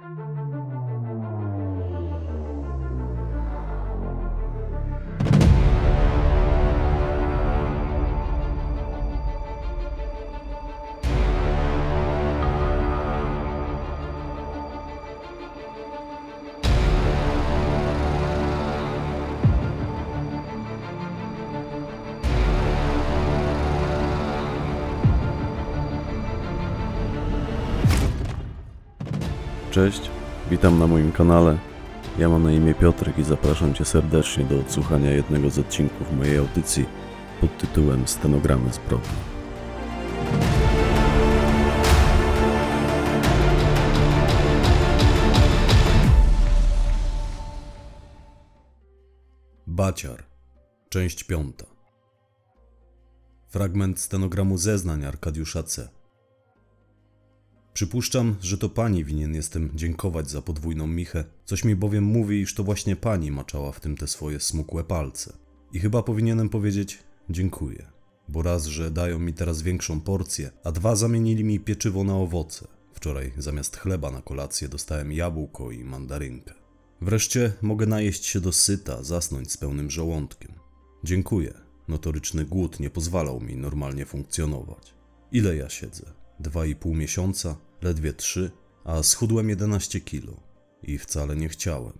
Bye. 0.00 0.29
Cześć, 29.80 30.10
witam 30.50 30.78
na 30.78 30.86
moim 30.86 31.12
kanale. 31.12 31.58
Ja 32.18 32.28
mam 32.28 32.42
na 32.42 32.52
imię 32.52 32.74
Piotrek 32.74 33.18
i 33.18 33.24
zapraszam 33.24 33.74
Cię 33.74 33.84
serdecznie 33.84 34.44
do 34.44 34.60
odsłuchania 34.60 35.10
jednego 35.10 35.50
z 35.50 35.58
odcinków 35.58 36.12
mojej 36.12 36.38
audycji 36.38 36.86
pod 37.40 37.58
tytułem 37.58 38.08
Stenogramy 38.08 38.72
zbrodni. 38.72 39.08
Baciar, 49.66 50.24
część 50.88 51.24
piąta. 51.24 51.66
Fragment 53.48 54.00
stenogramu 54.00 54.58
zeznań 54.58 55.04
Arkadiusza 55.04 55.62
C. 55.62 55.99
Przypuszczam, 57.74 58.36
że 58.40 58.58
to 58.58 58.68
pani 58.68 59.04
winien 59.04 59.34
jestem 59.34 59.70
dziękować 59.74 60.30
za 60.30 60.42
podwójną 60.42 60.86
michę, 60.86 61.24
coś 61.44 61.64
mi 61.64 61.76
bowiem 61.76 62.04
mówi, 62.04 62.40
iż 62.40 62.54
to 62.54 62.64
właśnie 62.64 62.96
pani 62.96 63.30
maczała 63.30 63.72
w 63.72 63.80
tym 63.80 63.96
te 63.96 64.06
swoje 64.06 64.40
smukłe 64.40 64.84
palce. 64.84 65.32
I 65.72 65.80
chyba 65.80 66.02
powinienem 66.02 66.48
powiedzieć 66.48 66.98
dziękuję, 67.30 67.86
bo 68.28 68.42
raz, 68.42 68.66
że 68.66 68.90
dają 68.90 69.18
mi 69.18 69.32
teraz 69.32 69.62
większą 69.62 70.00
porcję, 70.00 70.50
a 70.64 70.72
dwa 70.72 70.96
zamienili 70.96 71.44
mi 71.44 71.60
pieczywo 71.60 72.04
na 72.04 72.16
owoce. 72.16 72.68
Wczoraj 72.92 73.32
zamiast 73.38 73.76
chleba 73.76 74.10
na 74.10 74.22
kolację 74.22 74.68
dostałem 74.68 75.12
jabłko 75.12 75.70
i 75.70 75.84
mandarynkę. 75.84 76.54
Wreszcie 77.00 77.52
mogę 77.62 77.86
najeść 77.86 78.24
się 78.24 78.40
do 78.40 78.52
syta, 78.52 79.02
zasnąć 79.02 79.52
z 79.52 79.56
pełnym 79.56 79.90
żołądkiem. 79.90 80.52
Dziękuję. 81.04 81.54
Notoryczny 81.88 82.44
głód 82.44 82.80
nie 82.80 82.90
pozwalał 82.90 83.40
mi 83.40 83.56
normalnie 83.56 84.06
funkcjonować. 84.06 84.94
Ile 85.32 85.56
ja 85.56 85.68
siedzę? 85.68 86.12
Dwa 86.40 86.66
i 86.66 86.74
pół 86.74 86.94
miesiąca, 86.94 87.56
ledwie 87.82 88.12
trzy, 88.12 88.50
a 88.84 89.02
schudłem 89.02 89.48
11 89.48 90.00
kilo. 90.00 90.40
I 90.82 90.98
wcale 90.98 91.36
nie 91.36 91.48
chciałem. 91.48 91.98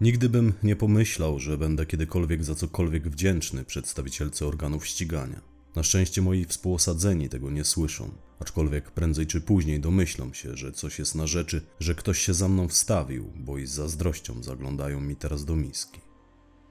Nigdy 0.00 0.28
bym 0.28 0.52
nie 0.62 0.76
pomyślał, 0.76 1.38
że 1.38 1.58
będę 1.58 1.86
kiedykolwiek 1.86 2.44
za 2.44 2.54
cokolwiek 2.54 3.08
wdzięczny 3.08 3.64
przedstawicielce 3.64 4.46
organów 4.46 4.86
ścigania. 4.86 5.40
Na 5.76 5.82
szczęście 5.82 6.22
moi 6.22 6.44
współosadzeni 6.44 7.28
tego 7.28 7.50
nie 7.50 7.64
słyszą, 7.64 8.10
aczkolwiek 8.40 8.90
prędzej 8.90 9.26
czy 9.26 9.40
później 9.40 9.80
domyślą 9.80 10.32
się, 10.32 10.56
że 10.56 10.72
coś 10.72 10.98
jest 10.98 11.14
na 11.14 11.26
rzeczy, 11.26 11.62
że 11.80 11.94
ktoś 11.94 12.18
się 12.18 12.34
za 12.34 12.48
mną 12.48 12.68
wstawił, 12.68 13.32
bo 13.36 13.58
i 13.58 13.66
z 13.66 13.70
zazdrością 13.70 14.42
zaglądają 14.42 15.00
mi 15.00 15.16
teraz 15.16 15.44
do 15.44 15.56
miski. 15.56 16.00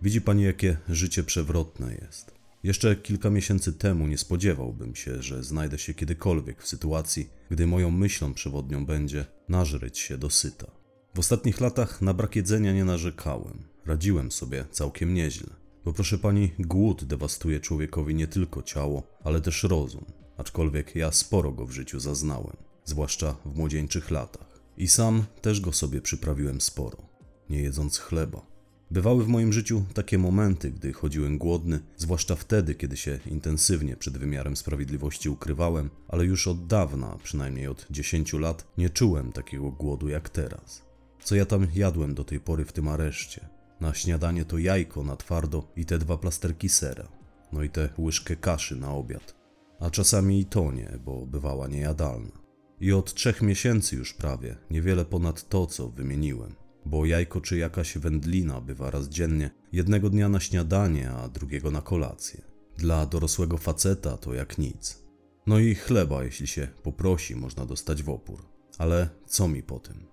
Widzi 0.02 0.22
pani, 0.22 0.44
jakie 0.44 0.78
życie 0.90 1.24
przewrotne 1.24 1.96
jest. 2.02 2.35
Jeszcze 2.66 2.96
kilka 2.96 3.30
miesięcy 3.30 3.74
temu 3.74 4.08
nie 4.08 4.18
spodziewałbym 4.18 4.96
się, 4.96 5.22
że 5.22 5.44
znajdę 5.44 5.78
się 5.78 5.94
kiedykolwiek 5.94 6.64
w 6.64 6.68
sytuacji, 6.68 7.30
gdy 7.50 7.68
moją 7.68 7.92
myślą 7.92 8.34
przewodnią 8.34 8.86
będzie 8.86 9.26
nażreć 9.50 10.00
się 10.00 10.18
do 10.18 10.30
syta. 10.30 10.72
W 11.16 11.20
ostatnich 11.20 11.62
latach 11.62 12.02
na 12.02 12.14
brak 12.14 12.36
jedzenia 12.36 12.74
nie 12.74 12.86
narzekałem. 12.86 13.64
Radziłem 13.86 14.32
sobie 14.32 14.66
całkiem 14.72 15.14
nieźle. 15.14 15.50
Bo 15.86 15.94
proszę 15.94 16.18
pani, 16.18 16.52
głód 16.60 17.04
dewastuje 17.04 17.60
człowiekowi 17.60 18.16
nie 18.16 18.28
tylko 18.28 18.64
ciało, 18.64 19.04
ale 19.24 19.42
też 19.42 19.64
rozum. 19.64 20.06
Aczkolwiek 20.38 20.96
ja 20.96 21.12
sporo 21.12 21.52
go 21.52 21.66
w 21.66 21.72
życiu 21.72 22.00
zaznałem, 22.00 22.58
zwłaszcza 22.86 23.36
w 23.46 23.56
młodzieńczych 23.58 24.12
latach. 24.12 24.60
I 24.78 24.88
sam 24.88 25.24
też 25.42 25.62
go 25.62 25.74
sobie 25.74 26.02
przyprawiłem 26.02 26.62
sporo, 26.62 27.10
nie 27.50 27.62
jedząc 27.62 27.98
chleba. 27.98 28.55
Bywały 28.92 29.24
w 29.24 29.28
moim 29.28 29.54
życiu 29.54 29.84
takie 29.94 30.18
momenty, 30.18 30.72
gdy 30.72 30.94
chodziłem 30.94 31.38
głodny, 31.38 31.80
zwłaszcza 31.98 32.36
wtedy, 32.36 32.76
kiedy 32.76 32.98
się 32.98 33.20
intensywnie 33.26 33.98
przed 33.98 34.18
wymiarem 34.18 34.56
sprawiedliwości 34.56 35.30
ukrywałem, 35.30 35.90
ale 36.08 36.26
już 36.26 36.48
od 36.48 36.68
dawna, 36.68 37.18
przynajmniej 37.24 37.68
od 37.68 37.88
10 37.90 38.34
lat, 38.34 38.68
nie 38.78 38.90
czułem 38.90 39.32
takiego 39.32 39.72
głodu 39.72 40.10
jak 40.10 40.30
teraz. 40.30 40.82
Co 41.24 41.36
ja 41.36 41.46
tam 41.46 41.68
jadłem 41.76 42.14
do 42.14 42.24
tej 42.24 42.40
pory 42.40 42.66
w 42.66 42.74
tym 42.74 42.88
areszcie? 42.88 43.50
Na 43.80 43.94
śniadanie 43.94 44.46
to 44.46 44.58
jajko 44.58 45.04
na 45.04 45.16
twardo 45.16 45.72
i 45.76 45.86
te 45.86 45.98
dwa 45.98 46.18
plasterki 46.18 46.70
sera, 46.70 47.08
no 47.54 47.64
i 47.64 47.70
tę 47.70 47.90
łyżkę 47.98 48.36
kaszy 48.36 48.76
na 48.76 48.92
obiad. 48.92 49.36
A 49.80 49.90
czasami 49.90 50.40
i 50.40 50.46
to 50.46 50.72
nie, 50.72 51.00
bo 51.06 51.26
bywała 51.26 51.68
niejadalna. 51.68 52.46
I 52.80 52.94
od 52.94 53.14
trzech 53.14 53.42
miesięcy 53.42 53.96
już 53.96 54.14
prawie, 54.14 54.56
niewiele 54.70 55.06
ponad 55.06 55.50
to, 55.50 55.68
co 55.68 55.90
wymieniłem 55.90 56.65
bo 56.86 57.06
jajko 57.06 57.42
czy 57.42 57.58
jakaś 57.58 57.98
wędlina 57.98 58.62
bywa 58.62 58.92
raz 58.92 59.10
dziennie, 59.10 59.50
jednego 59.72 60.10
dnia 60.10 60.30
na 60.30 60.40
śniadanie, 60.40 61.12
a 61.12 61.30
drugiego 61.30 61.72
na 61.72 61.82
kolację. 61.82 62.42
Dla 62.78 63.06
dorosłego 63.06 63.58
faceta 63.58 64.18
to 64.18 64.34
jak 64.34 64.58
nic. 64.58 65.06
No 65.48 65.60
i 65.60 65.76
chleba, 65.76 66.24
jeśli 66.24 66.48
się 66.48 66.68
poprosi, 66.84 67.36
można 67.36 67.66
dostać 67.66 68.04
w 68.04 68.10
opór. 68.10 68.46
Ale 68.78 69.10
co 69.26 69.48
mi 69.48 69.64
po 69.64 69.80
tym? 69.80 70.06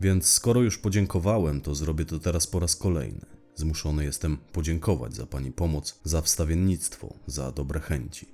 Więc 0.00 0.26
skoro 0.26 0.62
już 0.62 0.78
podziękowałem, 0.78 1.60
to 1.60 1.74
zrobię 1.74 2.04
to 2.04 2.18
teraz 2.18 2.46
po 2.46 2.60
raz 2.60 2.76
kolejny. 2.76 3.26
Zmuszony 3.54 4.04
jestem 4.04 4.36
podziękować 4.36 5.14
za 5.14 5.26
pani 5.26 5.52
pomoc, 5.52 6.00
za 6.04 6.22
wstawiennictwo, 6.22 7.14
za 7.26 7.52
dobre 7.52 7.80
chęci. 7.80 8.26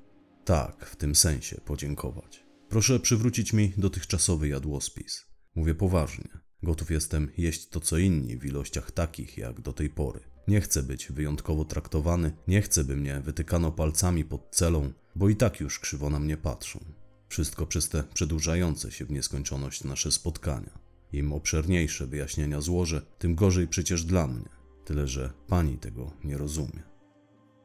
Tak, 0.44 0.86
w 0.86 0.96
tym 0.96 1.14
sensie 1.14 1.60
podziękować. 1.64 2.46
Proszę 2.68 3.00
przywrócić 3.00 3.52
mi 3.52 3.72
dotychczasowy 3.76 4.48
jadłospis. 4.48 5.26
Mówię 5.54 5.74
poważnie. 5.74 6.45
Gotów 6.62 6.90
jestem 6.90 7.30
jeść 7.38 7.68
to 7.68 7.80
co 7.80 7.98
inni 7.98 8.36
w 8.36 8.44
ilościach 8.44 8.90
takich 8.90 9.38
jak 9.38 9.60
do 9.60 9.72
tej 9.72 9.90
pory. 9.90 10.20
Nie 10.48 10.60
chcę 10.60 10.82
być 10.82 11.12
wyjątkowo 11.12 11.64
traktowany, 11.64 12.32
nie 12.48 12.62
chcę, 12.62 12.84
by 12.84 12.96
mnie 12.96 13.20
wytykano 13.20 13.72
palcami 13.72 14.24
pod 14.24 14.48
celą, 14.50 14.92
bo 15.16 15.28
i 15.28 15.36
tak 15.36 15.60
już 15.60 15.78
krzywo 15.78 16.10
na 16.10 16.18
mnie 16.18 16.36
patrzą. 16.36 16.84
Wszystko 17.28 17.66
przez 17.66 17.88
te 17.88 18.02
przedłużające 18.14 18.92
się 18.92 19.04
w 19.04 19.10
nieskończoność 19.10 19.84
nasze 19.84 20.12
spotkania. 20.12 20.78
Im 21.12 21.32
obszerniejsze 21.32 22.06
wyjaśnienia 22.06 22.60
złożę, 22.60 23.02
tym 23.18 23.34
gorzej 23.34 23.68
przecież 23.68 24.04
dla 24.04 24.26
mnie. 24.26 24.48
Tyle, 24.84 25.06
że 25.06 25.32
pani 25.46 25.78
tego 25.78 26.12
nie 26.24 26.38
rozumie. 26.38 26.82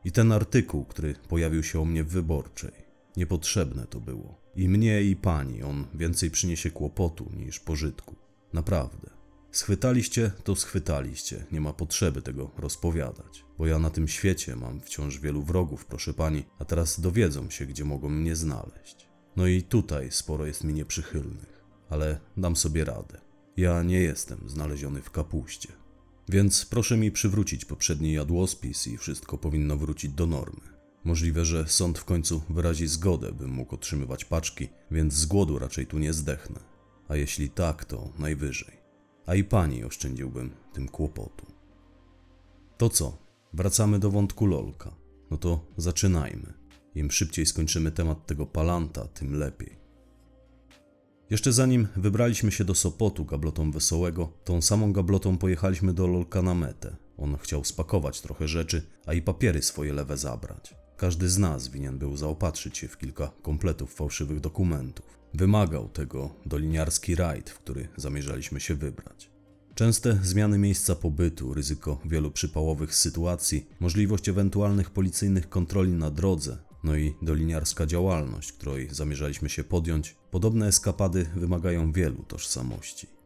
I 0.06 0.12
ten 0.12 0.32
artykuł, 0.32 0.86
który 0.86 1.16
pojawił 1.30 1.64
się 1.64 1.82
o 1.82 1.86
mnie 1.86 2.04
w 2.04 2.10
wyborczej, 2.10 2.72
niepotrzebne 3.18 3.88
to 3.88 4.00
było. 4.00 4.42
I 4.56 4.70
mnie, 4.70 5.04
i 5.04 5.16
pani 5.16 5.64
on 5.64 5.88
więcej 5.94 6.32
przyniesie 6.32 6.72
kłopotu 6.72 7.32
niż 7.38 7.60
pożytku. 7.60 8.16
Naprawdę. 8.54 9.10
Schwytaliście, 9.52 10.32
to 10.44 10.56
schwytaliście. 10.56 11.46
Nie 11.52 11.62
ma 11.62 11.74
potrzeby 11.74 12.22
tego 12.22 12.52
rozpowiadać. 12.58 13.46
Bo 13.58 13.68
ja 13.68 13.80
na 13.80 13.90
tym 13.90 14.08
świecie 14.08 14.56
mam 14.56 14.82
wciąż 14.82 15.20
wielu 15.20 15.44
wrogów, 15.44 15.86
proszę 15.86 16.14
pani, 16.14 16.46
a 16.60 16.66
teraz 16.66 17.00
dowiedzą 17.00 17.50
się, 17.50 17.66
gdzie 17.66 17.86
mogą 17.86 18.10
mnie 18.10 18.36
znaleźć. 18.36 19.08
No 19.36 19.48
i 19.48 19.64
tutaj 19.64 20.12
sporo 20.12 20.46
jest 20.46 20.64
mi 20.64 20.74
nieprzychylnych, 20.74 21.64
ale 21.90 22.20
dam 22.38 22.56
sobie 22.56 22.86
radę. 22.86 23.22
Ja 23.58 23.84
nie 23.84 24.00
jestem 24.00 24.50
znaleziony 24.50 25.02
w 25.02 25.12
kapuście. 25.12 25.70
Więc 26.30 26.66
proszę 26.66 26.98
mi 26.98 27.12
przywrócić 27.12 27.66
poprzedni 27.66 28.14
jadłospis 28.14 28.88
i 28.88 28.98
wszystko 28.98 29.38
powinno 29.38 29.78
wrócić 29.78 30.12
do 30.12 30.28
normy. 30.28 30.62
Możliwe, 31.04 31.46
że 31.46 31.68
sąd 31.68 32.00
w 32.00 32.06
końcu 32.06 32.42
wyrazi 32.50 32.88
zgodę, 32.88 33.32
bym 33.32 33.52
mógł 33.52 33.76
otrzymywać 33.76 34.26
paczki, 34.26 34.70
więc 34.92 35.14
z 35.14 35.26
głodu 35.26 35.60
raczej 35.60 35.88
tu 35.88 36.00
nie 36.00 36.14
zdechnę 36.14 36.71
a 37.12 37.16
jeśli 37.16 37.50
tak, 37.50 37.86
to 37.86 38.10
najwyżej. 38.20 38.78
A 39.26 39.36
i 39.36 39.44
pani 39.44 39.84
oszczędziłbym 39.84 40.52
tym 40.74 40.88
kłopotu. 40.88 41.46
To 42.78 42.90
co? 42.90 43.18
Wracamy 43.54 44.00
do 44.00 44.12
wątku 44.12 44.46
lolka. 44.46 44.96
No 45.32 45.38
to 45.38 45.66
zaczynajmy. 45.78 46.54
Im 46.96 47.12
szybciej 47.12 47.46
skończymy 47.46 47.92
temat 47.92 48.26
tego 48.26 48.46
palanta, 48.46 49.08
tym 49.08 49.36
lepiej. 49.36 49.78
Jeszcze 51.30 51.54
zanim 51.54 51.88
wybraliśmy 51.96 52.52
się 52.52 52.66
do 52.66 52.76
Sopotu 52.76 53.26
gablotą 53.26 53.72
Wesołego, 53.72 54.34
tą 54.44 54.62
samą 54.62 54.94
gablotą 54.94 55.38
pojechaliśmy 55.38 55.94
do 55.94 56.08
Lolka 56.08 56.42
na 56.42 56.54
metę. 56.54 56.96
On 57.18 57.38
chciał 57.38 57.64
spakować 57.64 58.22
trochę 58.22 58.48
rzeczy, 58.48 58.88
a 59.06 59.14
i 59.14 59.22
papiery 59.22 59.62
swoje 59.62 59.94
lewe 59.94 60.18
zabrać. 60.18 60.76
Każdy 60.98 61.30
z 61.30 61.38
nas 61.38 61.68
winien 61.68 61.98
był 61.98 62.18
zaopatrzyć 62.18 62.78
się 62.78 62.88
w 62.88 62.98
kilka 62.98 63.32
kompletów 63.42 63.94
fałszywych 63.94 64.40
dokumentów. 64.40 65.21
Wymagał 65.34 65.90
tego 65.90 66.30
doliniarski 66.46 67.16
rajd, 67.16 67.50
w 67.50 67.60
który 67.60 67.88
zamierzaliśmy 67.98 68.60
się 68.60 68.76
wybrać. 68.76 69.32
Częste 69.76 70.20
zmiany 70.24 70.58
miejsca 70.58 70.96
pobytu, 70.96 71.54
ryzyko 71.54 72.00
wielu 72.06 72.32
przypałowych 72.32 72.96
sytuacji, 72.96 73.68
możliwość 73.80 74.30
ewentualnych 74.30 74.90
policyjnych 74.90 75.50
kontroli 75.50 75.92
na 75.92 76.12
drodze, 76.12 76.58
no 76.84 76.96
i 76.96 77.16
doliniarska 77.22 77.86
działalność, 77.86 78.52
której 78.52 78.88
zamierzaliśmy 78.92 79.50
się 79.50 79.64
podjąć, 79.64 80.16
podobne 80.32 80.68
eskapady 80.68 81.26
wymagają 81.36 81.92
wielu 81.92 82.24
tożsamości. 82.24 83.21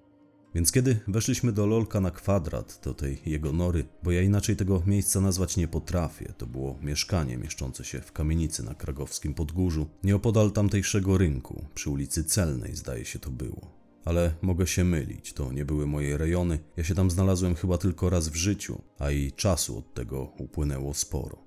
Więc 0.55 0.71
kiedy 0.71 0.99
weszliśmy 1.07 1.51
do 1.51 1.65
Lolka 1.65 2.01
na 2.01 2.11
kwadrat, 2.11 2.79
do 2.83 2.93
tej 2.93 3.21
jego 3.25 3.53
nory, 3.53 3.85
bo 4.03 4.11
ja 4.11 4.21
inaczej 4.21 4.55
tego 4.55 4.83
miejsca 4.85 5.21
nazwać 5.21 5.57
nie 5.57 5.67
potrafię, 5.67 6.33
to 6.37 6.45
było 6.47 6.79
mieszkanie 6.81 7.37
mieszczące 7.37 7.85
się 7.85 8.01
w 8.01 8.11
kamienicy 8.11 8.63
na 8.63 8.73
krakowskim 8.73 9.33
Podgórzu, 9.33 9.87
nieopodal 10.03 10.51
tamtejszego 10.51 11.17
rynku, 11.17 11.65
przy 11.73 11.89
ulicy 11.89 12.23
Celnej 12.23 12.75
zdaje 12.75 13.05
się 13.05 13.19
to 13.19 13.31
było. 13.31 13.71
Ale 14.05 14.33
mogę 14.41 14.67
się 14.67 14.83
mylić, 14.83 15.33
to 15.33 15.51
nie 15.51 15.65
były 15.65 15.87
moje 15.87 16.17
rejony, 16.17 16.59
ja 16.77 16.83
się 16.83 16.95
tam 16.95 17.11
znalazłem 17.11 17.55
chyba 17.55 17.77
tylko 17.77 18.09
raz 18.09 18.29
w 18.29 18.35
życiu, 18.35 18.81
a 18.99 19.11
i 19.11 19.31
czasu 19.31 19.77
od 19.77 19.93
tego 19.93 20.33
upłynęło 20.37 20.93
sporo. 20.93 21.45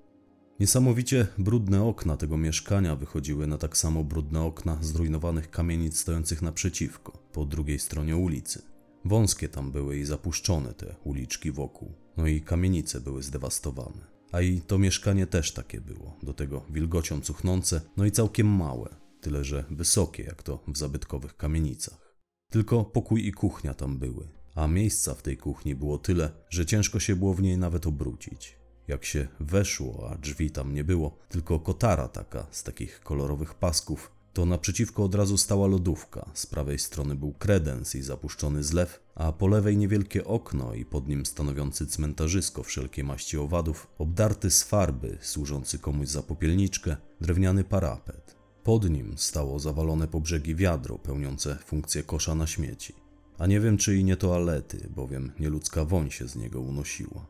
Niesamowicie 0.59 1.27
brudne 1.37 1.83
okna 1.83 2.17
tego 2.17 2.37
mieszkania 2.37 2.95
wychodziły 2.95 3.47
na 3.47 3.57
tak 3.57 3.77
samo 3.77 4.03
brudne 4.03 4.41
okna 4.41 4.77
zrujnowanych 4.81 5.49
kamienic 5.49 5.99
stojących 5.99 6.41
naprzeciwko, 6.41 7.11
po 7.33 7.45
drugiej 7.45 7.79
stronie 7.79 8.17
ulicy. 8.17 8.78
Wąskie 9.09 9.49
tam 9.49 9.71
były 9.71 9.97
i 9.97 10.05
zapuszczone 10.05 10.73
te 10.73 10.95
uliczki 11.03 11.51
wokół, 11.51 11.93
no 12.17 12.27
i 12.27 12.41
kamienice 12.41 13.01
były 13.01 13.23
zdewastowane. 13.23 14.07
A 14.31 14.41
i 14.41 14.61
to 14.61 14.77
mieszkanie 14.77 15.27
też 15.27 15.53
takie 15.53 15.81
było, 15.81 16.17
do 16.23 16.33
tego 16.33 16.65
wilgocią 16.69 17.21
cuchnące, 17.21 17.81
no 17.97 18.05
i 18.05 18.11
całkiem 18.11 18.47
małe, 18.47 18.95
tyle 19.21 19.43
że 19.43 19.65
wysokie 19.69 20.23
jak 20.23 20.43
to 20.43 20.63
w 20.67 20.77
zabytkowych 20.77 21.37
kamienicach. 21.37 22.15
Tylko 22.49 22.85
pokój 22.85 23.27
i 23.27 23.31
kuchnia 23.31 23.73
tam 23.73 23.97
były, 23.97 24.27
a 24.55 24.67
miejsca 24.67 25.13
w 25.13 25.21
tej 25.21 25.37
kuchni 25.37 25.75
było 25.75 25.97
tyle, 25.97 26.31
że 26.49 26.65
ciężko 26.65 26.99
się 26.99 27.15
było 27.15 27.33
w 27.33 27.41
niej 27.41 27.57
nawet 27.57 27.87
obrócić. 27.87 28.59
Jak 28.87 29.05
się 29.05 29.27
weszło, 29.39 30.09
a 30.11 30.17
drzwi 30.17 30.51
tam 30.51 30.73
nie 30.73 30.83
było, 30.83 31.19
tylko 31.29 31.59
kotara 31.59 32.07
taka 32.07 32.47
z 32.51 32.63
takich 32.63 32.99
kolorowych 32.99 33.53
pasków, 33.53 34.11
to 34.39 34.45
naprzeciwko 34.45 35.03
od 35.03 35.15
razu 35.15 35.37
stała 35.37 35.67
lodówka. 35.67 36.29
Z 36.33 36.45
prawej 36.45 36.79
strony 36.79 37.15
był 37.15 37.33
kredens 37.33 37.95
i 37.95 38.01
zapuszczony 38.01 38.63
zlew, 38.63 38.99
a 39.15 39.31
po 39.31 39.47
lewej 39.47 39.77
niewielkie 39.77 40.25
okno 40.25 40.73
i 40.73 40.85
pod 40.85 41.07
nim 41.07 41.25
stanowiący 41.25 41.87
cmentarzysko 41.87 42.63
wszelkiej 42.63 43.03
maści 43.03 43.37
owadów, 43.37 43.87
obdarty 43.97 44.51
z 44.51 44.63
farby, 44.63 45.17
służący 45.21 45.79
komuś 45.79 46.07
za 46.07 46.23
popielniczkę, 46.23 46.97
drewniany 47.21 47.63
parapet. 47.63 48.35
Pod 48.63 48.89
nim 48.89 49.17
stało 49.17 49.59
zawalone 49.59 50.07
po 50.07 50.21
brzegi 50.21 50.55
wiadro 50.55 50.97
pełniące 50.97 51.57
funkcję 51.65 52.03
kosza 52.03 52.35
na 52.35 52.47
śmieci. 52.47 52.93
A 53.37 53.47
nie 53.47 53.59
wiem, 53.59 53.77
czy 53.77 53.97
i 53.97 54.03
nie 54.03 54.17
toalety, 54.17 54.89
bowiem 54.95 55.31
nieludzka 55.39 55.85
woń 55.85 56.11
się 56.11 56.27
z 56.27 56.35
niego 56.35 56.61
unosiła. 56.61 57.25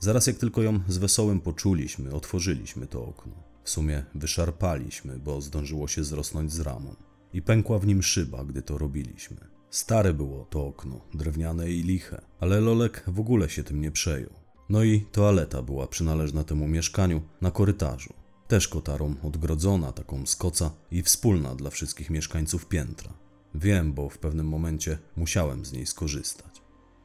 Zaraz 0.00 0.26
jak 0.26 0.36
tylko 0.36 0.62
ją 0.62 0.80
z 0.88 0.98
wesołym 0.98 1.40
poczuliśmy, 1.40 2.14
otworzyliśmy 2.14 2.86
to 2.86 3.04
okno. 3.04 3.49
W 3.64 3.70
sumie 3.70 4.04
wyszarpaliśmy, 4.14 5.18
bo 5.18 5.40
zdążyło 5.40 5.88
się 5.88 6.04
zrosnąć 6.04 6.52
z 6.52 6.60
ramą. 6.60 6.96
I 7.32 7.42
pękła 7.42 7.78
w 7.78 7.86
nim 7.86 8.02
szyba, 8.02 8.44
gdy 8.44 8.62
to 8.62 8.78
robiliśmy. 8.78 9.36
Stare 9.70 10.14
było 10.14 10.44
to 10.44 10.66
okno, 10.66 11.00
drewniane 11.14 11.70
i 11.70 11.82
liche, 11.82 12.20
ale 12.40 12.60
Lolek 12.60 13.04
w 13.06 13.20
ogóle 13.20 13.48
się 13.48 13.64
tym 13.64 13.80
nie 13.80 13.90
przejął. 13.90 14.30
No 14.68 14.82
i 14.82 15.00
toaleta 15.12 15.62
była 15.62 15.86
przynależna 15.86 16.44
temu 16.44 16.68
mieszkaniu 16.68 17.22
na 17.40 17.50
korytarzu. 17.50 18.14
Też 18.48 18.68
kotarą 18.68 19.14
odgrodzona, 19.22 19.92
taką 19.92 20.26
z 20.26 20.36
koca 20.36 20.70
i 20.90 21.02
wspólna 21.02 21.54
dla 21.54 21.70
wszystkich 21.70 22.10
mieszkańców 22.10 22.66
piętra. 22.66 23.12
Wiem, 23.54 23.92
bo 23.92 24.08
w 24.08 24.18
pewnym 24.18 24.48
momencie 24.48 24.98
musiałem 25.16 25.64
z 25.64 25.72
niej 25.72 25.86
skorzystać. 25.86 26.49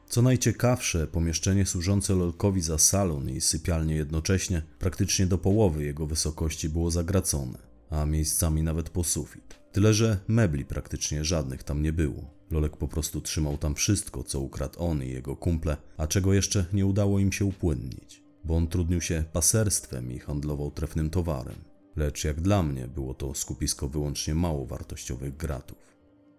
Co 0.08 0.22
najciekawsze, 0.22 1.06
pomieszczenie 1.06 1.66
służące 1.66 2.14
Lolkowi 2.14 2.60
za 2.60 2.78
salon 2.78 3.30
i 3.30 3.40
sypialnię 3.40 3.94
jednocześnie, 3.94 4.62
praktycznie 4.78 5.26
do 5.26 5.38
połowy 5.38 5.84
jego 5.84 6.06
wysokości 6.06 6.68
było 6.68 6.90
zagracone, 6.90 7.58
a 7.90 8.06
miejscami 8.06 8.62
nawet 8.62 8.90
po 8.90 9.04
sufit. 9.04 9.60
Tyle, 9.72 9.94
że 9.94 10.18
mebli 10.28 10.64
praktycznie 10.64 11.24
żadnych 11.24 11.62
tam 11.62 11.82
nie 11.82 11.92
było. 11.92 12.30
Lolek 12.50 12.76
po 12.76 12.88
prostu 12.88 13.20
trzymał 13.20 13.58
tam 13.58 13.74
wszystko, 13.74 14.22
co 14.24 14.40
ukradł 14.40 14.82
on 14.82 15.02
i 15.02 15.08
jego 15.08 15.36
kumple, 15.36 15.76
a 15.96 16.06
czego 16.06 16.34
jeszcze 16.34 16.66
nie 16.72 16.86
udało 16.86 17.18
im 17.18 17.32
się 17.32 17.44
upłynnić, 17.44 18.22
bo 18.44 18.56
on 18.56 18.68
trudnił 18.68 19.00
się 19.00 19.24
paserstwem 19.32 20.12
i 20.12 20.18
handlował 20.18 20.70
trefnym 20.70 21.10
towarem. 21.10 21.56
Lecz 21.96 22.24
jak 22.24 22.40
dla 22.40 22.62
mnie 22.62 22.88
było 22.88 23.14
to 23.14 23.34
skupisko 23.34 23.88
wyłącznie 23.88 24.34
mało 24.34 24.66
wartościowych 24.66 25.36
gratów. 25.36 25.85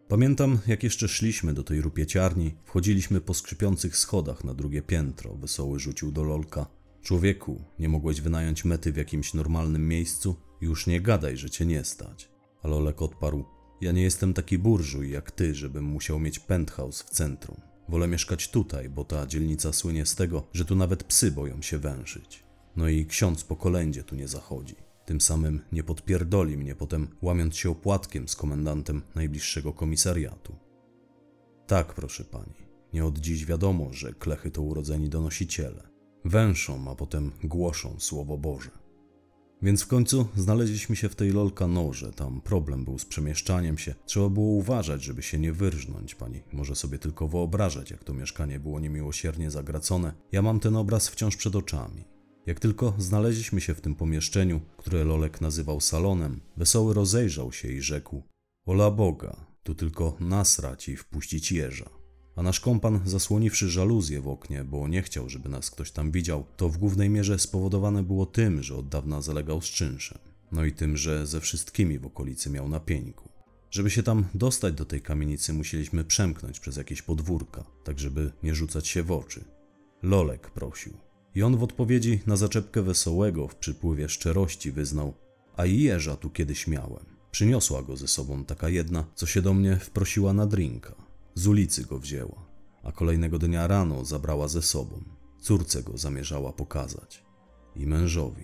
Pamiętam, 0.08 0.60
jak 0.68 0.84
jeszcze 0.84 1.08
szliśmy 1.08 1.54
do 1.54 1.64
tej 1.64 1.82
rupieciarni, 1.82 2.56
wchodziliśmy 2.66 3.22
po 3.22 3.34
skrzypiących 3.34 3.98
schodach 3.98 4.44
na 4.44 4.54
drugie 4.54 4.82
piętro. 4.82 5.36
Wesoły 5.36 5.80
rzucił 5.80 6.12
do 6.12 6.24
lolka. 6.24 6.66
Człowieku, 7.02 7.62
nie 7.80 7.90
mogłeś 7.90 8.22
wynająć 8.22 8.66
mety 8.66 8.94
w 8.94 8.98
jakimś 8.98 9.34
normalnym 9.34 9.88
miejscu? 9.88 10.36
Już 10.62 10.88
nie 10.88 11.02
gadaj, 11.02 11.38
że 11.38 11.50
cię 11.50 11.66
nie 11.66 11.84
stać. 11.84 12.30
A 12.64 12.68
Lolek 12.68 13.02
odparł: 13.02 13.46
Ja 13.82 13.92
nie 13.92 14.02
jestem 14.02 14.34
taki 14.34 14.58
burżuj 14.58 15.12
jak 15.12 15.32
ty, 15.32 15.56
żebym 15.56 15.84
musiał 15.84 16.20
mieć 16.20 16.40
penthouse 16.40 17.04
w 17.04 17.10
centrum. 17.10 17.62
Wolę 17.90 18.08
mieszkać 18.08 18.50
tutaj, 18.50 18.90
bo 18.90 19.04
ta 19.04 19.28
dzielnica 19.28 19.74
słynie 19.74 20.06
z 20.06 20.16
tego, 20.16 20.48
że 20.54 20.66
tu 20.66 20.76
nawet 20.76 21.04
psy 21.04 21.32
boją 21.32 21.62
się 21.62 21.78
węszyć. 21.78 22.44
No 22.76 22.88
i 22.88 23.06
ksiądz 23.06 23.44
po 23.44 23.56
kolędzie 23.56 24.04
tu 24.04 24.16
nie 24.16 24.28
zachodzi. 24.28 24.76
Tym 25.08 25.22
samym 25.22 25.62
nie 25.72 25.84
podpierdoli 25.84 26.58
mnie 26.58 26.76
potem, 26.76 27.08
łamiąc 27.22 27.56
się 27.56 27.70
opłatkiem 27.70 28.28
z 28.28 28.36
komendantem 28.36 29.02
najbliższego 29.16 29.74
komisariatu. 29.74 30.56
Tak, 31.68 31.94
proszę 31.94 32.24
pani, 32.24 32.54
nie 32.94 33.06
od 33.06 33.20
dziś 33.20 33.46
wiadomo, 33.46 33.94
że 33.94 34.14
klechy 34.14 34.52
to 34.52 34.62
urodzeni 34.62 35.10
donosiciele. 35.10 35.90
Węszą, 36.26 36.92
a 36.92 36.96
potem 36.96 37.32
głoszą 37.44 38.00
Słowo 38.00 38.38
Boże. 38.38 38.70
Więc 39.62 39.84
w 39.84 39.88
końcu 39.88 40.28
znaleźliśmy 40.36 40.96
się 40.96 41.10
w 41.10 41.16
tej 41.16 41.32
lolka 41.32 41.68
noże, 41.68 42.12
tam 42.12 42.42
problem 42.42 42.86
był 42.86 43.00
z 43.00 43.06
przemieszczaniem 43.06 43.78
się. 43.78 43.96
Trzeba 44.06 44.30
było 44.30 44.48
uważać, 44.48 45.04
żeby 45.04 45.22
się 45.22 45.40
nie 45.40 45.54
wyrżnąć. 45.54 46.16
Pani 46.16 46.44
może 46.54 46.76
sobie 46.76 47.00
tylko 47.00 47.28
wyobrażać, 47.28 47.92
jak 47.92 48.04
to 48.04 48.14
mieszkanie 48.14 48.60
było 48.60 48.80
niemiłosiernie 48.80 49.52
zagracone. 49.52 50.14
Ja 50.32 50.42
mam 50.42 50.60
ten 50.60 50.76
obraz 50.76 51.08
wciąż 51.08 51.36
przed 51.36 51.56
oczami. 51.56 52.17
Jak 52.48 52.60
tylko 52.60 52.94
znaleźliśmy 52.98 53.62
się 53.62 53.74
w 53.74 53.82
tym 53.82 53.96
pomieszczeniu, 53.96 54.62
które 54.78 55.04
Lolek 55.04 55.42
nazywał 55.42 55.82
salonem, 55.82 56.40
wesoły 56.58 56.94
rozejrzał 56.94 57.52
się 57.52 57.72
i 57.72 57.82
rzekł: 57.82 58.24
Ola 58.66 58.92
Boga, 58.92 59.46
tu 59.64 59.76
tylko 59.76 60.18
nasrać 60.20 60.90
i 60.90 60.98
wpuścić 60.98 61.52
jeża. 61.52 61.90
A 62.36 62.44
nasz 62.44 62.60
kompan, 62.60 63.00
zasłoniwszy 63.06 63.70
żaluzję 63.70 64.22
w 64.22 64.28
oknie, 64.28 64.64
bo 64.64 64.88
nie 64.88 65.02
chciał, 65.02 65.30
żeby 65.30 65.50
nas 65.50 65.72
ktoś 65.72 65.92
tam 65.92 66.12
widział, 66.12 66.46
to 66.58 66.70
w 66.70 66.78
głównej 66.78 67.10
mierze 67.10 67.40
spowodowane 67.40 68.04
było 68.04 68.26
tym, 68.26 68.64
że 68.64 68.76
od 68.76 68.90
dawna 68.90 69.22
zalegał 69.22 69.62
z 69.62 69.66
czynszem. 69.66 70.18
No 70.52 70.66
i 70.66 70.72
tym, 70.72 70.98
że 70.98 71.28
ze 71.28 71.42
wszystkimi 71.42 72.00
w 72.00 72.06
okolicy 72.06 72.50
miał 72.50 72.70
na 72.70 72.80
pieńku. 72.80 73.30
Żeby 73.72 73.90
się 73.90 74.04
tam 74.04 74.26
dostać 74.34 74.74
do 74.74 74.86
tej 74.86 75.02
kamienicy, 75.02 75.54
musieliśmy 75.54 76.04
przemknąć 76.04 76.60
przez 76.60 76.78
jakieś 76.78 77.02
podwórka, 77.02 77.64
tak 77.84 78.00
żeby 78.00 78.32
nie 78.44 78.56
rzucać 78.56 78.88
się 78.88 79.04
w 79.04 79.12
oczy. 79.12 79.44
Lolek 80.04 80.52
prosił. 80.52 81.07
I 81.38 81.44
on 81.44 81.58
w 81.58 81.64
odpowiedzi 81.64 82.20
na 82.28 82.38
zaczepkę 82.38 82.82
wesołego 82.82 83.48
w 83.48 83.56
przypływie 83.56 84.10
szczerości 84.10 84.72
wyznał: 84.72 85.14
A 85.58 85.66
i 85.66 85.82
jeża 85.82 86.16
tu 86.16 86.30
kiedyś 86.30 86.68
miałem. 86.68 87.06
Przyniosła 87.32 87.84
go 87.84 87.98
ze 87.98 88.08
sobą 88.08 88.46
taka 88.46 88.70
jedna, 88.70 89.06
co 89.16 89.26
się 89.26 89.42
do 89.42 89.54
mnie 89.54 89.76
wprosiła 89.76 90.34
na 90.34 90.46
drinka. 90.46 90.96
Z 91.36 91.48
ulicy 91.48 91.86
go 91.86 92.00
wzięła, 92.00 92.46
a 92.84 92.92
kolejnego 92.92 93.40
dnia 93.40 93.68
rano 93.68 94.06
zabrała 94.06 94.48
ze 94.48 94.62
sobą. 94.62 95.04
Córce 95.42 95.84
go 95.84 95.98
zamierzała 95.98 96.54
pokazać. 96.54 97.24
I 97.76 97.88
mężowi. 97.88 98.44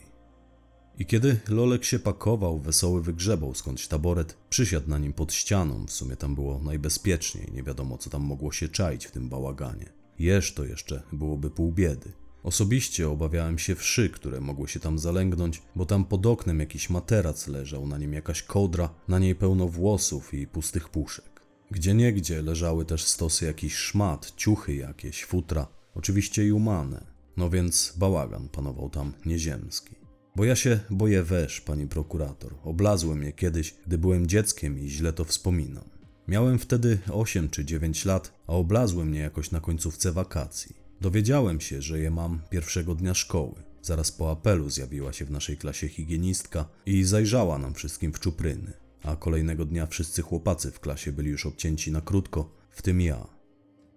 I 0.98 1.06
kiedy 1.06 1.40
Lolek 1.50 1.86
się 1.86 2.00
pakował, 2.00 2.60
wesoły 2.60 3.02
wygrzebał 3.02 3.54
skądś 3.54 3.88
taboret, 3.88 4.38
przysiadł 4.50 4.90
na 4.90 4.98
nim 4.98 5.14
pod 5.14 5.34
ścianą, 5.34 5.86
w 5.86 5.92
sumie 5.92 6.16
tam 6.16 6.36
było 6.36 6.60
najbezpieczniej, 6.60 7.52
nie 7.54 7.64
wiadomo 7.64 7.98
co 7.98 8.10
tam 8.10 8.22
mogło 8.22 8.52
się 8.52 8.70
czaić 8.70 9.06
w 9.06 9.12
tym 9.12 9.30
bałaganie. 9.30 9.94
Jeż 10.20 10.54
to 10.54 10.66
jeszcze 10.66 11.04
byłoby 11.12 11.50
pół 11.50 11.72
biedy. 11.72 12.23
Osobiście 12.44 13.10
obawiałem 13.10 13.60
się 13.60 13.76
wszy, 13.76 14.10
które 14.10 14.42
mogły 14.42 14.68
się 14.68 14.80
tam 14.80 15.00
zalęgnąć, 15.00 15.62
bo 15.76 15.86
tam 15.86 16.06
pod 16.06 16.26
oknem 16.26 16.60
jakiś 16.60 16.90
materac 16.90 17.48
leżał, 17.48 17.88
na 17.88 17.98
nim 17.98 18.14
jakaś 18.14 18.44
kołdra, 18.44 18.90
na 19.08 19.20
niej 19.20 19.36
pełno 19.36 19.68
włosów 19.68 20.34
i 20.34 20.48
pustych 20.48 20.90
puszek. 20.90 21.42
Gdzie 21.72 21.94
niegdzie 21.94 22.42
leżały 22.42 22.86
też 22.86 23.04
stosy 23.04 23.46
jakichś 23.46 23.76
szmat, 23.76 24.34
ciuchy 24.36 24.76
jakieś, 24.76 25.26
futra, 25.26 25.68
oczywiście 25.96 26.48
i 26.48 26.52
umane. 26.52 27.06
No 27.38 27.50
więc 27.50 27.94
bałagan 27.98 28.50
panował 28.50 28.90
tam 28.90 29.14
nieziemski. 29.26 29.96
Bo 30.36 30.46
ja 30.46 30.56
się 30.56 30.80
boję 30.90 31.24
wesz, 31.24 31.62
pani 31.62 31.88
prokurator. 31.88 32.56
Oblazłem 32.64 33.24
je 33.24 33.34
kiedyś, 33.34 33.76
gdy 33.88 33.98
byłem 33.98 34.28
dzieckiem 34.28 34.80
i 34.80 34.90
źle 34.90 35.14
to 35.14 35.26
wspominam. 35.26 35.84
Miałem 36.28 36.60
wtedy 36.60 37.00
8 37.12 37.50
czy 37.50 37.66
9 37.66 38.06
lat, 38.06 38.34
a 38.48 38.54
oblazły 38.54 39.06
mnie 39.06 39.20
jakoś 39.20 39.52
na 39.52 39.60
końcówce 39.60 40.12
wakacji. 40.12 40.83
Dowiedziałem 41.04 41.62
się, 41.62 41.82
że 41.82 42.00
je 42.00 42.12
mam 42.12 42.40
pierwszego 42.50 42.96
dnia 42.96 43.14
szkoły. 43.14 43.54
Zaraz 43.82 44.12
po 44.12 44.32
apelu 44.32 44.70
zjawiła 44.70 45.14
się 45.14 45.26
w 45.26 45.32
naszej 45.32 45.58
klasie 45.58 45.88
higienistka 45.88 46.66
i 46.86 47.04
zajrzała 47.04 47.58
nam 47.58 47.74
wszystkim 47.74 48.14
w 48.14 48.20
czupryny, 48.20 48.74
a 49.04 49.16
kolejnego 49.16 49.66
dnia 49.66 49.86
wszyscy 49.86 50.22
chłopacy 50.22 50.72
w 50.72 50.80
klasie 50.80 51.12
byli 51.12 51.30
już 51.30 51.46
obcięci 51.46 51.92
na 51.92 52.02
krótko, 52.02 52.52
w 52.70 52.82
tym 52.82 53.02
ja. 53.02 53.28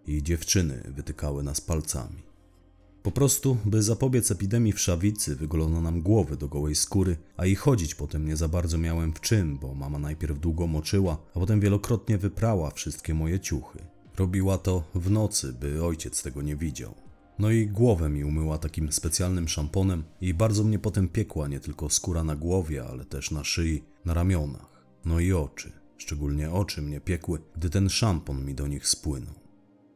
I 0.07 0.23
dziewczyny 0.23 0.83
wytykały 0.97 1.43
nas 1.43 1.61
palcami. 1.61 2.23
Po 3.03 3.11
prostu, 3.11 3.57
by 3.65 3.83
zapobiec 3.83 4.31
epidemii 4.31 4.73
wszawicy, 4.73 5.37
wygolono 5.37 5.81
nam 5.81 6.03
głowy 6.03 6.37
do 6.37 6.49
gołej 6.49 6.75
skóry, 6.75 7.17
a 7.37 7.47
i 7.47 7.55
chodzić 7.55 7.95
potem 7.95 8.29
nie 8.29 8.37
za 8.37 8.49
bardzo 8.49 8.79
miałem 8.79 9.13
w 9.13 9.21
czym, 9.21 9.59
bo 9.59 9.75
mama 9.75 9.99
najpierw 9.99 10.41
długo 10.41 10.67
moczyła, 10.67 11.19
a 11.35 11.41
potem 11.41 11.61
wielokrotnie 11.61 12.19
wyprała 12.19 12.71
wszystkie 12.71 13.15
moje 13.15 13.41
ciuchy. 13.41 13.96
Robiła 14.17 14.59
to 14.59 14.85
w 14.95 15.11
nocy, 15.11 15.53
by 15.53 15.85
ojciec 15.85 16.23
tego 16.23 16.43
nie 16.43 16.57
widział. 16.57 16.95
No 17.39 17.51
i 17.51 17.67
głowę 17.67 18.09
mi 18.09 18.25
umyła 18.25 18.59
takim 18.59 18.93
specjalnym 18.93 19.49
szamponem 19.49 20.05
i 20.21 20.35
bardzo 20.35 20.65
mnie 20.65 20.79
potem 20.79 21.09
piekła 21.09 21.49
nie 21.49 21.61
tylko 21.61 21.91
skóra 21.91 22.25
na 22.25 22.37
głowie, 22.37 22.85
ale 22.85 23.05
też 23.05 23.31
na 23.31 23.45
szyi, 23.45 23.83
na 24.05 24.15
ramionach. 24.15 24.85
No 25.05 25.21
i 25.21 25.33
oczy. 25.33 25.73
Szczególnie 25.99 26.51
oczy 26.51 26.83
mnie 26.83 27.01
piekły, 27.01 27.39
gdy 27.57 27.71
ten 27.71 27.89
szampon 27.89 28.45
mi 28.45 28.55
do 28.55 28.67
nich 28.67 28.89
spłynął. 28.89 29.35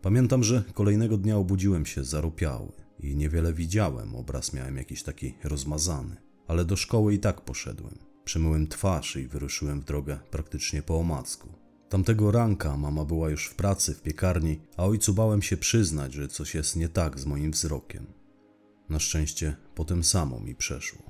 Pamiętam, 0.03 0.45
że 0.45 0.65
kolejnego 0.75 1.17
dnia 1.17 1.37
obudziłem 1.37 1.87
się 1.87 2.05
zaropiały 2.05 2.73
i 3.01 3.17
niewiele 3.17 3.53
widziałem, 3.53 4.15
obraz 4.15 4.53
miałem 4.53 4.77
jakiś 4.77 5.03
taki 5.03 5.35
rozmazany, 5.45 6.17
ale 6.49 6.65
do 6.65 6.77
szkoły 6.77 7.15
i 7.15 7.19
tak 7.19 7.41
poszedłem. 7.41 7.99
Przemyłem 8.25 8.67
twarz 8.67 9.17
i 9.17 9.27
wyruszyłem 9.27 9.81
w 9.81 9.85
drogę 9.85 10.19
praktycznie 10.31 10.83
po 10.83 10.99
omacku. 10.99 11.60
Tamtego 11.91 12.31
ranka 12.31 12.77
mama 12.77 13.05
była 13.05 13.31
już 13.31 13.47
w 13.47 13.55
pracy 13.55 13.95
w 13.95 14.03
piekarni, 14.03 14.61
a 14.77 14.85
ojcu 14.85 15.15
bałem 15.15 15.43
się 15.43 15.57
przyznać, 15.57 16.15
że 16.15 16.29
coś 16.29 16.55
jest 16.55 16.77
nie 16.77 16.89
tak 16.89 17.21
z 17.21 17.27
moim 17.27 17.51
wzrokiem. 17.51 18.07
Na 18.89 18.99
szczęście 18.99 19.57
potem 19.75 20.05
samo 20.05 20.41
mi 20.41 20.55
przeszło. 20.55 21.03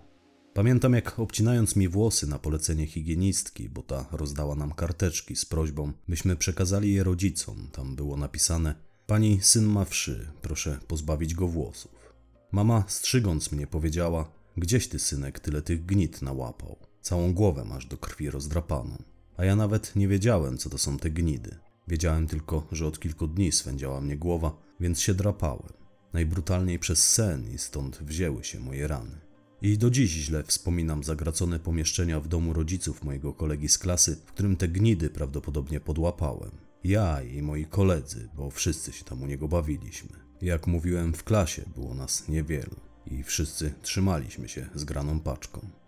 Pamiętam, 0.55 0.93
jak 0.93 1.19
obcinając 1.19 1.77
mi 1.77 1.89
włosy 1.89 2.27
na 2.27 2.39
polecenie 2.39 2.87
higienistki, 2.87 3.69
bo 3.69 3.83
ta 3.83 4.07
rozdała 4.13 4.55
nam 4.55 4.73
karteczki 4.73 5.37
z 5.37 5.45
prośbą, 5.45 5.93
byśmy 6.09 6.37
przekazali 6.37 6.95
je 6.95 7.05
rodzicom. 7.05 7.69
Tam 7.73 7.97
było 7.97 8.17
napisane: 8.17 8.75
Pani 9.07 9.41
syn 9.43 9.65
ma 9.65 9.85
wszy, 9.85 10.33
proszę 10.43 10.79
pozbawić 10.89 11.35
go 11.35 11.49
włosów. 11.49 12.15
Mama, 12.53 12.85
strzygąc 12.89 13.53
mnie, 13.53 13.67
powiedziała: 13.67 14.31
Gdzieś 14.57 14.89
ty, 14.89 14.99
synek, 14.99 15.41
tyle 15.41 15.63
tych 15.63 15.87
gnit 15.87 16.23
nałapał. 16.23 16.77
Całą 17.01 17.35
głowę 17.35 17.65
masz 17.65 17.87
do 17.87 17.97
krwi 17.97 18.31
rozdrapaną. 18.31 19.10
A 19.41 19.45
ja 19.45 19.57
nawet 19.57 19.97
nie 19.97 20.09
wiedziałem, 20.09 20.59
co 20.59 20.71
to 20.71 20.79
są 20.79 20.99
te 20.99 21.11
gnidy. 21.11 21.57
Wiedziałem 21.89 22.27
tylko, 22.27 22.67
że 22.73 22.87
od 22.87 22.99
kilku 23.01 23.27
dni 23.27 23.53
swędziała 23.53 24.01
mnie 24.01 24.17
głowa, 24.17 24.57
więc 24.81 25.01
się 25.01 25.15
drapałem. 25.15 25.73
Najbrutalniej 26.13 26.79
przez 26.79 27.11
sen 27.11 27.55
i 27.55 27.59
stąd 27.59 27.99
wzięły 28.03 28.45
się 28.45 28.61
moje 28.61 28.89
rany. 28.89 29.21
I 29.63 29.79
do 29.79 29.91
dziś 29.91 30.11
źle 30.11 30.43
wspominam 30.43 31.05
zagracone 31.05 31.59
pomieszczenia 31.59 32.21
w 32.21 32.29
domu 32.29 32.53
rodziców 32.53 33.05
mojego 33.05 33.33
kolegi 33.33 33.69
z 33.69 33.79
klasy, 33.79 34.17
w 34.17 34.33
którym 34.33 34.57
te 34.57 34.69
gnidy 34.69 35.11
prawdopodobnie 35.11 35.81
podłapałem. 35.81 36.51
Ja 36.85 37.23
i 37.23 37.43
moi 37.43 37.67
koledzy, 37.67 38.29
bo 38.35 38.51
wszyscy 38.51 38.93
się 38.93 39.05
tam 39.05 39.23
u 39.23 39.27
niego 39.27 39.49
bawiliśmy. 39.49 40.11
Jak 40.43 40.67
mówiłem, 40.67 41.15
w 41.15 41.25
klasie 41.25 41.63
było 41.75 41.95
nas 41.95 42.29
niewielu 42.29 42.77
i 43.07 43.23
wszyscy 43.23 43.75
trzymaliśmy 43.83 44.49
się 44.49 44.67
zgraną 44.75 45.21
paczką. 45.21 45.80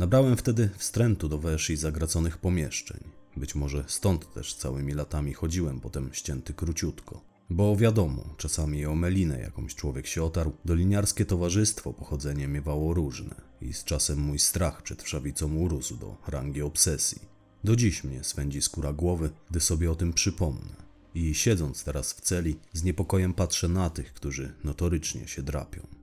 Nabrałem 0.00 0.36
wtedy 0.36 0.68
wstrętu 0.76 1.28
do 1.28 1.38
wesz 1.38 1.70
i 1.70 1.76
zagraconych 1.76 2.38
pomieszczeń. 2.38 3.00
Być 3.36 3.54
może 3.54 3.84
stąd 3.86 4.32
też 4.34 4.54
całymi 4.54 4.92
latami 4.92 5.34
chodziłem 5.34 5.80
potem 5.80 6.10
ścięty 6.12 6.54
króciutko. 6.54 7.20
Bo 7.50 7.76
wiadomo, 7.76 8.34
czasami 8.36 8.86
o 8.86 8.94
melinę 8.94 9.40
jakąś 9.40 9.74
człowiek 9.74 10.06
się 10.06 10.22
otarł, 10.22 10.52
doliniarskie 10.64 11.24
towarzystwo 11.24 11.92
pochodzenie 11.92 12.48
miewało 12.48 12.94
różne 12.94 13.34
i 13.60 13.72
z 13.72 13.84
czasem 13.84 14.18
mój 14.18 14.38
strach 14.38 14.82
przed 14.82 15.02
wszawicą 15.02 15.54
urósł 15.56 15.96
do 15.96 16.16
rangi 16.28 16.62
obsesji. 16.62 17.22
Do 17.64 17.76
dziś 17.76 18.04
mnie 18.04 18.24
swędzi 18.24 18.62
skóra 18.62 18.92
głowy, 18.92 19.30
gdy 19.50 19.60
sobie 19.60 19.90
o 19.90 19.94
tym 19.94 20.12
przypomnę. 20.12 20.76
I 21.14 21.34
siedząc 21.34 21.84
teraz 21.84 22.12
w 22.12 22.20
celi, 22.20 22.56
z 22.72 22.84
niepokojem 22.84 23.34
patrzę 23.34 23.68
na 23.68 23.90
tych, 23.90 24.14
którzy 24.14 24.52
notorycznie 24.64 25.28
się 25.28 25.42
drapią. 25.42 25.99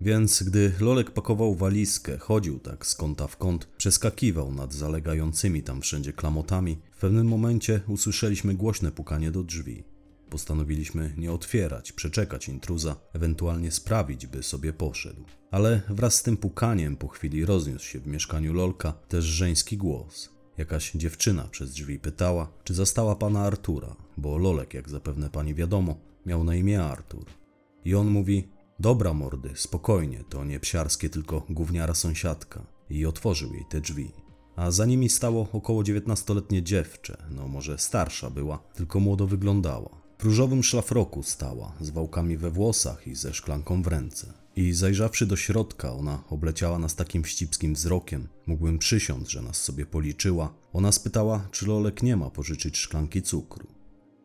Więc 0.00 0.42
gdy 0.42 0.72
Lolek 0.80 1.10
pakował 1.10 1.54
walizkę, 1.54 2.18
chodził 2.18 2.58
tak 2.58 2.86
z 2.86 2.94
kąta 2.94 3.26
w 3.26 3.36
kąt, 3.36 3.66
przeskakiwał 3.76 4.52
nad 4.52 4.72
zalegającymi 4.72 5.62
tam 5.62 5.80
wszędzie 5.80 6.12
klamotami, 6.12 6.78
w 6.92 7.00
pewnym 7.00 7.26
momencie 7.28 7.80
usłyszeliśmy 7.88 8.54
głośne 8.54 8.92
pukanie 8.92 9.30
do 9.30 9.42
drzwi. 9.42 9.84
Postanowiliśmy 10.30 11.14
nie 11.16 11.32
otwierać, 11.32 11.92
przeczekać 11.92 12.48
intruza, 12.48 12.96
ewentualnie 13.12 13.70
sprawić, 13.70 14.26
by 14.26 14.42
sobie 14.42 14.72
poszedł. 14.72 15.24
Ale 15.50 15.82
wraz 15.88 16.14
z 16.14 16.22
tym 16.22 16.36
pukaniem 16.36 16.96
po 16.96 17.08
chwili 17.08 17.44
rozniósł 17.44 17.86
się 17.86 18.00
w 18.00 18.06
mieszkaniu 18.06 18.52
Lolka 18.52 18.92
też 18.92 19.24
żeński 19.24 19.76
głos. 19.76 20.30
Jakaś 20.58 20.92
dziewczyna 20.92 21.42
przez 21.42 21.70
drzwi 21.70 21.98
pytała, 21.98 22.52
czy 22.64 22.74
zastała 22.74 23.16
pana 23.16 23.40
Artura, 23.40 23.96
bo 24.16 24.38
Lolek, 24.38 24.74
jak 24.74 24.88
zapewne 24.88 25.30
pani 25.30 25.54
wiadomo, 25.54 25.96
miał 26.26 26.44
na 26.44 26.54
imię 26.54 26.84
Artur. 26.84 27.24
I 27.84 27.94
on 27.94 28.10
mówi: 28.10 28.48
Dobra, 28.80 29.14
mordy, 29.14 29.50
spokojnie, 29.54 30.24
to 30.28 30.44
nie 30.44 30.60
psiarskie, 30.60 31.08
tylko 31.08 31.46
gówniara 31.50 31.94
sąsiadka. 31.94 32.66
I 32.90 33.06
otworzył 33.06 33.54
jej 33.54 33.64
te 33.64 33.80
drzwi. 33.80 34.12
A 34.56 34.70
za 34.70 34.86
nimi 34.86 35.08
stało 35.08 35.48
około 35.52 35.84
dziewiętnastoletnie 35.84 36.62
dziewczę, 36.62 37.16
no 37.30 37.48
może 37.48 37.78
starsza 37.78 38.30
była, 38.30 38.58
tylko 38.74 39.00
młodo 39.00 39.26
wyglądała. 39.26 39.90
W 40.18 40.24
różowym 40.24 40.62
szlafroku 40.62 41.22
stała, 41.22 41.72
z 41.80 41.90
wałkami 41.90 42.36
we 42.36 42.50
włosach 42.50 43.06
i 43.06 43.14
ze 43.14 43.34
szklanką 43.34 43.82
w 43.82 43.86
ręce. 43.86 44.32
I 44.56 44.72
zajrzawszy 44.72 45.26
do 45.26 45.36
środka, 45.36 45.92
ona 45.92 46.22
obleciała 46.30 46.78
nas 46.78 46.94
takim 46.94 47.22
wścibskim 47.22 47.74
wzrokiem. 47.74 48.28
Mógłbym 48.46 48.78
przysiąc, 48.78 49.28
że 49.28 49.42
nas 49.42 49.56
sobie 49.56 49.86
policzyła. 49.86 50.54
Ona 50.72 50.92
spytała, 50.92 51.48
czy 51.50 51.66
Lolek 51.66 52.02
nie 52.02 52.16
ma 52.16 52.30
pożyczyć 52.30 52.76
szklanki 52.76 53.22
cukru. 53.22 53.66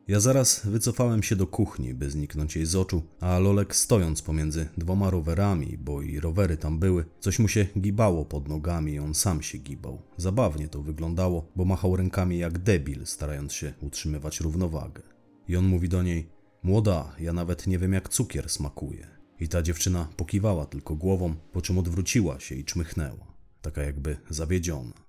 Ja 0.10 0.20
zaraz 0.20 0.66
wycofałem 0.66 1.24
się 1.24 1.36
do 1.36 1.48
kuchni, 1.48 1.94
by 1.94 2.10
zniknąć 2.10 2.56
jej 2.56 2.66
z 2.66 2.76
oczu, 2.76 3.04
a 3.20 3.40
Lolek 3.40 3.76
stojąc 3.76 4.22
pomiędzy 4.22 4.70
dwoma 4.78 5.10
rowerami, 5.10 5.78
bo 5.78 6.02
i 6.02 6.20
rowery 6.20 6.58
tam 6.58 6.80
były, 6.80 7.06
coś 7.20 7.40
mu 7.40 7.48
się 7.48 7.68
gibało 7.80 8.26
pod 8.26 8.48
nogami 8.48 8.94
i 8.94 9.00
on 9.00 9.14
sam 9.14 9.42
się 9.42 9.58
gibał. 9.58 10.02
Zabawnie 10.18 10.68
to 10.68 10.82
wyglądało, 10.82 11.52
bo 11.56 11.66
machał 11.66 11.96
rękami 11.96 12.38
jak 12.38 12.60
debil, 12.60 13.06
starając 13.06 13.54
się 13.54 13.74
utrzymywać 13.82 14.40
równowagę. 14.40 15.02
I 15.48 15.56
on 15.56 15.66
mówi 15.66 15.90
do 15.90 16.04
niej: 16.04 16.30
Młoda, 16.64 17.16
ja 17.20 17.34
nawet 17.34 17.68
nie 17.68 17.80
wiem, 17.80 17.94
jak 17.94 18.10
cukier 18.10 18.50
smakuje. 18.50 19.08
I 19.40 19.48
ta 19.48 19.62
dziewczyna 19.62 20.08
pokiwała 20.18 20.66
tylko 20.66 20.96
głową, 20.96 21.36
po 21.52 21.62
czym 21.62 21.78
odwróciła 21.78 22.40
się 22.40 22.56
i 22.56 22.66
czmychnęła, 22.66 23.34
taka 23.62 23.84
jakby 23.84 24.18
zawiedziona. 24.30 25.09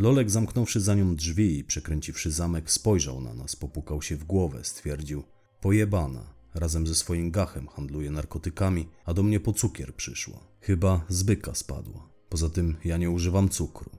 Lolek, 0.00 0.30
zamknąwszy 0.30 0.80
za 0.80 0.94
nią 0.94 1.16
drzwi 1.16 1.58
i 1.58 1.64
przekręciwszy 1.64 2.30
zamek, 2.30 2.70
spojrzał 2.70 3.20
na 3.20 3.34
nas, 3.34 3.56
popukał 3.56 4.02
się 4.02 4.16
w 4.16 4.24
głowę, 4.24 4.64
stwierdził: 4.64 5.22
Pojebana, 5.60 6.34
razem 6.54 6.86
ze 6.86 6.94
swoim 6.94 7.30
gachem 7.30 7.68
handluje 7.68 8.10
narkotykami, 8.10 8.88
a 9.04 9.14
do 9.14 9.22
mnie 9.22 9.40
po 9.40 9.52
cukier 9.52 9.94
przyszła. 9.94 10.38
Chyba 10.60 11.04
z 11.08 11.22
byka 11.22 11.54
spadła. 11.54 12.08
Poza 12.28 12.50
tym 12.50 12.76
ja 12.84 12.96
nie 12.96 13.10
używam 13.10 13.48
cukru. 13.48 13.90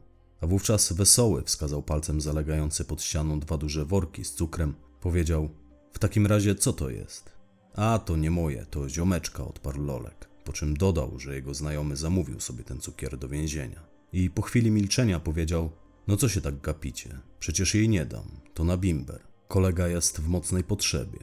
A 0.42 0.48
wówczas 0.48 0.94
wesoły 0.94 1.44
wskazał 1.44 1.84
palcem 1.84 2.22
zalegające 2.22 2.86
pod 2.86 3.04
ścianą 3.04 3.40
dwa 3.40 3.58
duże 3.58 3.86
worki 3.86 4.26
z 4.26 4.34
cukrem. 4.34 4.74
Powiedział: 5.02 5.50
W 5.94 6.00
takim 6.00 6.28
razie 6.28 6.56
co 6.56 6.74
to 6.74 6.90
jest? 6.90 7.32
A 7.76 8.00
to 8.00 8.18
nie 8.18 8.32
moje, 8.32 8.66
to 8.66 8.90
ziomeczka, 8.90 9.46
odparł 9.46 9.84
Lolek. 9.84 10.30
Po 10.44 10.54
czym 10.54 10.78
dodał, 10.78 11.20
że 11.20 11.36
jego 11.36 11.54
znajomy 11.54 11.96
zamówił 11.96 12.40
sobie 12.40 12.64
ten 12.64 12.80
cukier 12.80 13.18
do 13.18 13.28
więzienia. 13.28 13.84
I 14.14 14.30
po 14.30 14.42
chwili 14.42 14.72
milczenia 14.72 15.20
powiedział: 15.20 15.72
No 16.12 16.18
co 16.18 16.30
się 16.30 16.42
tak 16.42 16.62
gapicie? 16.62 17.20
Przecież 17.40 17.76
jej 17.76 17.90
nie 17.90 18.06
dam. 18.06 18.26
To 18.54 18.64
na 18.64 18.78
bimber. 18.78 19.20
Kolega 19.48 19.88
jest 19.88 20.22
w 20.22 20.28
mocnej 20.28 20.64
potrzebie. 20.64 21.20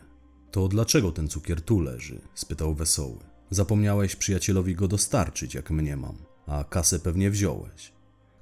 To 0.51 0.69
dlaczego 0.69 1.13
ten 1.13 1.29
cukier 1.29 1.63
tu 1.63 1.81
leży? 1.81 2.21
spytał 2.35 2.75
wesoły. 2.75 3.19
Zapomniałeś 3.51 4.17
przyjacielowi 4.17 4.75
go 4.75 4.89
dostarczyć, 4.89 5.55
jak 5.55 5.71
mnie 5.71 5.97
mam, 5.97 6.17
a 6.47 6.65
kasę 6.65 6.99
pewnie 6.99 7.31
wziąłeś. 7.31 7.93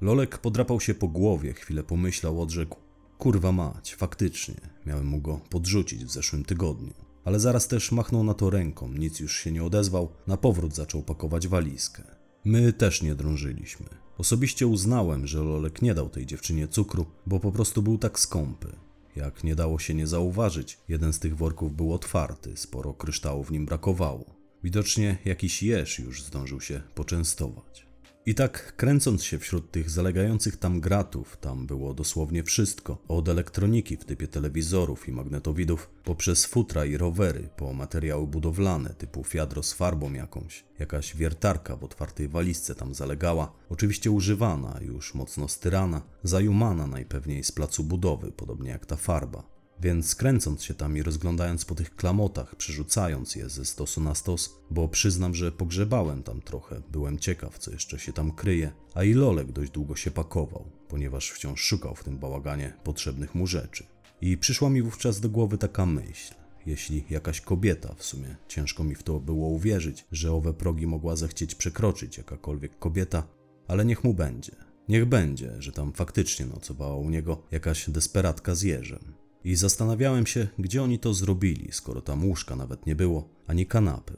Lolek 0.01 0.39
podrapał 0.39 0.81
się 0.81 0.95
po 0.95 1.09
głowie, 1.09 1.53
chwilę 1.53 1.83
pomyślał, 1.83 2.43
odrzekł: 2.43 2.77
Kurwa 3.19 3.53
mać, 3.53 3.95
faktycznie, 3.95 4.55
miałem 4.87 5.07
mu 5.07 5.21
go 5.21 5.41
podrzucić 5.51 6.05
w 6.05 6.11
zeszłym 6.11 6.45
tygodniu. 6.45 6.95
Ale 7.25 7.41
zaraz 7.41 7.69
też 7.69 7.93
machnął 7.93 8.25
na 8.25 8.35
to 8.35 8.51
ręką, 8.51 8.89
nic 8.89 9.21
już 9.21 9.37
się 9.37 9.53
nie 9.53 9.65
odezwał, 9.65 10.13
na 10.27 10.37
powrót 10.37 10.75
zaczął 10.75 11.03
pakować 11.03 11.49
walizkę. 11.49 12.03
My 12.45 12.73
też 12.73 13.03
nie 13.03 13.15
drążyliśmy. 13.15 14.06
Osobiście 14.19 14.67
uznałem, 14.67 15.27
że 15.27 15.43
Lolek 15.43 15.83
nie 15.83 15.95
dał 15.95 16.09
tej 16.09 16.27
dziewczynie 16.27 16.69
cukru, 16.69 17.07
bo 17.27 17.41
po 17.41 17.53
prostu 17.53 17.83
był 17.83 17.99
tak 17.99 18.19
skąpy. 18.19 18.69
Jak 19.17 19.45
nie 19.45 19.57
dało 19.57 19.79
się 19.79 19.95
nie 19.95 20.07
zauważyć, 20.07 20.79
jeden 20.89 21.13
z 21.13 21.19
tych 21.19 21.37
worków 21.37 21.77
był 21.77 21.93
otwarty, 21.95 22.57
sporo 22.57 22.95
kryształu 22.95 23.45
w 23.45 23.51
nim 23.51 23.67
brakowało. 23.67 24.25
Widocznie 24.65 25.19
jakiś 25.25 25.63
jeż 25.63 25.99
już 25.99 26.23
zdążył 26.23 26.61
się 26.61 26.83
poczęstować. 26.95 27.86
I 28.29 28.35
tak 28.35 28.77
kręcąc 28.77 29.25
się 29.25 29.39
wśród 29.39 29.71
tych 29.71 29.91
zalegających 29.91 30.57
tam 30.57 30.81
gratów, 30.81 31.37
tam 31.37 31.67
było 31.67 31.95
dosłownie 31.95 32.43
wszystko, 32.43 32.99
od 33.09 33.29
elektroniki 33.29 33.97
w 33.97 34.05
typie 34.05 34.29
telewizorów 34.29 35.09
i 35.09 35.13
magnetowidów, 35.13 35.91
poprzez 36.05 36.47
futra 36.47 36.85
i 36.85 36.97
rowery, 36.97 37.49
po 37.57 37.73
materiały 37.73 38.27
budowlane 38.27 38.95
typu 38.95 39.25
fiadro 39.25 39.63
z 39.63 39.73
farbą 39.73 40.13
jakąś, 40.13 40.65
jakaś 40.79 41.17
wiertarka 41.17 41.77
w 41.77 41.85
otwartej 41.85 42.29
walizce 42.29 42.75
tam 42.75 42.95
zalegała, 42.95 43.53
oczywiście 43.69 44.11
używana, 44.11 44.79
już 44.81 45.15
mocno 45.15 45.49
styrana, 45.49 46.03
zajumana 46.23 46.87
najpewniej 46.87 47.45
z 47.45 47.53
placu 47.53 47.85
budowy, 47.85 48.33
podobnie 48.33 48.71
jak 48.71 48.87
ta 48.87 48.97
farba. 48.97 49.56
Więc 49.81 50.15
kręcąc 50.15 50.63
się 50.63 50.75
tam 50.75 50.97
i 50.97 51.03
rozglądając 51.03 51.65
po 51.65 51.75
tych 51.75 51.97
klamotach, 51.97 52.57
przerzucając 52.57 53.35
je 53.35 53.49
ze 53.49 53.65
stosu 53.65 54.01
na 54.01 54.15
stos, 54.15 54.55
bo 54.71 54.89
przyznam, 54.89 55.35
że 55.35 55.53
pogrzebałem 55.53 56.23
tam 56.23 56.41
trochę, 56.41 56.83
byłem 56.93 57.19
ciekaw, 57.19 57.59
co 57.59 57.71
jeszcze 57.71 57.99
się 57.99 58.13
tam 58.13 58.33
kryje, 58.33 58.73
a 58.95 59.05
i 59.05 59.15
Lolek 59.15 59.53
dość 59.53 59.71
długo 59.71 59.97
się 59.97 60.11
pakował, 60.11 60.65
ponieważ 60.89 61.31
wciąż 61.31 61.61
szukał 61.61 61.95
w 61.95 62.05
tym 62.05 62.19
bałaganie 62.19 62.73
potrzebnych 62.85 63.35
mu 63.35 63.47
rzeczy. 63.47 63.87
I 64.21 64.39
przyszła 64.39 64.71
mi 64.71 64.83
wówczas 64.83 65.21
do 65.21 65.29
głowy 65.29 65.59
taka 65.59 65.87
myśl. 65.87 66.35
Jeśli 66.67 67.05
jakaś 67.11 67.41
kobieta, 67.41 67.95
w 67.95 68.05
sumie 68.05 68.37
ciężko 68.49 68.85
mi 68.85 68.95
w 68.95 69.03
to 69.03 69.21
było 69.21 69.49
uwierzyć, 69.49 70.05
że 70.13 70.33
owe 70.33 70.55
progi 70.55 70.87
mogła 70.87 71.17
zechcieć 71.17 71.55
przekroczyć 71.55 72.19
jakakolwiek 72.19 72.79
kobieta, 72.79 73.23
ale 73.69 73.85
niech 73.85 74.05
mu 74.05 74.15
będzie. 74.15 74.53
Niech 74.89 75.05
będzie, 75.05 75.63
że 75.63 75.73
tam 75.73 75.93
faktycznie 75.93 76.47
nocowała 76.47 76.97
u 76.97 77.11
niego 77.11 77.43
jakaś 77.51 77.91
desperatka 77.91 78.55
z 78.55 78.63
jeżem. 78.63 79.26
I 79.47 79.57
zastanawiałem 79.57 80.27
się, 80.27 80.49
gdzie 80.59 80.83
oni 80.83 80.99
to 80.99 81.15
zrobili, 81.15 81.69
skoro 81.73 82.01
tam 82.01 82.25
łóżka 82.25 82.57
nawet 82.57 82.87
nie 82.87 82.97
było, 82.97 83.29
ani 83.47 83.67
kanapy. 83.67 84.17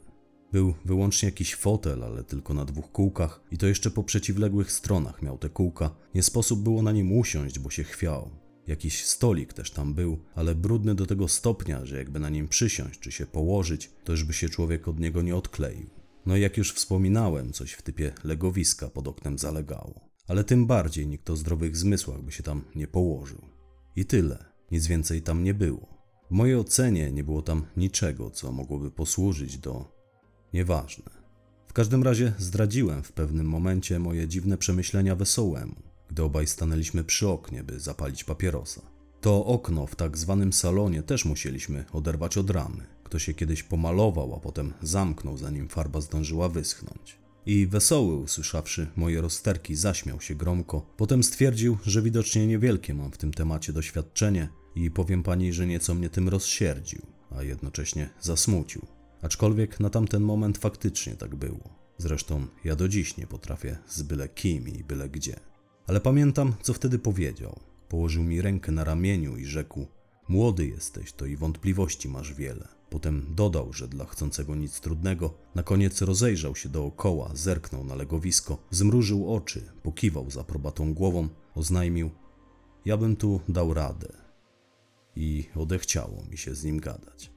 Był 0.51 0.73
wyłącznie 0.85 1.27
jakiś 1.27 1.55
fotel, 1.55 2.03
ale 2.03 2.23
tylko 2.23 2.53
na 2.53 2.65
dwóch 2.65 2.91
kółkach 2.91 3.41
i 3.51 3.57
to 3.57 3.67
jeszcze 3.67 3.91
po 3.91 4.03
przeciwległych 4.03 4.71
stronach 4.71 5.21
miał 5.21 5.37
te 5.37 5.49
kółka. 5.49 5.95
Nie 6.15 6.23
sposób 6.23 6.63
było 6.63 6.81
na 6.81 6.91
nim 6.91 7.11
usiąść, 7.11 7.59
bo 7.59 7.69
się 7.69 7.83
chwiał. 7.83 8.31
Jakiś 8.67 9.05
stolik 9.05 9.53
też 9.53 9.71
tam 9.71 9.93
był, 9.93 10.19
ale 10.35 10.55
brudny 10.55 10.95
do 10.95 11.05
tego 11.05 11.27
stopnia, 11.27 11.85
że 11.85 11.97
jakby 11.97 12.19
na 12.19 12.29
nim 12.29 12.47
przysiąść 12.47 12.99
czy 12.99 13.11
się 13.11 13.25
położyć, 13.25 13.91
to 14.03 14.11
już 14.11 14.23
by 14.23 14.33
się 14.33 14.49
człowiek 14.49 14.87
od 14.87 14.99
niego 14.99 15.21
nie 15.21 15.35
odkleił. 15.35 15.89
No 16.25 16.37
i 16.37 16.41
jak 16.41 16.57
już 16.57 16.73
wspominałem, 16.73 17.53
coś 17.53 17.71
w 17.71 17.81
typie 17.81 18.13
legowiska 18.23 18.89
pod 18.89 19.07
oknem 19.07 19.37
zalegało. 19.37 20.09
Ale 20.27 20.43
tym 20.43 20.65
bardziej 20.67 21.07
nikt 21.07 21.29
o 21.29 21.35
zdrowych 21.35 21.77
zmysłach 21.77 22.21
by 22.21 22.31
się 22.31 22.43
tam 22.43 22.63
nie 22.75 22.87
położył. 22.87 23.41
I 23.95 24.05
tyle, 24.05 24.48
nic 24.71 24.87
więcej 24.87 25.21
tam 25.21 25.43
nie 25.43 25.53
było. 25.53 25.87
W 26.31 26.31
mojej 26.31 26.55
ocenie 26.55 27.11
nie 27.11 27.23
było 27.23 27.41
tam 27.41 27.65
niczego, 27.77 28.31
co 28.31 28.51
mogłoby 28.51 28.91
posłużyć 28.91 29.57
do 29.57 29.99
Nieważne. 30.53 31.03
W 31.67 31.73
każdym 31.73 32.03
razie 32.03 32.33
zdradziłem 32.37 33.03
w 33.03 33.11
pewnym 33.11 33.45
momencie 33.45 33.99
moje 33.99 34.27
dziwne 34.27 34.57
przemyślenia 34.57 35.15
wesołemu, 35.15 35.75
gdy 36.09 36.23
obaj 36.23 36.47
stanęliśmy 36.47 37.03
przy 37.03 37.27
oknie, 37.27 37.63
by 37.63 37.79
zapalić 37.79 38.23
papierosa. 38.23 38.81
To 39.21 39.45
okno 39.45 39.87
w 39.87 39.95
tak 39.95 40.17
zwanym 40.17 40.53
salonie 40.53 41.03
też 41.03 41.25
musieliśmy 41.25 41.85
oderwać 41.91 42.37
od 42.37 42.49
ramy. 42.49 42.87
Ktoś 43.03 43.23
się 43.23 43.33
kiedyś 43.33 43.63
pomalował, 43.63 44.35
a 44.35 44.39
potem 44.39 44.73
zamknął, 44.81 45.37
zanim 45.37 45.69
farba 45.69 46.01
zdążyła 46.01 46.49
wyschnąć. 46.49 47.19
I 47.45 47.67
wesoły, 47.67 48.15
usłyszawszy 48.15 48.87
moje 48.95 49.21
rozterki, 49.21 49.75
zaśmiał 49.75 50.21
się 50.21 50.35
gromko. 50.35 50.93
Potem 50.97 51.23
stwierdził, 51.23 51.77
że 51.85 52.01
widocznie 52.01 52.47
niewielkie 52.47 52.93
mam 52.93 53.11
w 53.11 53.17
tym 53.17 53.33
temacie 53.33 53.73
doświadczenie 53.73 54.49
i 54.75 54.91
powiem 54.91 55.23
pani, 55.23 55.53
że 55.53 55.67
nieco 55.67 55.95
mnie 55.95 56.09
tym 56.09 56.29
rozsierdził, 56.29 57.01
a 57.31 57.43
jednocześnie 57.43 58.09
zasmucił. 58.21 58.81
Aczkolwiek 59.21 59.79
na 59.79 59.89
tamten 59.89 60.23
moment 60.23 60.57
faktycznie 60.57 61.15
tak 61.15 61.35
było. 61.35 61.79
Zresztą 61.97 62.47
ja 62.63 62.75
do 62.75 62.87
dziś 62.87 63.17
nie 63.17 63.27
potrafię 63.27 63.77
z 63.87 64.01
byle 64.01 64.29
kim 64.29 64.67
i 64.67 64.83
byle 64.83 65.09
gdzie. 65.09 65.39
Ale 65.87 65.99
pamiętam, 66.01 66.53
co 66.61 66.73
wtedy 66.73 66.99
powiedział. 66.99 67.59
Położył 67.89 68.23
mi 68.23 68.41
rękę 68.41 68.71
na 68.71 68.83
ramieniu 68.83 69.37
i 69.37 69.45
rzekł: 69.45 69.87
Młody 70.27 70.67
jesteś, 70.67 71.13
to 71.13 71.25
i 71.25 71.35
wątpliwości 71.35 72.09
masz 72.09 72.33
wiele. 72.33 72.67
Potem 72.89 73.25
dodał, 73.35 73.73
że 73.73 73.87
dla 73.87 74.05
chcącego 74.05 74.55
nic 74.55 74.79
trudnego, 74.79 75.33
na 75.55 75.63
koniec 75.63 76.01
rozejrzał 76.01 76.55
się 76.55 76.69
dookoła, 76.69 77.31
zerknął 77.33 77.83
na 77.83 77.95
legowisko, 77.95 78.57
zmrużył 78.71 79.33
oczy, 79.33 79.61
pokiwał 79.83 80.31
za 80.31 80.43
probatą 80.43 80.93
głową, 80.93 81.29
oznajmił: 81.55 82.09
Ja 82.85 82.97
bym 82.97 83.15
tu 83.15 83.41
dał 83.49 83.73
radę. 83.73 84.28
I 85.21 85.43
odechciało 85.55 86.23
mi 86.31 86.37
się 86.37 86.55
z 86.55 86.63
nim 86.63 86.79
gadać. 86.79 87.31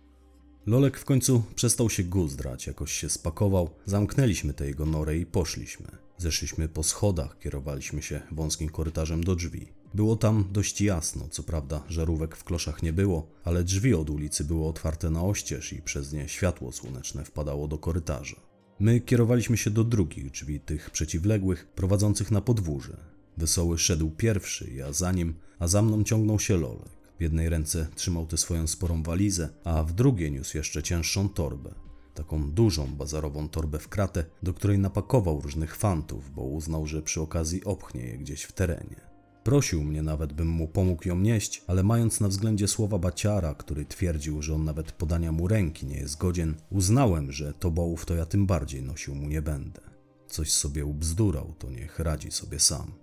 Lolek 0.67 0.99
w 0.99 1.05
końcu 1.05 1.43
przestał 1.55 1.91
się 1.91 2.05
guzdrać, 2.05 2.67
jakoś 2.67 2.93
się 2.93 3.09
spakował, 3.09 3.71
zamknęliśmy 3.87 4.55
tę 4.55 4.67
jego 4.67 4.87
norę 4.87 5.19
i 5.19 5.27
poszliśmy. 5.27 5.87
Zeszliśmy 6.19 6.69
po 6.69 6.83
schodach, 6.83 7.39
kierowaliśmy 7.39 8.03
się 8.03 8.21
wąskim 8.33 8.69
korytarzem 8.69 9.25
do 9.25 9.37
drzwi. 9.37 9.69
Było 9.95 10.17
tam 10.17 10.45
dość 10.53 10.81
jasno, 10.81 11.29
co 11.31 11.43
prawda 11.43 11.85
żarówek 11.89 12.37
w 12.37 12.45
kloszach 12.45 12.83
nie 12.83 12.93
było, 12.93 13.27
ale 13.45 13.65
drzwi 13.65 13.95
od 13.95 14.11
ulicy 14.11 14.45
były 14.45 14.67
otwarte 14.67 15.11
na 15.11 15.23
oścież 15.23 15.73
i 15.73 15.83
przez 15.83 16.12
nie 16.12 16.29
światło 16.29 16.73
słoneczne 16.73 17.25
wpadało 17.25 17.69
do 17.69 17.79
korytarza. 17.79 18.37
My 18.79 19.01
kierowaliśmy 19.01 19.57
się 19.57 19.71
do 19.71 19.85
drugich 19.85 20.31
drzwi, 20.31 20.61
tych 20.61 20.90
przeciwległych, 20.90 21.66
prowadzących 21.66 22.31
na 22.31 22.40
podwórze. 22.40 22.97
Wesoły 23.37 23.79
szedł 23.79 24.11
pierwszy, 24.11 24.71
ja 24.75 24.92
za 24.92 25.12
nim, 25.12 25.35
a 25.59 25.68
za 25.68 25.83
mną 25.83 26.05
ciągnął 26.05 26.38
się 26.38 26.57
Lolek. 26.57 27.02
W 27.23 27.25
jednej 27.25 27.49
ręce 27.49 27.87
trzymał 27.95 28.27
tę 28.27 28.37
swoją 28.37 28.67
sporą 28.67 29.03
walizę, 29.03 29.49
a 29.65 29.83
w 29.83 29.93
drugiej 29.93 30.33
niósł 30.33 30.57
jeszcze 30.57 30.83
cięższą 30.83 31.29
torbę. 31.29 31.75
Taką 32.15 32.51
dużą, 32.51 32.95
bazarową 32.95 33.49
torbę 33.49 33.79
w 33.79 33.89
kratę, 33.89 34.25
do 34.43 34.55
której 34.55 34.79
napakował 34.79 35.41
różnych 35.41 35.77
fantów, 35.77 36.31
bo 36.31 36.43
uznał, 36.43 36.87
że 36.87 37.03
przy 37.03 37.21
okazji 37.21 37.65
opchnie 37.65 38.03
je 38.03 38.19
gdzieś 38.19 38.43
w 38.43 38.53
terenie. 38.53 39.01
Prosił 39.45 39.85
mnie 39.85 40.03
nawet, 40.03 40.33
bym 40.33 40.49
mu 40.49 40.69
pomógł 40.69 41.09
ją 41.09 41.19
nieść, 41.19 41.63
ale 41.67 41.83
mając 41.83 42.21
na 42.21 42.29
względzie 42.29 42.69
słowa 42.69 42.99
baciara, 42.99 43.55
który 43.55 43.85
twierdził, 43.85 44.43
że 44.43 44.55
on 44.55 44.65
nawet 44.65 44.93
podania 44.93 45.33
mu 45.33 45.49
ręki 45.49 45.87
nie 45.87 45.97
jest 45.97 46.19
godzien, 46.19 46.55
uznałem, 46.71 47.33
że 47.33 47.53
tobołów 47.53 48.07
to 48.07 48.15
ja 48.15 48.27
tym 48.27 48.47
bardziej 48.47 48.83
nosił 48.83 49.15
mu 49.15 49.29
nie 49.29 49.43
będę. 49.43 49.81
Coś 50.29 50.53
sobie 50.53 50.85
ubzdurał, 50.85 51.55
to 51.59 51.71
niech 51.71 51.99
radzi 51.99 52.31
sobie 52.31 52.61
sam. 52.61 53.02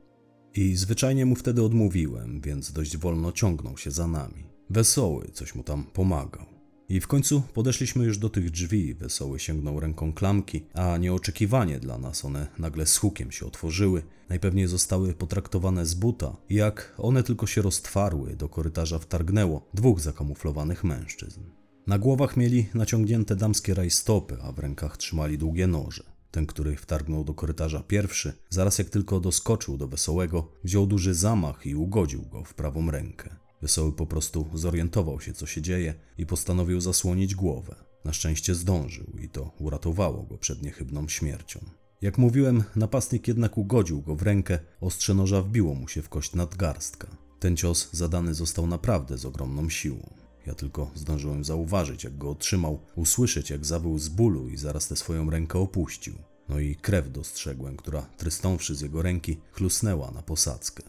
I 0.56 0.76
zwyczajnie 0.76 1.26
mu 1.26 1.36
wtedy 1.36 1.64
odmówiłem, 1.64 2.42
więc 2.42 2.72
dość 2.72 2.98
wolno 2.98 3.32
ciągnął 3.32 3.78
się 3.78 3.92
za 3.92 4.08
nami. 4.08 4.44
Wesoły 4.70 5.30
coś 5.34 5.56
mu 5.56 5.64
tam 5.64 5.84
pomagał. 5.84 6.46
I 6.90 7.00
w 7.00 7.08
końcu 7.08 7.42
podeszliśmy 7.54 8.06
już 8.06 8.18
do 8.18 8.30
tych 8.30 8.52
drzwi. 8.52 8.94
Wesoły 8.94 9.40
sięgnął 9.40 9.80
ręką 9.80 10.14
klamki, 10.14 10.66
a 10.74 10.98
nieoczekiwanie 10.98 11.80
dla 11.80 11.98
nas 11.98 12.26
one 12.26 12.48
nagle 12.60 12.86
z 12.86 12.98
hukiem 12.98 13.32
się 13.32 13.46
otworzyły. 13.46 14.04
Najpewniej 14.30 14.68
zostały 14.68 15.14
potraktowane 15.14 15.86
z 15.86 15.94
buta. 15.94 16.38
Jak 16.50 16.94
one 16.98 17.24
tylko 17.24 17.48
się 17.48 17.62
roztwarły, 17.62 18.36
do 18.36 18.50
korytarza 18.50 19.00
wtargnęło 19.00 19.70
dwóch 19.74 20.00
zakamuflowanych 20.00 20.84
mężczyzn. 20.84 21.42
Na 21.88 22.00
głowach 22.00 22.38
mieli 22.38 22.68
naciągnięte 22.74 23.36
damskie 23.36 23.74
rajstopy, 23.74 24.38
a 24.42 24.52
w 24.52 24.60
rękach 24.60 24.98
trzymali 24.98 25.38
długie 25.38 25.68
noże. 25.68 26.19
Ten, 26.32 26.46
który 26.46 26.76
wtargnął 26.76 27.24
do 27.24 27.34
korytarza 27.34 27.80
pierwszy, 27.80 28.34
zaraz 28.50 28.78
jak 28.78 28.90
tylko 28.90 29.20
doskoczył 29.20 29.78
do 29.78 29.88
Wesołego, 29.88 30.52
wziął 30.64 30.88
duży 30.88 31.14
zamach 31.14 31.66
i 31.66 31.76
ugodził 31.76 32.22
go 32.22 32.44
w 32.44 32.54
prawą 32.54 32.92
rękę. 32.92 33.36
Wesoły 33.62 33.92
po 33.92 34.06
prostu 34.06 34.46
zorientował 34.54 35.22
się, 35.22 35.34
co 35.34 35.46
się 35.46 35.62
dzieje 35.62 35.94
i 36.18 36.26
postanowił 36.26 36.82
zasłonić 36.82 37.36
głowę. 37.36 37.76
Na 38.06 38.14
szczęście 38.14 38.56
zdążył 38.56 39.08
i 39.22 39.30
to 39.30 39.52
uratowało 39.60 40.24
go 40.24 40.38
przed 40.38 40.62
niechybną 40.62 41.08
śmiercią. 41.08 41.60
Jak 42.02 42.18
mówiłem, 42.18 42.64
napastnik 42.76 43.28
jednak 43.28 43.58
ugodził 43.58 44.02
go 44.02 44.16
w 44.16 44.22
rękę, 44.22 44.60
ostrze 44.82 45.14
noża 45.14 45.42
wbiło 45.42 45.76
mu 45.76 45.88
się 45.88 46.02
w 46.02 46.10
kość 46.10 46.34
nadgarstka. 46.34 47.08
Ten 47.40 47.58
cios 47.58 47.90
zadany 47.92 48.34
został 48.34 48.68
naprawdę 48.68 49.18
z 49.18 49.26
ogromną 49.26 49.70
siłą. 49.70 50.19
Ja 50.50 50.56
tylko 50.56 50.92
zdążyłem 50.96 51.44
zauważyć, 51.44 52.04
jak 52.04 52.18
go 52.18 52.30
otrzymał, 52.30 52.80
usłyszeć, 52.96 53.50
jak 53.50 53.66
zawył 53.66 54.00
z 54.00 54.10
bólu 54.10 54.50
i 54.50 54.58
zaraz 54.58 54.88
tę 54.88 54.96
swoją 54.96 55.30
rękę 55.30 55.60
opuścił. 55.60 56.14
No 56.50 56.60
i 56.60 56.76
krew 56.76 57.12
dostrzegłem, 57.12 57.78
która, 57.78 58.02
trystąwszy 58.02 58.76
z 58.76 58.82
jego 58.82 59.02
ręki, 59.02 59.38
chlusnęła 59.52 60.12
na 60.12 60.22
posadzkę. 60.22 60.84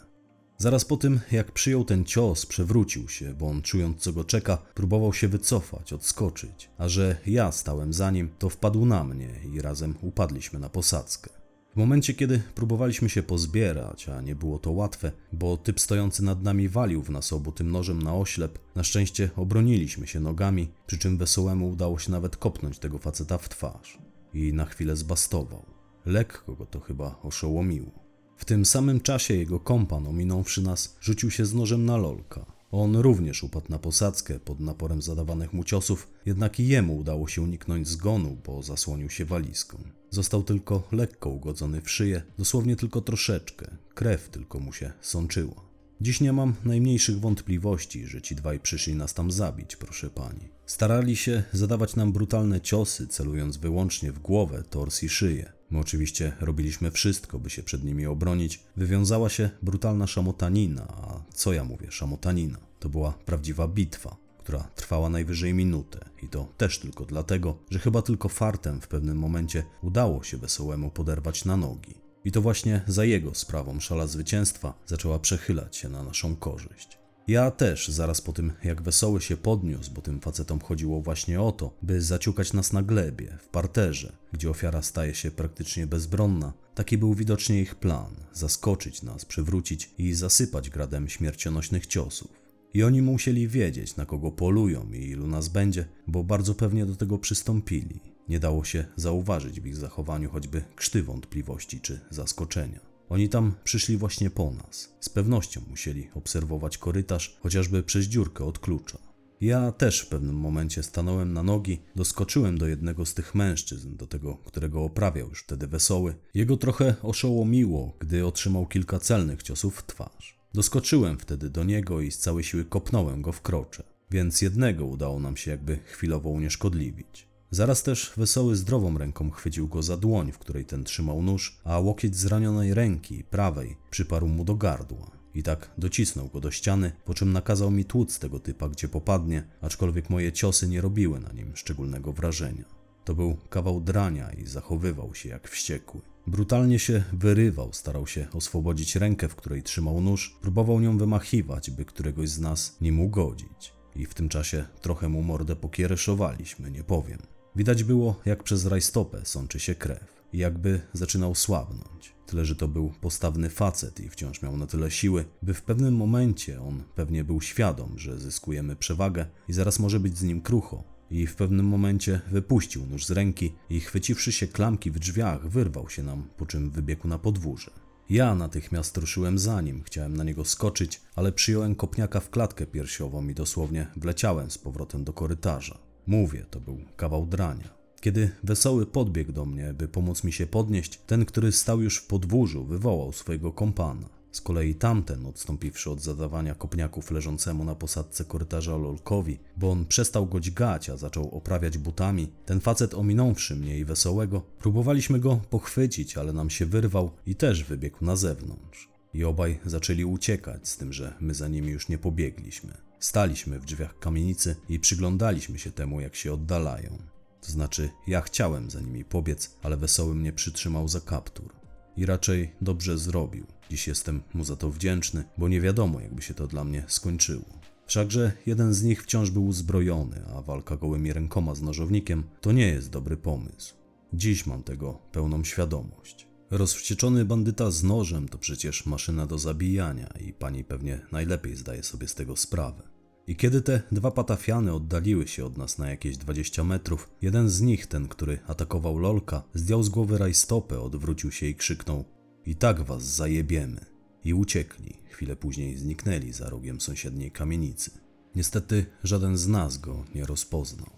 Zaraz 0.59 0.85
po 0.85 0.97
tym, 0.97 1.21
jak 1.33 1.53
przyjął 1.53 1.85
ten 1.85 2.05
cios, 2.05 2.47
przewrócił 2.47 3.09
się, 3.09 3.35
bo 3.35 3.49
on, 3.49 3.63
czując 3.63 3.99
co 3.99 4.13
go 4.13 4.25
czeka, 4.25 4.57
próbował 4.75 5.13
się 5.13 5.29
wycofać, 5.29 5.93
odskoczyć, 5.93 6.71
a 6.79 6.89
że 6.89 7.17
ja 7.27 7.53
stałem 7.53 7.93
za 7.93 8.11
nim, 8.11 8.31
to 8.39 8.49
wpadł 8.49 8.87
na 8.87 9.05
mnie 9.05 9.31
i 9.53 9.61
razem 9.61 9.95
upadliśmy 10.03 10.59
na 10.59 10.69
posadzkę. 10.69 11.40
W 11.73 11.77
momencie, 11.77 12.15
kiedy 12.15 12.43
próbowaliśmy 12.55 13.09
się 13.09 13.23
pozbierać, 13.23 14.09
a 14.09 14.21
nie 14.21 14.35
było 14.35 14.59
to 14.59 14.71
łatwe, 14.71 15.13
bo 15.33 15.57
typ 15.57 15.81
stojący 15.81 16.25
nad 16.25 16.43
nami 16.43 16.69
walił 16.69 17.03
w 17.03 17.11
nas 17.11 17.33
obu 17.33 17.53
tym 17.53 17.71
nożem 17.71 18.03
na 18.03 18.15
oślep, 18.15 18.59
na 18.75 18.85
szczęście 18.85 19.31
obroniliśmy 19.37 20.07
się 20.07 20.21
nogami, 20.21 20.69
przy 20.87 20.99
czym 20.99 21.19
wesołemu 21.19 21.71
udało 21.71 21.99
się 21.99 22.11
nawet 22.11 22.37
kopnąć 22.37 22.79
tego 22.79 22.99
faceta 22.99 23.39
w 23.39 23.49
twarz. 23.49 23.99
I 24.35 24.53
na 24.53 24.65
chwilę 24.65 24.97
zbastował. 24.97 25.67
Lekko 26.07 26.55
go 26.55 26.67
to 26.67 26.81
chyba 26.81 27.21
oszołomiło. 27.23 27.91
W 28.37 28.45
tym 28.45 28.65
samym 28.65 29.01
czasie 29.01 29.35
jego 29.35 29.61
kompan, 29.61 30.07
ominąwszy 30.07 30.63
nas, 30.63 30.97
rzucił 31.01 31.31
się 31.31 31.47
z 31.47 31.55
nożem 31.55 31.85
na 31.85 31.97
lolka. 31.97 32.47
On 32.73 32.97
również 32.97 33.43
upadł 33.43 33.67
na 33.69 33.79
posadzkę 33.79 34.41
pod 34.41 34.61
naporem 34.61 35.03
zadawanych 35.03 35.53
mu 35.53 35.65
ciosów, 35.65 36.09
jednak 36.27 36.61
i 36.61 36.69
jemu 36.69 36.97
udało 36.97 37.29
się 37.29 37.43
uniknąć 37.43 37.89
zgonu, 37.89 38.37
bo 38.47 38.63
zasłonił 38.63 39.11
się 39.11 39.25
walizką. 39.25 40.00
Został 40.11 40.43
tylko 40.43 40.83
lekko 40.93 41.31
ugodzony 41.31 41.81
w 41.81 41.91
szyję, 41.91 42.23
dosłownie 42.39 42.77
tylko 42.77 43.01
troszeczkę, 43.01 43.67
krew 43.95 44.29
tylko 44.29 44.61
mu 44.61 44.73
się 44.73 44.93
sączyła. 45.01 45.71
Dziś 46.01 46.21
nie 46.21 46.33
mam 46.33 46.55
najmniejszych 46.65 47.21
wątpliwości, 47.21 48.07
że 48.07 48.23
ci 48.23 48.35
dwaj 48.35 48.61
przyszli 48.61 48.95
nas 48.95 49.15
tam 49.15 49.31
zabić, 49.33 49.77
proszę 49.77 50.11
pani. 50.11 50.49
Starali 50.67 51.17
się 51.17 51.43
zadawać 51.53 51.97
nam 51.97 52.13
brutalne 52.13 52.61
ciosy, 52.61 53.07
celując 53.09 53.57
wyłącznie 53.57 54.13
w 54.13 54.19
głowę, 54.19 54.63
tors 54.71 55.03
i 55.03 55.09
szyję. 55.09 55.53
My 55.71 55.79
oczywiście 55.79 56.33
robiliśmy 56.41 56.91
wszystko, 56.91 57.39
by 57.39 57.51
się 57.51 57.63
przed 57.63 57.85
nimi 57.85 58.07
obronić. 58.07 58.61
Wywiązała 58.77 59.29
się 59.29 59.51
brutalna 59.63 60.07
szamotanina, 60.07 60.83
a 60.89 61.23
co 61.35 61.53
ja 61.53 61.65
mówię, 61.65 61.87
szamotanina? 61.91 62.59
To 62.81 62.89
była 62.89 63.13
prawdziwa 63.13 63.69
bitwa, 63.69 64.17
która 64.43 64.69
trwała 64.75 65.09
najwyżej 65.09 65.55
minutę 65.55 66.09
i 66.23 66.29
to 66.29 66.49
też 66.57 66.79
tylko 66.79 67.05
dlatego, 67.05 67.59
że 67.71 67.79
chyba 67.79 68.03
tylko 68.03 68.29
fartem 68.29 68.81
w 68.81 68.89
pewnym 68.89 69.19
momencie 69.19 69.63
udało 69.83 70.23
się 70.23 70.37
wesołemu 70.37 70.91
poderwać 70.91 71.45
na 71.45 71.57
nogi. 71.57 71.95
I 72.25 72.33
to 72.33 72.41
właśnie 72.41 72.83
za 72.87 73.05
jego 73.05 73.35
sprawą 73.35 73.81
szala 73.81 74.07
zwycięstwa 74.07 74.75
zaczęła 74.87 75.19
przechylać 75.19 75.77
się 75.77 75.89
na 75.89 76.03
naszą 76.03 76.37
korzyść. 76.37 76.99
Ja 77.29 77.51
też, 77.51 77.89
zaraz 77.89 78.21
po 78.21 78.33
tym, 78.33 78.53
jak 78.65 78.83
wesoły 78.83 79.21
się 79.21 79.37
podniósł, 79.37 79.93
bo 79.93 80.01
tym 80.03 80.21
facetom 80.21 80.61
chodziło 80.61 81.03
właśnie 81.03 81.41
o 81.41 81.53
to, 81.53 81.77
by 81.83 82.03
zaciukać 82.03 82.53
nas 82.53 82.73
na 82.73 82.83
glebie, 82.83 83.39
w 83.43 83.49
parterze, 83.49 84.13
gdzie 84.33 84.51
ofiara 84.51 84.83
staje 84.83 85.15
się 85.15 85.31
praktycznie 85.31 85.87
bezbronna, 85.87 86.53
taki 86.75 86.99
był 86.99 87.15
widocznie 87.15 87.61
ich 87.61 87.75
plan 87.75 88.15
zaskoczyć 88.33 89.03
nas, 89.03 89.25
przywrócić 89.25 89.91
i 89.99 90.15
zasypać 90.15 90.71
gradem 90.71 91.09
śmiercionośnych 91.09 91.87
ciosów. 91.87 92.40
I 92.75 92.83
oni 92.83 93.03
musieli 93.03 93.49
wiedzieć, 93.49 93.97
na 93.97 94.07
kogo 94.07 94.33
polują 94.33 94.93
i 94.93 95.09
ilu 95.09 95.27
nas 95.27 95.49
będzie, 95.49 95.85
bo 96.07 96.25
bardzo 96.25 96.55
pewnie 96.55 96.87
do 96.87 96.97
tego 96.97 97.19
przystąpili. 97.19 98.01
Nie 98.29 98.41
dało 98.41 98.65
się 98.65 98.85
zauważyć 98.97 99.61
w 99.61 99.67
ich 99.67 99.77
zachowaniu 99.77 100.31
choćby 100.31 100.63
krzty 100.77 101.03
wątpliwości 101.03 101.81
czy 101.81 102.01
zaskoczenia. 102.11 102.81
Oni 103.09 103.29
tam 103.29 103.55
przyszli 103.65 103.97
właśnie 103.97 104.31
po 104.31 104.51
nas. 104.51 104.97
Z 105.01 105.09
pewnością 105.09 105.61
musieli 105.71 106.09
obserwować 106.15 106.79
korytarz, 106.79 107.39
chociażby 107.41 107.83
przez 107.83 108.07
dziurkę 108.07 108.45
od 108.45 108.59
klucza. 108.59 108.99
Ja 109.41 109.73
też 109.73 110.01
w 110.01 110.09
pewnym 110.09 110.37
momencie 110.37 110.83
stanąłem 110.83 111.33
na 111.33 111.43
nogi, 111.43 111.83
doskoczyłem 111.97 112.59
do 112.59 112.67
jednego 112.67 113.07
z 113.07 113.15
tych 113.15 113.35
mężczyzn, 113.35 113.97
do 113.97 114.07
tego, 114.07 114.37
którego 114.37 114.85
oprawiał 114.85 115.29
już 115.29 115.43
wtedy 115.43 115.67
wesoły. 115.67 116.15
Jego 116.35 116.57
trochę 116.57 116.95
oszołomiło, 117.03 117.97
gdy 117.99 118.27
otrzymał 118.27 118.67
kilka 118.67 118.99
celnych 118.99 119.43
ciosów 119.43 119.77
w 119.77 119.87
twarz. 119.87 120.40
Doskoczyłem 120.55 121.19
wtedy 121.19 121.51
do 121.51 121.65
niego 121.65 122.01
i 122.01 122.11
z 122.11 122.19
całej 122.19 122.45
siły 122.45 122.65
kopnąłem 122.65 123.23
go 123.23 123.33
w 123.33 123.43
krocze, 123.43 123.83
więc 124.11 124.43
jednego 124.43 124.87
udało 124.87 125.21
nam 125.21 125.37
się 125.37 125.51
jakby 125.51 125.77
chwilowo 125.85 126.29
unieszkodliwić. 126.29 127.29
Zaraz 127.51 127.83
też 127.83 128.13
wesoły 128.17 128.57
zdrową 128.57 128.99
ręką 128.99 129.31
chwycił 129.31 129.69
go 129.69 129.83
za 129.83 129.97
dłoń, 129.97 130.33
w 130.33 130.39
której 130.39 130.65
ten 130.65 130.85
trzymał 130.85 131.23
nóż, 131.23 131.59
a 131.65 131.79
łokieć 131.79 132.17
zranionej 132.17 132.75
ręki, 132.75 133.25
prawej, 133.25 133.77
przyparł 133.91 134.29
mu 134.29 134.45
do 134.45 134.55
gardła. 134.55 135.11
I 135.35 135.43
tak 135.43 135.71
docisnął 135.79 136.29
go 136.29 136.41
do 136.41 136.51
ściany, 136.51 136.93
po 137.05 137.15
czym 137.15 137.33
nakazał 137.33 137.71
mi 137.71 137.85
tłuc 137.85 138.19
tego 138.19 138.41
typa, 138.41 138.69
gdzie 138.69 138.89
popadnie, 138.89 139.43
aczkolwiek 139.61 140.11
moje 140.11 140.33
ciosy 140.33 140.69
nie 140.69 140.81
robiły 140.81 141.21
na 141.21 141.33
nim 141.33 141.57
szczególnego 141.57 142.13
wrażenia. 142.13 142.80
To 143.05 143.15
był 143.15 143.37
kawał 143.51 143.81
drania 143.81 144.31
i 144.31 144.47
zachowywał 144.47 145.15
się 145.15 145.29
jak 145.29 145.49
wściekły. 145.49 146.01
Brutalnie 146.27 146.79
się 146.79 147.05
wyrywał, 147.13 147.73
starał 147.73 148.07
się 148.07 148.27
oswobodzić 148.33 148.97
rękę, 148.97 149.29
w 149.29 149.37
której 149.37 149.63
trzymał 149.63 150.01
nóż, 150.01 150.39
próbował 150.41 150.81
nią 150.81 150.99
wymachiwać, 150.99 151.71
by 151.71 151.85
któregoś 151.85 152.29
z 152.29 152.41
nas 152.41 152.77
nim 152.81 153.01
ugodzić. 153.01 153.73
I 153.97 154.07
w 154.07 154.15
tym 154.15 154.29
czasie 154.29 154.65
trochę 154.81 155.09
mu 155.09 155.23
mordę 155.23 155.57
pokiereszowaliśmy, 155.57 156.71
nie 156.71 156.85
powiem. 156.85 157.19
Widać 157.57 157.85
było, 157.85 158.21
jak 158.25 158.43
przez 158.43 158.67
rajstopę 158.67 159.21
sączy 159.25 159.61
się 159.61 159.75
krew 159.75 160.23
i 160.33 160.39
jakby 160.39 160.81
zaczynał 160.93 161.35
słabnąć. 161.35 162.15
Tyle, 162.27 162.45
że 162.45 162.57
to 162.57 162.69
był 162.69 162.93
postawny 163.01 163.51
facet 163.51 164.01
i 164.01 164.09
wciąż 164.09 164.43
miał 164.43 164.57
na 164.57 164.67
tyle 164.67 164.91
siły, 164.91 165.25
by 165.43 165.55
w 165.55 165.63
pewnym 165.63 165.97
momencie 165.97 166.63
on 166.63 166.83
pewnie 166.95 167.25
był 167.25 167.41
świadom, 167.41 167.99
że 167.99 168.19
zyskujemy 168.19 168.77
przewagę 168.77 169.27
i 169.49 169.53
zaraz 169.53 169.79
może 169.79 170.01
być 170.01 170.19
z 170.19 170.23
nim 170.23 170.41
krucho. 170.41 170.85
I 171.11 171.27
w 171.27 171.37
pewnym 171.37 171.67
momencie 171.67 172.21
wypuścił 172.31 172.87
nóż 172.87 173.07
z 173.07 173.11
ręki 173.11 173.53
i 173.71 173.81
chwyciwszy 173.81 174.33
się 174.33 174.47
klamki 174.47 174.91
w 174.91 174.99
drzwiach, 174.99 175.49
wyrwał 175.49 175.89
się 175.89 176.03
nam, 176.03 176.25
po 176.37 176.47
czym 176.47 176.71
wybiegł 176.71 177.09
na 177.09 177.19
podwórze. 177.19 177.71
Ja 178.11 178.35
natychmiast 178.35 178.97
ruszyłem 178.97 179.39
za 179.39 179.61
nim, 179.61 179.83
chciałem 179.83 180.17
na 180.17 180.25
niego 180.25 180.45
skoczyć, 180.45 181.01
ale 181.17 181.33
przyjąłem 181.33 181.75
kopniaka 181.75 182.21
w 182.21 182.31
klatkę 182.31 182.67
piersiową 182.67 183.29
i 183.29 183.35
dosłownie 183.35 183.87
wleciałem 183.97 184.51
z 184.51 184.59
powrotem 184.59 185.05
do 185.05 185.13
korytarza. 185.13 185.79
Mówię, 186.07 186.47
to 186.51 186.61
był 186.61 186.81
kawał 186.97 187.27
drania. 187.27 187.81
Kiedy 188.01 188.31
wesoły 188.43 188.87
podbiegł 188.87 189.33
do 189.33 189.47
mnie, 189.47 189.75
by 189.75 189.89
pomóc 189.89 190.25
mi 190.25 190.33
się 190.33 190.47
podnieść, 190.47 191.01
ten, 191.07 191.25
który 191.25 191.53
stał 191.53 191.81
już 191.81 191.97
w 191.97 192.07
podwórzu, 192.07 192.65
wywołał 192.65 193.13
swojego 193.13 193.53
kompana. 193.53 194.20
Z 194.33 194.41
kolei 194.41 194.75
tamten, 194.75 195.27
odstąpiwszy 195.27 195.91
od 195.91 196.01
zadawania 196.01 196.55
kopniaków 196.55 197.11
leżącemu 197.11 197.65
na 197.65 197.75
posadce 197.75 198.25
korytarza 198.25 198.77
Lolkowi, 198.77 199.39
bo 199.57 199.71
on 199.71 199.87
przestał 199.87 200.27
go 200.27 200.41
dźgać, 200.41 200.91
a 200.91 200.97
zaczął 200.97 201.31
oprawiać 201.31 201.79
butami, 201.79 202.33
ten 202.47 202.61
facet 202.61 202.95
ominąwszy 202.95 203.57
mnie 203.57 203.79
i 203.79 203.85
wesołego, 203.85 204.41
próbowaliśmy 204.59 205.21
go 205.21 205.41
pochwycić, 205.51 206.19
ale 206.19 206.33
nam 206.33 206.51
się 206.51 206.67
wyrwał 206.67 207.11
i 207.27 207.35
też 207.35 207.65
wybiegł 207.65 208.05
na 208.05 208.17
zewnątrz. 208.17 208.89
I 209.15 209.25
obaj 209.25 209.59
zaczęli 209.65 210.05
uciekać, 210.05 210.69
z 210.69 210.77
tym, 210.77 210.93
że 210.93 211.15
my 211.21 211.35
za 211.35 211.49
nimi 211.49 211.69
już 211.73 211.89
nie 211.89 211.99
pobiegliśmy. 211.99 212.77
Staliśmy 212.99 213.59
w 213.59 213.65
drzwiach 213.65 213.99
kamienicy 213.99 214.57
i 214.69 214.81
przyglądaliśmy 214.81 215.59
się 215.59 215.73
temu, 215.73 216.01
jak 216.01 216.17
się 216.17 216.33
oddalają. 216.33 216.99
To 217.41 217.53
znaczy, 217.53 217.91
ja 218.07 218.21
chciałem 218.21 218.71
za 218.71 218.81
nimi 218.81 219.05
pobiec, 219.05 219.57
ale 219.63 219.77
wesoły 219.77 220.15
mnie 220.15 220.33
przytrzymał 220.33 220.89
za 220.89 221.01
kaptur. 221.01 221.53
I 221.97 222.07
raczej 222.07 222.53
dobrze 222.61 222.99
zrobił. 222.99 223.47
Dziś 223.71 223.89
jestem 223.89 224.23
mu 224.35 224.45
za 224.45 224.57
to 224.57 224.71
wdzięczny, 224.71 225.25
bo 225.39 225.49
nie 225.49 225.61
wiadomo, 225.61 226.01
jakby 226.01 226.23
się 226.23 226.35
to 226.35 226.47
dla 226.47 226.65
mnie 226.65 226.85
skończyło. 226.89 227.45
Wszakże 227.87 228.33
jeden 228.47 228.75
z 228.75 228.83
nich 228.83 229.03
wciąż 229.03 229.31
był 229.31 229.47
uzbrojony, 229.47 230.23
a 230.35 230.43
walka 230.43 230.77
gołymi 230.77 231.13
rękoma 231.13 231.55
z 231.55 231.63
nożownikiem 231.63 232.25
to 232.41 232.53
nie 232.53 232.69
jest 232.69 232.91
dobry 232.91 233.17
pomysł. 233.17 233.75
Dziś 234.13 234.47
mam 234.47 234.63
tego 234.63 234.99
pełną 235.13 235.45
świadomość. 235.45 236.27
Rozwścieczony 236.51 237.25
bandyta 237.25 237.71
z 237.71 237.83
nożem 237.83 238.29
to 238.29 238.39
przecież 238.39 238.87
maszyna 238.87 239.27
do 239.27 239.39
zabijania 239.39 240.09
i 240.21 240.33
pani 240.33 240.65
pewnie 240.65 241.01
najlepiej 241.13 241.57
zdaje 241.57 241.83
sobie 241.83 242.09
z 242.09 242.15
tego 242.15 242.37
sprawę. 242.37 242.83
I 243.27 243.37
kiedy 243.37 243.63
te 243.63 243.83
dwa 243.93 244.11
patafiany 244.11 244.73
oddaliły 244.73 245.29
się 245.29 245.45
od 245.45 245.59
nas 245.59 245.79
na 245.79 245.91
jakieś 245.91 246.17
20 246.17 246.65
metrów, 246.65 247.11
jeden 247.23 247.49
z 247.49 247.61
nich, 247.61 247.87
ten, 247.87 248.09
który 248.09 248.39
atakował 248.47 248.99
Lolka, 248.99 249.43
zdjął 249.55 249.83
z 249.83 249.89
głowy 249.89 250.19
rajstopę, 250.19 250.81
odwrócił 250.81 251.33
się 251.33 251.47
i 251.47 251.55
krzyknął: 251.55 252.05
I 252.47 252.57
tak 252.57 252.83
was 252.83 253.03
zajebiemy. 253.03 253.85
I 254.25 254.35
uciekli. 254.35 254.95
Chwilę 255.09 255.37
później 255.37 255.77
zniknęli 255.77 256.33
za 256.33 256.51
rogiem 256.51 256.81
sąsiedniej 256.81 257.31
kamienicy. 257.31 257.91
Niestety 258.35 258.87
żaden 259.05 259.37
z 259.37 259.49
nas 259.49 259.79
go 259.79 260.05
nie 260.15 260.27
rozpoznał. 260.27 260.91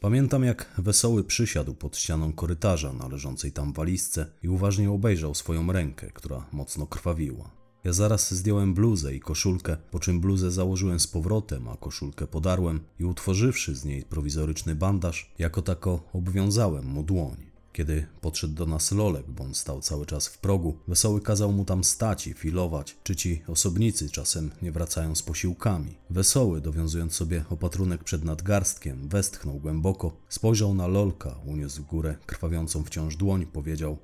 Pamiętam, 0.00 0.44
jak 0.44 0.72
wesoły 0.78 1.24
przysiadł 1.24 1.74
pod 1.74 1.96
ścianą 1.96 2.32
korytarza 2.32 2.92
na 2.92 3.08
leżącej 3.08 3.52
tam 3.52 3.72
walizce 3.72 4.26
i 4.42 4.48
uważnie 4.48 4.90
obejrzał 4.90 5.34
swoją 5.34 5.72
rękę, 5.72 6.10
która 6.14 6.46
mocno 6.52 6.86
krwawiła. 6.86 7.50
Ja 7.84 7.92
zaraz 7.92 8.34
zdjąłem 8.34 8.74
bluzę 8.74 9.14
i 9.14 9.20
koszulkę, 9.20 9.76
po 9.90 9.98
czym 9.98 10.20
bluzę 10.20 10.50
założyłem 10.50 11.00
z 11.00 11.06
powrotem, 11.06 11.68
a 11.68 11.76
koszulkę 11.76 12.26
podarłem 12.26 12.80
i 12.98 13.04
utworzywszy 13.04 13.74
z 13.74 13.84
niej 13.84 14.02
prowizoryczny 14.02 14.74
bandaż, 14.74 15.32
jako 15.38 15.62
tako 15.62 16.08
obwiązałem 16.12 16.86
mu 16.86 17.02
dłoń. 17.02 17.47
Kiedy 17.78 18.06
podszedł 18.20 18.54
do 18.54 18.66
nas 18.66 18.92
Lolek, 18.92 19.30
bo 19.30 19.44
on 19.44 19.54
stał 19.54 19.80
cały 19.80 20.06
czas 20.06 20.28
w 20.28 20.38
progu, 20.38 20.78
Wesoły 20.88 21.20
kazał 21.20 21.52
mu 21.52 21.64
tam 21.64 21.84
stać 21.84 22.26
i 22.26 22.34
filować, 22.34 22.96
czy 23.02 23.16
ci 23.16 23.42
osobnicy 23.46 24.10
czasem 24.10 24.50
nie 24.62 24.72
wracają 24.72 25.14
z 25.14 25.22
posiłkami. 25.22 25.96
Wesoły, 26.10 26.60
dowiązując 26.60 27.12
sobie 27.14 27.44
opatrunek 27.50 28.04
przed 28.04 28.24
nadgarstkiem, 28.24 29.08
westchnął 29.08 29.58
głęboko, 29.58 30.16
spojrzał 30.28 30.74
na 30.74 30.86
Lolka, 30.86 31.38
uniósł 31.46 31.84
górę 31.84 32.16
krwawiącą 32.26 32.84
wciąż 32.84 33.16
dłoń, 33.16 33.46
powiedział 33.46 33.98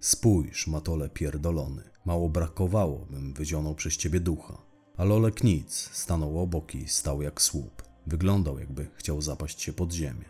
Spójrz, 0.00 0.66
matole 0.66 1.08
pierdolony, 1.08 1.82
mało 2.04 2.28
brakowało, 2.28 3.06
bym 3.10 3.34
wyzionął 3.34 3.74
przez 3.74 3.96
ciebie 3.96 4.20
ducha. 4.20 4.62
A 4.96 5.04
Lolek 5.04 5.44
nic, 5.44 5.90
stanął 5.92 6.40
obok 6.40 6.74
i 6.74 6.88
stał 6.88 7.22
jak 7.22 7.42
słup. 7.42 7.82
Wyglądał, 8.06 8.58
jakby 8.58 8.88
chciał 8.94 9.22
zapaść 9.22 9.62
się 9.62 9.72
pod 9.72 9.92
ziemię. 9.92 10.24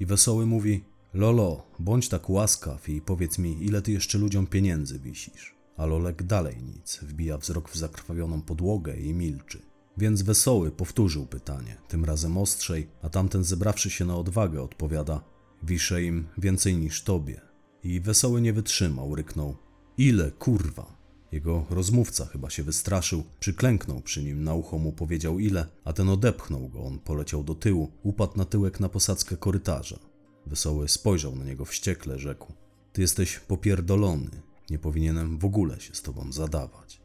I 0.00 0.06
Wesoły 0.06 0.46
mówi, 0.46 0.84
Lolo, 1.14 1.62
bądź 1.78 2.08
tak 2.08 2.30
łaskaw 2.30 2.88
i 2.88 3.00
powiedz 3.00 3.38
mi, 3.38 3.64
ile 3.64 3.82
ty 3.82 3.92
jeszcze 3.92 4.18
ludziom 4.18 4.46
pieniędzy 4.46 4.98
wisisz. 4.98 5.54
A 5.76 5.86
Lolek 5.86 6.22
dalej 6.22 6.62
nic, 6.62 6.98
wbija 7.02 7.38
wzrok 7.38 7.70
w 7.70 7.76
zakrwawioną 7.76 8.42
podłogę 8.42 8.96
i 8.96 9.14
milczy. 9.14 9.62
Więc 9.96 10.22
Wesoły 10.22 10.70
powtórzył 10.70 11.26
pytanie, 11.26 11.76
tym 11.88 12.04
razem 12.04 12.38
ostrzej, 12.38 12.88
a 13.02 13.08
tamten 13.08 13.44
zebrawszy 13.44 13.90
się 13.90 14.04
na 14.04 14.16
odwagę 14.16 14.62
odpowiada, 14.62 15.24
wiszę 15.62 16.02
im 16.02 16.26
więcej 16.38 16.76
niż 16.76 17.02
tobie. 17.02 17.40
I 17.84 18.00
Wesoły 18.00 18.40
nie 18.40 18.52
wytrzymał, 18.52 19.14
ryknął, 19.14 19.56
ile 19.98 20.30
kurwa? 20.30 20.98
Jego 21.32 21.66
rozmówca 21.70 22.26
chyba 22.26 22.50
się 22.50 22.62
wystraszył, 22.62 23.24
przyklęknął 23.40 24.00
przy 24.00 24.24
nim, 24.24 24.44
na 24.44 24.54
ucho 24.54 24.78
mu 24.78 24.92
powiedział 24.92 25.38
ile, 25.38 25.66
a 25.84 25.92
ten 25.92 26.08
odepchnął 26.08 26.68
go, 26.68 26.84
on 26.84 26.98
poleciał 26.98 27.44
do 27.44 27.54
tyłu, 27.54 27.92
upadł 28.02 28.36
na 28.36 28.44
tyłek 28.44 28.80
na 28.80 28.88
posadzkę 28.88 29.36
korytarza. 29.36 30.07
Wesoły 30.48 30.88
spojrzał 30.88 31.36
na 31.36 31.44
niego 31.44 31.64
wściekle, 31.64 32.18
rzekł: 32.18 32.52
Ty 32.92 33.00
jesteś 33.00 33.38
popierdolony, 33.38 34.30
nie 34.70 34.78
powinienem 34.78 35.38
w 35.38 35.44
ogóle 35.44 35.80
się 35.80 35.94
z 35.94 36.02
tobą 36.02 36.32
zadawać. 36.32 37.00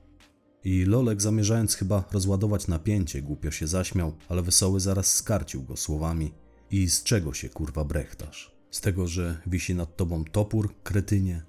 I 0.64 0.86
Lolek, 0.86 1.22
zamierzając 1.22 1.76
chyba 1.76 2.04
rozładować 2.12 2.68
napięcie, 2.68 3.22
głupio 3.22 3.52
się 3.52 3.68
zaśmiał, 3.68 4.14
ale 4.30 4.42
Wesoły 4.42 4.80
zaraz 4.80 5.16
skarcił 5.16 5.64
go 5.64 5.78
słowami: 5.78 6.34
I 6.72 6.90
z 6.90 7.04
czego 7.04 7.34
się 7.34 7.50
kurwa 7.50 7.86
brechtasz? 7.86 8.56
Z 8.72 8.82
tego, 8.82 9.08
że 9.08 9.42
wisi 9.48 9.76
nad 9.76 9.98
tobą 9.98 10.24
topór, 10.26 10.74
kretynie? 10.84 11.44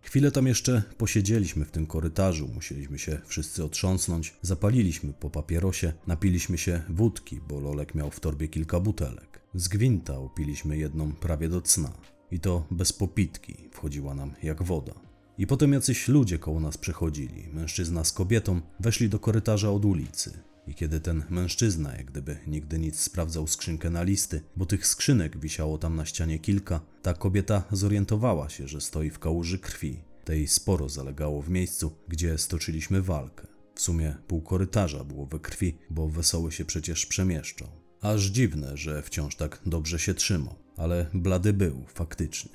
Chwilę 0.00 0.30
tam 0.30 0.46
jeszcze 0.46 0.82
posiedzieliśmy 0.98 1.64
w 1.64 1.70
tym 1.70 1.86
korytarzu, 1.86 2.48
musieliśmy 2.54 2.98
się 2.98 3.20
wszyscy 3.26 3.64
otrząsnąć, 3.64 4.34
zapaliliśmy 4.42 5.12
po 5.12 5.30
papierosie, 5.30 5.92
napiliśmy 6.06 6.58
się 6.58 6.82
wódki, 6.88 7.40
bo 7.48 7.60
Lolek 7.60 7.94
miał 7.94 8.10
w 8.10 8.20
torbie 8.20 8.48
kilka 8.48 8.80
butelek. 8.80 9.35
Z 9.56 9.68
gwinta 9.68 10.18
upiliśmy 10.18 10.78
jedną 10.78 11.12
prawie 11.12 11.48
do 11.48 11.60
cna. 11.60 11.92
I 12.30 12.40
to 12.40 12.66
bez 12.70 12.92
popitki, 12.92 13.68
wchodziła 13.72 14.14
nam 14.14 14.34
jak 14.42 14.62
woda. 14.62 14.94
I 15.38 15.46
potem 15.46 15.72
jacyś 15.72 16.08
ludzie 16.08 16.38
koło 16.38 16.60
nas 16.60 16.78
przechodzili, 16.78 17.48
mężczyzna 17.52 18.04
z 18.04 18.12
kobietą, 18.12 18.60
weszli 18.80 19.08
do 19.08 19.18
korytarza 19.18 19.70
od 19.70 19.84
ulicy. 19.84 20.32
I 20.66 20.74
kiedy 20.74 21.00
ten 21.00 21.24
mężczyzna, 21.30 21.96
jak 21.96 22.06
gdyby 22.06 22.36
nigdy 22.46 22.78
nic 22.78 23.00
sprawdzał 23.00 23.46
skrzynkę 23.46 23.90
na 23.90 24.02
listy, 24.02 24.42
bo 24.56 24.66
tych 24.66 24.86
skrzynek 24.86 25.38
wisiało 25.38 25.78
tam 25.78 25.96
na 25.96 26.04
ścianie 26.04 26.38
kilka, 26.38 26.80
ta 27.02 27.14
kobieta 27.14 27.64
zorientowała 27.72 28.48
się, 28.48 28.68
że 28.68 28.80
stoi 28.80 29.10
w 29.10 29.18
kałuży 29.18 29.58
krwi. 29.58 30.00
Tej 30.24 30.48
sporo 30.48 30.88
zalegało 30.88 31.42
w 31.42 31.50
miejscu, 31.50 31.92
gdzie 32.08 32.38
stoczyliśmy 32.38 33.02
walkę. 33.02 33.46
W 33.74 33.80
sumie 33.80 34.16
pół 34.28 34.42
korytarza 34.42 35.04
było 35.04 35.26
we 35.26 35.38
krwi, 35.38 35.78
bo 35.90 36.08
wesoły 36.08 36.52
się 36.52 36.64
przecież 36.64 37.06
przemieszczał. 37.06 37.68
Aż 38.00 38.24
dziwne, 38.24 38.76
że 38.76 39.02
wciąż 39.02 39.36
tak 39.36 39.60
dobrze 39.66 39.98
się 39.98 40.14
trzymał, 40.14 40.54
ale 40.76 41.06
blady 41.14 41.52
był 41.52 41.84
faktycznie. 41.94 42.52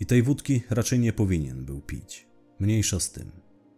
I 0.00 0.06
tej 0.06 0.22
wódki 0.22 0.62
raczej 0.70 0.98
nie 0.98 1.12
powinien 1.12 1.64
był 1.64 1.80
pić. 1.80 2.26
Mniejsza 2.58 3.00
z 3.00 3.12
tym. 3.12 3.30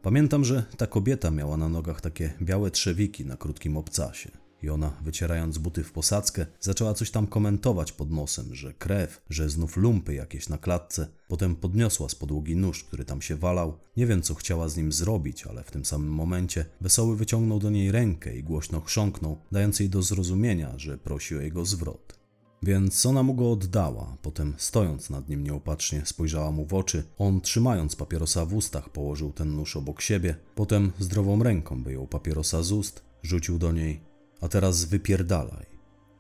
Pamiętam, 0.03 0.45
że 0.45 0.65
ta 0.77 0.87
kobieta 0.87 1.31
miała 1.31 1.57
na 1.57 1.69
nogach 1.69 2.01
takie 2.01 2.33
białe 2.43 2.71
trzewiki 2.71 3.25
na 3.25 3.37
krótkim 3.37 3.77
obcasie. 3.77 4.42
I 4.63 4.71
ona, 4.71 4.93
wycierając 5.05 5.59
buty 5.59 5.85
w 5.85 5.93
posadzkę, 5.93 6.47
zaczęła 6.61 6.95
coś 6.95 7.11
tam 7.11 7.27
komentować 7.27 7.93
pod 7.93 8.11
nosem, 8.11 8.55
że 8.55 8.75
krew, 8.75 9.23
że 9.31 9.49
znów 9.49 9.77
lumpy 9.77 10.15
jakieś 10.15 10.49
na 10.49 10.59
klatce. 10.59 11.07
Potem 11.29 11.57
podniosła 11.57 12.09
z 12.09 12.15
podłogi 12.15 12.57
nóż, 12.57 12.85
który 12.85 13.05
tam 13.05 13.23
się 13.23 13.37
walał. 13.37 13.79
Nie 13.97 14.07
wiem, 14.07 14.23
co 14.23 14.35
chciała 14.35 14.69
z 14.69 14.77
nim 14.77 14.93
zrobić, 14.93 15.47
ale 15.47 15.65
w 15.65 15.71
tym 15.71 15.85
samym 15.85 16.13
momencie 16.13 16.65
Wesoły 16.81 17.17
wyciągnął 17.17 17.59
do 17.59 17.71
niej 17.71 17.93
rękę 17.93 18.37
i 18.37 18.43
głośno 18.43 18.81
chrząknął, 18.81 19.39
dając 19.53 19.81
jej 19.81 19.89
do 19.89 20.03
zrozumienia, 20.03 20.73
że 20.77 20.99
prosi 20.99 21.37
o 21.37 21.41
jego 21.41 21.65
zwrot. 21.65 22.23
Więc 22.63 23.07
ona 23.07 23.23
mu 23.23 23.35
go 23.35 23.53
oddała, 23.53 24.17
potem 24.23 24.55
stojąc 24.57 25.11
nad 25.11 25.29
nim 25.29 25.45
nieopatrznie 25.45 26.03
spojrzała 26.05 26.51
mu 26.51 26.67
w 26.67 26.75
oczy, 26.75 27.05
on 27.19 27.41
trzymając 27.41 27.97
papierosa 27.97 28.47
w 28.47 28.55
ustach 28.55 28.89
położył 28.89 29.33
ten 29.33 29.57
nóż 29.57 29.77
obok 29.77 30.01
siebie, 30.01 30.35
potem 30.55 30.93
zdrową 30.99 31.43
ręką 31.43 31.83
wyjął 31.83 32.07
papierosa 32.07 32.63
z 32.63 32.73
ust, 32.73 33.03
rzucił 33.23 33.59
do 33.59 33.73
niej, 33.73 34.01
a 34.43 34.49
teraz 34.49 34.85
wypierdalaj. 34.85 35.67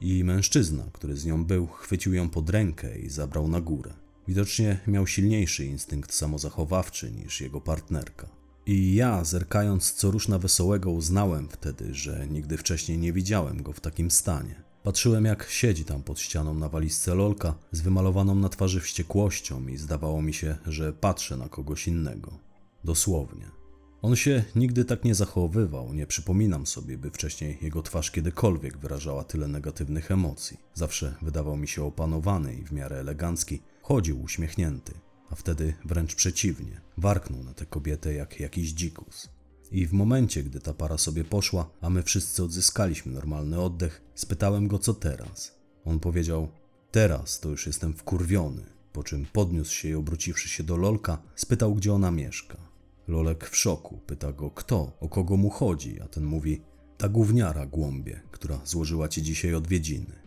I 0.00 0.24
mężczyzna, 0.24 0.84
który 0.92 1.16
z 1.16 1.24
nią 1.24 1.44
był, 1.44 1.66
chwycił 1.66 2.14
ją 2.14 2.30
pod 2.30 2.50
rękę 2.50 2.98
i 2.98 3.10
zabrał 3.10 3.48
na 3.48 3.60
górę. 3.60 3.94
Widocznie 4.28 4.78
miał 4.86 5.06
silniejszy 5.06 5.64
instynkt 5.64 6.14
samozachowawczy 6.14 7.10
niż 7.10 7.40
jego 7.40 7.60
partnerka. 7.60 8.28
I 8.66 8.94
ja, 8.94 9.24
zerkając 9.24 9.92
co 9.92 10.10
rusz 10.10 10.28
na 10.28 10.38
wesołego, 10.38 10.90
uznałem 10.90 11.48
wtedy, 11.48 11.94
że 11.94 12.26
nigdy 12.30 12.56
wcześniej 12.58 12.98
nie 12.98 13.12
widziałem 13.12 13.62
go 13.62 13.72
w 13.72 13.80
takim 13.80 14.10
stanie. 14.10 14.62
Patrzyłem, 14.82 15.24
jak 15.24 15.46
siedzi 15.50 15.84
tam 15.84 16.02
pod 16.02 16.20
ścianą 16.20 16.54
na 16.54 16.68
walizce 16.68 17.14
lolka, 17.14 17.54
z 17.72 17.80
wymalowaną 17.80 18.34
na 18.34 18.48
twarzy 18.48 18.80
wściekłością, 18.80 19.68
i 19.68 19.76
zdawało 19.76 20.22
mi 20.22 20.34
się, 20.34 20.56
że 20.66 20.92
patrzę 20.92 21.36
na 21.36 21.48
kogoś 21.48 21.88
innego. 21.88 22.38
Dosłownie. 22.84 23.61
On 24.02 24.16
się 24.16 24.44
nigdy 24.56 24.84
tak 24.84 25.04
nie 25.04 25.14
zachowywał, 25.14 25.94
nie 25.94 26.06
przypominam 26.06 26.66
sobie, 26.66 26.98
by 26.98 27.10
wcześniej 27.10 27.58
jego 27.62 27.82
twarz 27.82 28.10
kiedykolwiek 28.10 28.78
wyrażała 28.78 29.24
tyle 29.24 29.48
negatywnych 29.48 30.10
emocji. 30.10 30.56
Zawsze 30.74 31.14
wydawał 31.22 31.56
mi 31.56 31.68
się 31.68 31.84
opanowany 31.84 32.54
i 32.54 32.64
w 32.64 32.72
miarę 32.72 32.96
elegancki, 32.96 33.62
chodził 33.82 34.22
uśmiechnięty, 34.22 34.92
a 35.30 35.34
wtedy 35.34 35.74
wręcz 35.84 36.14
przeciwnie, 36.14 36.80
warknął 36.96 37.44
na 37.44 37.54
tę 37.54 37.66
kobietę 37.66 38.14
jak 38.14 38.40
jakiś 38.40 38.70
dzikus. 38.70 39.28
I 39.72 39.86
w 39.86 39.92
momencie, 39.92 40.42
gdy 40.42 40.60
ta 40.60 40.74
para 40.74 40.98
sobie 40.98 41.24
poszła, 41.24 41.70
a 41.80 41.90
my 41.90 42.02
wszyscy 42.02 42.44
odzyskaliśmy 42.44 43.12
normalny 43.12 43.60
oddech, 43.60 44.02
spytałem 44.14 44.68
go, 44.68 44.78
co 44.78 44.94
teraz. 44.94 45.54
On 45.84 46.00
powiedział: 46.00 46.48
Teraz 46.90 47.40
to 47.40 47.48
już 47.48 47.66
jestem 47.66 47.94
wkurwiony. 47.94 48.62
Po 48.92 49.02
czym 49.02 49.26
podniósł 49.32 49.74
się 49.74 49.88
i 49.88 49.94
obróciwszy 49.94 50.48
się 50.48 50.64
do 50.64 50.76
Lolka, 50.76 51.22
spytał, 51.34 51.74
gdzie 51.74 51.92
ona 51.92 52.10
mieszka. 52.10 52.71
Lolek 53.12 53.50
w 53.50 53.56
szoku, 53.56 54.00
pyta 54.06 54.32
go, 54.32 54.50
kto, 54.50 54.96
o 55.00 55.08
kogo 55.08 55.36
mu 55.36 55.50
chodzi, 55.50 56.00
a 56.00 56.08
ten 56.08 56.24
mówi: 56.24 56.62
Ta 56.98 57.08
gówniara 57.08 57.66
głąbie, 57.66 58.20
która 58.30 58.60
złożyła 58.64 59.08
ci 59.08 59.22
dzisiaj 59.22 59.54
odwiedziny. 59.54 60.22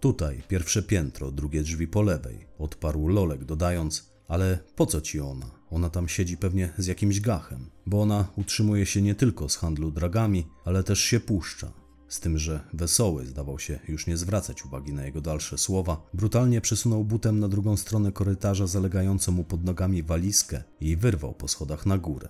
Tutaj, 0.00 0.42
pierwsze 0.48 0.82
piętro, 0.82 1.32
drugie 1.32 1.62
drzwi 1.62 1.86
po 1.86 2.02
lewej, 2.02 2.46
odparł 2.58 3.08
Lolek, 3.08 3.44
dodając: 3.44 4.10
Ale 4.28 4.58
po 4.76 4.86
co 4.86 5.00
ci 5.00 5.20
ona? 5.20 5.50
Ona 5.70 5.90
tam 5.90 6.08
siedzi 6.08 6.36
pewnie 6.36 6.72
z 6.78 6.86
jakimś 6.86 7.20
gachem, 7.20 7.70
bo 7.86 8.02
ona 8.02 8.32
utrzymuje 8.36 8.86
się 8.86 9.02
nie 9.02 9.14
tylko 9.14 9.48
z 9.48 9.56
handlu 9.56 9.90
dragami, 9.90 10.46
ale 10.64 10.82
też 10.82 11.00
się 11.00 11.20
puszcza. 11.20 11.72
Z 12.08 12.20
tym, 12.20 12.38
że 12.38 12.60
wesoły 12.72 13.26
zdawał 13.26 13.58
się 13.58 13.78
już 13.88 14.06
nie 14.06 14.16
zwracać 14.16 14.64
uwagi 14.64 14.92
na 14.92 15.04
jego 15.04 15.20
dalsze 15.20 15.58
słowa, 15.58 16.06
brutalnie 16.14 16.60
przesunął 16.60 17.04
butem 17.04 17.40
na 17.40 17.48
drugą 17.48 17.76
stronę 17.76 18.12
korytarza 18.12 18.66
zalegającą 18.66 19.32
mu 19.32 19.44
pod 19.44 19.64
nogami 19.64 20.02
walizkę 20.02 20.62
i 20.80 20.96
wyrwał 20.96 21.34
po 21.34 21.48
schodach 21.48 21.86
na 21.86 21.98
górę. 21.98 22.28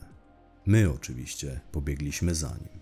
My 0.66 0.90
oczywiście 0.90 1.60
pobiegliśmy 1.72 2.34
za 2.34 2.48
nim. 2.48 2.78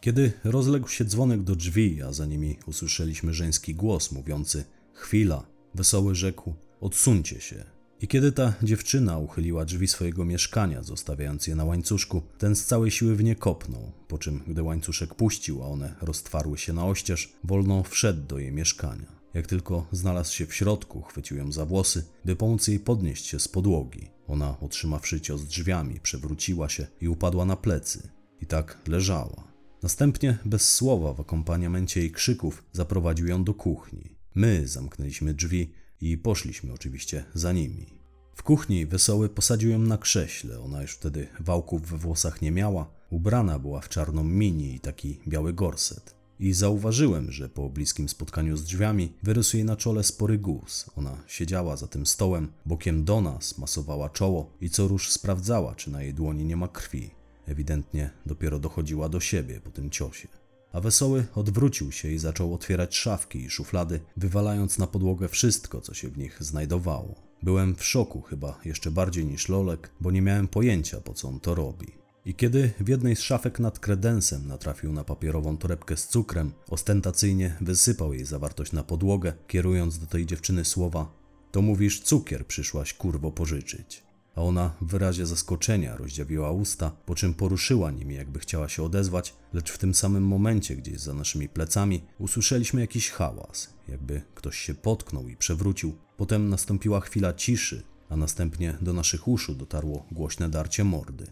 Kiedy 0.00 0.32
rozległ 0.44 0.88
się 0.88 1.04
dzwonek 1.04 1.42
do 1.42 1.56
drzwi, 1.56 2.02
a 2.02 2.12
za 2.12 2.26
nimi 2.26 2.58
usłyszeliśmy 2.66 3.34
żeński 3.34 3.74
głos 3.74 4.12
mówiący: 4.12 4.64
Chwila, 4.92 5.46
wesoły 5.74 6.14
rzekł: 6.14 6.54
Odsuńcie 6.80 7.40
się, 7.40 7.64
i 8.00 8.08
kiedy 8.08 8.32
ta 8.32 8.54
dziewczyna 8.62 9.18
uchyliła 9.18 9.64
drzwi 9.64 9.88
swojego 9.88 10.24
mieszkania, 10.24 10.82
zostawiając 10.82 11.46
je 11.46 11.54
na 11.54 11.64
łańcuszku, 11.64 12.22
ten 12.38 12.56
z 12.56 12.64
całej 12.64 12.90
siły 12.90 13.16
w 13.16 13.24
nie 13.24 13.36
kopnął, 13.36 13.92
po 14.08 14.18
czym, 14.18 14.42
gdy 14.46 14.62
łańcuszek 14.62 15.14
puścił, 15.14 15.62
a 15.62 15.66
one 15.66 15.94
roztwarły 16.02 16.58
się 16.58 16.72
na 16.72 16.86
oścież, 16.86 17.32
wolno 17.44 17.82
wszedł 17.82 18.26
do 18.26 18.38
jej 18.38 18.52
mieszkania. 18.52 19.20
Jak 19.34 19.46
tylko 19.46 19.86
znalazł 19.92 20.34
się 20.34 20.46
w 20.46 20.54
środku, 20.54 21.02
chwycił 21.02 21.36
ją 21.36 21.52
za 21.52 21.66
włosy, 21.66 22.04
by 22.24 22.36
pomóc 22.36 22.68
jej 22.68 22.80
podnieść 22.80 23.26
się 23.26 23.40
z 23.40 23.48
podłogi. 23.48 24.08
Ona, 24.28 24.56
otrzymawszy 24.60 25.20
cios 25.20 25.44
drzwiami, 25.44 26.00
przewróciła 26.00 26.68
się 26.68 26.86
i 27.00 27.08
upadła 27.08 27.44
na 27.44 27.56
plecy. 27.56 28.08
I 28.40 28.46
tak 28.46 28.78
leżała. 28.86 29.44
Następnie, 29.82 30.38
bez 30.44 30.72
słowa, 30.72 31.14
w 31.14 31.20
akompaniamencie 31.20 32.00
jej 32.00 32.10
krzyków, 32.10 32.64
zaprowadził 32.72 33.26
ją 33.26 33.44
do 33.44 33.54
kuchni. 33.54 34.16
My 34.34 34.68
zamknęliśmy 34.68 35.34
drzwi 35.34 35.72
i 36.00 36.18
poszliśmy 36.18 36.72
oczywiście 36.72 37.24
za 37.34 37.52
nimi. 37.52 37.86
W 38.34 38.42
kuchni 38.42 38.86
Wesoły 38.86 39.28
posadził 39.28 39.70
ją 39.70 39.78
na 39.78 39.98
krześle, 39.98 40.60
ona 40.60 40.82
już 40.82 40.92
wtedy 40.92 41.26
wałków 41.40 41.82
we 41.82 41.98
włosach 41.98 42.42
nie 42.42 42.50
miała, 42.50 42.90
ubrana 43.10 43.58
była 43.58 43.80
w 43.80 43.88
czarną 43.88 44.24
mini 44.24 44.74
i 44.74 44.80
taki 44.80 45.20
biały 45.28 45.52
gorset. 45.52 46.14
I 46.38 46.52
zauważyłem, 46.52 47.32
że 47.32 47.48
po 47.48 47.70
bliskim 47.70 48.08
spotkaniu 48.08 48.56
z 48.56 48.64
drzwiami 48.64 49.12
wyrósł 49.22 49.56
jej 49.56 49.64
na 49.64 49.76
czole 49.76 50.04
spory 50.04 50.38
guz. 50.38 50.90
Ona 50.96 51.22
siedziała 51.26 51.76
za 51.76 51.86
tym 51.86 52.06
stołem, 52.06 52.52
bokiem 52.66 53.04
do 53.04 53.20
nas, 53.20 53.58
masowała 53.58 54.10
czoło 54.10 54.52
i 54.60 54.70
co 54.70 54.88
rusz 54.88 55.10
sprawdzała, 55.10 55.74
czy 55.74 55.90
na 55.90 56.02
jej 56.02 56.14
dłoni 56.14 56.44
nie 56.44 56.56
ma 56.56 56.68
krwi. 56.68 57.10
Ewidentnie 57.46 58.10
dopiero 58.26 58.58
dochodziła 58.58 59.08
do 59.08 59.20
siebie 59.20 59.60
po 59.60 59.70
tym 59.70 59.90
ciosie 59.90 60.39
a 60.72 60.80
wesoły 60.80 61.26
odwrócił 61.34 61.92
się 61.92 62.08
i 62.08 62.18
zaczął 62.18 62.54
otwierać 62.54 62.96
szafki 62.96 63.38
i 63.38 63.50
szuflady, 63.50 64.00
wywalając 64.16 64.78
na 64.78 64.86
podłogę 64.86 65.28
wszystko, 65.28 65.80
co 65.80 65.94
się 65.94 66.08
w 66.08 66.18
nich 66.18 66.42
znajdowało. 66.42 67.14
Byłem 67.42 67.74
w 67.74 67.84
szoku 67.84 68.22
chyba 68.22 68.58
jeszcze 68.64 68.90
bardziej 68.90 69.26
niż 69.26 69.48
Lolek, 69.48 69.90
bo 70.00 70.10
nie 70.10 70.22
miałem 70.22 70.48
pojęcia, 70.48 71.00
po 71.00 71.14
co 71.14 71.28
on 71.28 71.40
to 71.40 71.54
robi. 71.54 71.86
I 72.24 72.34
kiedy 72.34 72.70
w 72.80 72.88
jednej 72.88 73.16
z 73.16 73.20
szafek 73.20 73.58
nad 73.60 73.78
kredensem 73.78 74.48
natrafił 74.48 74.92
na 74.92 75.04
papierową 75.04 75.56
torebkę 75.56 75.96
z 75.96 76.08
cukrem, 76.08 76.52
ostentacyjnie 76.68 77.56
wysypał 77.60 78.14
jej 78.14 78.24
zawartość 78.24 78.72
na 78.72 78.82
podłogę, 78.82 79.32
kierując 79.46 79.98
do 79.98 80.06
tej 80.06 80.26
dziewczyny 80.26 80.64
słowa: 80.64 81.12
To 81.50 81.62
mówisz, 81.62 82.00
cukier 82.00 82.46
przyszłaś 82.46 82.94
kurwo 82.94 83.32
pożyczyć 83.32 84.09
a 84.34 84.42
ona 84.42 84.74
w 84.80 84.86
wyrazie 84.86 85.26
zaskoczenia 85.26 85.96
rozdziawiła 85.96 86.50
usta, 86.50 86.90
po 87.06 87.14
czym 87.14 87.34
poruszyła 87.34 87.90
nimi, 87.90 88.14
jakby 88.14 88.38
chciała 88.38 88.68
się 88.68 88.82
odezwać, 88.82 89.34
lecz 89.52 89.72
w 89.72 89.78
tym 89.78 89.94
samym 89.94 90.26
momencie, 90.26 90.76
gdzieś 90.76 91.00
za 91.00 91.14
naszymi 91.14 91.48
plecami, 91.48 92.02
usłyszeliśmy 92.18 92.80
jakiś 92.80 93.10
hałas, 93.10 93.74
jakby 93.88 94.22
ktoś 94.34 94.58
się 94.58 94.74
potknął 94.74 95.28
i 95.28 95.36
przewrócił. 95.36 95.96
Potem 96.16 96.48
nastąpiła 96.48 97.00
chwila 97.00 97.32
ciszy, 97.32 97.82
a 98.08 98.16
następnie 98.16 98.74
do 98.80 98.92
naszych 98.92 99.28
uszu 99.28 99.54
dotarło 99.54 100.06
głośne 100.10 100.48
darcie 100.48 100.84
mordy. 100.84 101.26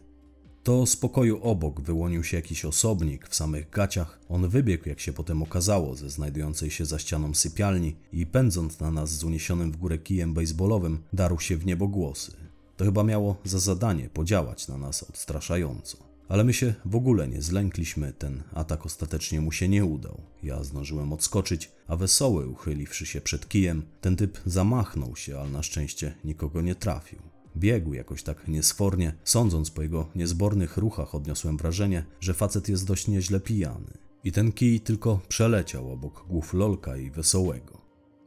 To 0.63 0.87
z 0.87 0.97
pokoju 0.97 1.43
obok 1.43 1.81
wyłonił 1.81 2.25
się 2.25 2.37
jakiś 2.37 2.65
osobnik 2.65 3.29
w 3.29 3.35
samych 3.35 3.71
gaciach. 3.71 4.21
On 4.29 4.49
wybiegł, 4.49 4.89
jak 4.89 5.01
się 5.01 5.13
potem 5.13 5.43
okazało, 5.43 5.95
ze 5.95 6.11
znajdującej 6.11 6.71
się 6.71 6.85
za 6.85 6.99
ścianą 6.99 7.35
sypialni 7.35 7.97
i 8.13 8.27
pędząc 8.27 8.81
na 8.81 8.91
nas 8.91 9.11
z 9.11 9.25
uniesionym 9.25 9.73
w 9.73 9.77
górę 9.77 9.99
kijem 9.99 10.35
baseballowym, 10.35 10.99
darł 11.13 11.41
się 11.41 11.57
w 11.57 11.67
niebo 11.67 11.89
głosy. 11.89 12.48
To 12.79 12.85
chyba 12.85 13.05
miało 13.05 13.37
za 13.45 13.59
zadanie 13.59 14.11
podziałać 14.11 14.69
na 14.69 14.79
nas 14.79 15.03
odstraszająco. 15.03 15.99
Ale 16.29 16.45
my 16.45 16.55
się 16.55 16.75
w 16.85 16.97
ogóle 16.97 17.29
nie 17.29 17.43
zlękliśmy, 17.43 18.13
ten 18.13 18.43
atak 18.55 18.87
ostatecznie 18.87 19.41
mu 19.41 19.53
się 19.53 19.69
nie 19.69 19.85
udał. 19.85 20.21
Ja 20.43 20.65
zdążyłem 20.65 21.13
odskoczyć, 21.13 21.73
a 21.87 21.97
wesoły, 21.97 22.49
uchyliwszy 22.49 23.07
się 23.07 23.21
przed 23.21 23.49
kijem, 23.49 23.83
ten 24.01 24.17
typ 24.17 24.39
zamachnął 24.47 25.17
się, 25.17 25.41
ale 25.41 25.51
na 25.51 25.63
szczęście 25.63 26.15
nikogo 26.25 26.61
nie 26.61 26.75
trafił. 26.75 27.19
Biegł 27.57 27.95
jakoś 27.95 28.23
tak 28.23 28.49
niesfornie, 28.49 29.15
sądząc 29.25 29.71
po 29.71 29.83
jego 29.83 30.09
niezbornych 30.15 30.77
ruchach 30.77 31.15
odniosłem 31.15 31.57
wrażenie, 31.57 32.05
że 32.21 32.35
facet 32.35 32.69
jest 32.69 32.87
dość 32.87 33.09
nieźle 33.09 33.41
pijany. 33.41 33.93
I 34.25 34.33
ten 34.33 34.53
kij 34.53 34.81
tylko 34.81 35.21
przeleciał 35.29 35.93
obok 35.93 36.27
głów 36.29 36.55
Lolka 36.55 36.97
i 36.97 37.11
Wesołego. 37.11 37.81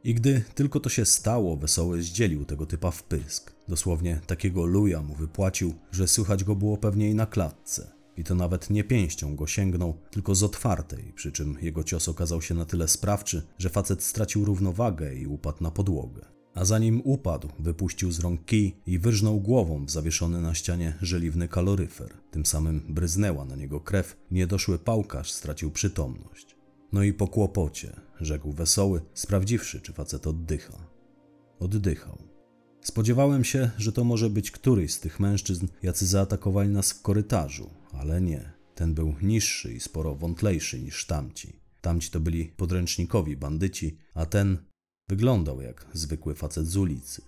I 0.04 0.14
gdy 0.14 0.42
tylko 0.54 0.80
to 0.80 0.88
się 0.88 1.04
stało, 1.04 1.56
Wesoły 1.56 2.02
zdzielił 2.02 2.44
tego 2.44 2.66
typa 2.66 2.90
w 2.90 3.02
pysk. 3.02 3.51
Dosłownie 3.68 4.20
takiego 4.26 4.66
luja 4.66 5.02
mu 5.02 5.14
wypłacił, 5.14 5.74
że 5.90 6.08
słychać 6.08 6.44
go 6.44 6.56
było 6.56 6.76
pewnie 6.76 7.10
i 7.10 7.14
na 7.14 7.26
klatce. 7.26 7.92
I 8.16 8.24
to 8.24 8.34
nawet 8.34 8.70
nie 8.70 8.84
pięścią 8.84 9.36
go 9.36 9.46
sięgnął, 9.46 9.98
tylko 10.10 10.34
z 10.34 10.42
otwartej, 10.42 11.12
przy 11.16 11.32
czym 11.32 11.58
jego 11.62 11.84
cios 11.84 12.08
okazał 12.08 12.42
się 12.42 12.54
na 12.54 12.64
tyle 12.64 12.88
sprawczy, 12.88 13.42
że 13.58 13.68
facet 13.68 14.02
stracił 14.02 14.44
równowagę 14.44 15.14
i 15.14 15.26
upadł 15.26 15.62
na 15.62 15.70
podłogę. 15.70 16.24
A 16.54 16.64
zanim 16.64 17.02
upadł, 17.04 17.48
wypuścił 17.58 18.12
z 18.12 18.20
rąk 18.20 18.44
kij 18.44 18.76
i 18.86 18.98
wyrżnął 18.98 19.40
głową 19.40 19.84
w 19.86 19.90
zawieszony 19.90 20.40
na 20.40 20.54
ścianie 20.54 20.98
żeliwny 21.02 21.48
kaloryfer. 21.48 22.14
Tym 22.30 22.46
samym 22.46 22.80
bryznęła 22.88 23.44
na 23.44 23.56
niego 23.56 23.80
krew, 23.80 24.16
niedoszły 24.30 24.78
pałkarz 24.78 25.32
stracił 25.32 25.70
przytomność. 25.70 26.56
No 26.92 27.02
i 27.02 27.12
po 27.12 27.28
kłopocie, 27.28 28.00
rzekł 28.20 28.52
wesoły, 28.52 29.00
sprawdziwszy, 29.14 29.80
czy 29.80 29.92
facet 29.92 30.26
oddycha. 30.26 30.86
Oddychał. 31.60 32.31
Spodziewałem 32.82 33.44
się, 33.44 33.70
że 33.78 33.92
to 33.92 34.04
może 34.04 34.30
być 34.30 34.50
któryś 34.50 34.92
z 34.92 35.00
tych 35.00 35.20
mężczyzn, 35.20 35.66
jacy 35.82 36.06
zaatakowali 36.06 36.68
nas 36.68 36.92
w 36.92 37.02
korytarzu, 37.02 37.70
ale 37.92 38.20
nie. 38.20 38.52
Ten 38.74 38.94
był 38.94 39.14
niższy 39.22 39.72
i 39.72 39.80
sporo 39.80 40.14
wątlejszy 40.14 40.80
niż 40.80 41.06
tamci. 41.06 41.60
Tamci 41.80 42.10
to 42.10 42.20
byli 42.20 42.44
podręcznikowi 42.44 43.36
bandyci, 43.36 43.96
a 44.14 44.26
ten 44.26 44.58
wyglądał 45.08 45.60
jak 45.60 45.86
zwykły 45.92 46.34
facet 46.34 46.66
z 46.66 46.76
ulicy. 46.76 47.22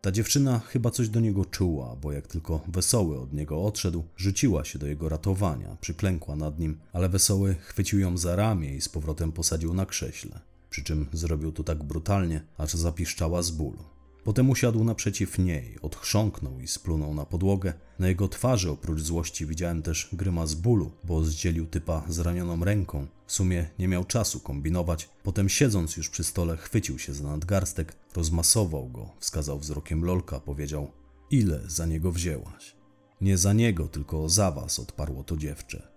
Ta 0.00 0.12
dziewczyna 0.12 0.58
chyba 0.58 0.90
coś 0.90 1.08
do 1.08 1.20
niego 1.20 1.44
czuła, 1.44 1.96
bo 1.96 2.12
jak 2.12 2.26
tylko 2.26 2.60
wesoły 2.68 3.20
od 3.20 3.32
niego 3.32 3.64
odszedł, 3.64 4.04
rzuciła 4.16 4.64
się 4.64 4.78
do 4.78 4.86
jego 4.86 5.08
ratowania, 5.08 5.76
przyklękła 5.80 6.36
nad 6.36 6.58
nim, 6.58 6.78
ale 6.92 7.08
wesoły 7.08 7.54
chwycił 7.54 7.98
ją 7.98 8.18
za 8.18 8.36
ramię 8.36 8.76
i 8.76 8.80
z 8.80 8.88
powrotem 8.88 9.32
posadził 9.32 9.74
na 9.74 9.86
krześle. 9.86 10.40
Przy 10.70 10.84
czym 10.84 11.06
zrobił 11.12 11.52
to 11.52 11.64
tak 11.64 11.84
brutalnie, 11.84 12.44
aż 12.58 12.74
zapiszczała 12.74 13.42
z 13.42 13.50
bólu. 13.50 13.97
Potem 14.24 14.50
usiadł 14.50 14.84
naprzeciw 14.84 15.38
niej, 15.38 15.78
odchrząknął 15.82 16.60
i 16.60 16.68
splunął 16.68 17.14
na 17.14 17.24
podłogę. 17.24 17.72
Na 17.98 18.08
jego 18.08 18.28
twarzy 18.28 18.70
oprócz 18.70 19.00
złości 19.00 19.46
widziałem 19.46 19.82
też 19.82 20.08
grymas 20.12 20.54
bólu, 20.54 20.90
bo 21.04 21.24
zdzielił 21.24 21.66
typa 21.66 22.04
zranioną 22.08 22.64
ręką. 22.64 23.06
W 23.26 23.32
sumie 23.32 23.70
nie 23.78 23.88
miał 23.88 24.04
czasu 24.04 24.40
kombinować. 24.40 25.08
Potem 25.22 25.48
siedząc 25.48 25.96
już 25.96 26.08
przy 26.08 26.24
stole 26.24 26.56
chwycił 26.56 26.98
się 26.98 27.14
za 27.14 27.24
nadgarstek, 27.24 27.96
rozmasował 28.16 28.88
go, 28.88 29.10
wskazał 29.20 29.58
wzrokiem 29.58 30.04
lolka, 30.04 30.40
powiedział 30.40 30.90
Ile 31.30 31.60
za 31.66 31.86
niego 31.86 32.12
wzięłaś? 32.12 32.76
Nie 33.20 33.38
za 33.38 33.52
niego, 33.52 33.88
tylko 33.88 34.28
za 34.28 34.50
was, 34.50 34.78
odparło 34.78 35.24
to 35.24 35.36
dziewczę. 35.36 35.88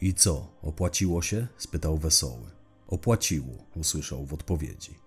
I 0.00 0.14
co, 0.14 0.52
opłaciło 0.62 1.22
się? 1.22 1.46
spytał 1.58 1.98
wesoły. 1.98 2.50
Opłaciło, 2.86 3.54
usłyszał 3.76 4.26
w 4.26 4.34
odpowiedzi. 4.34 5.01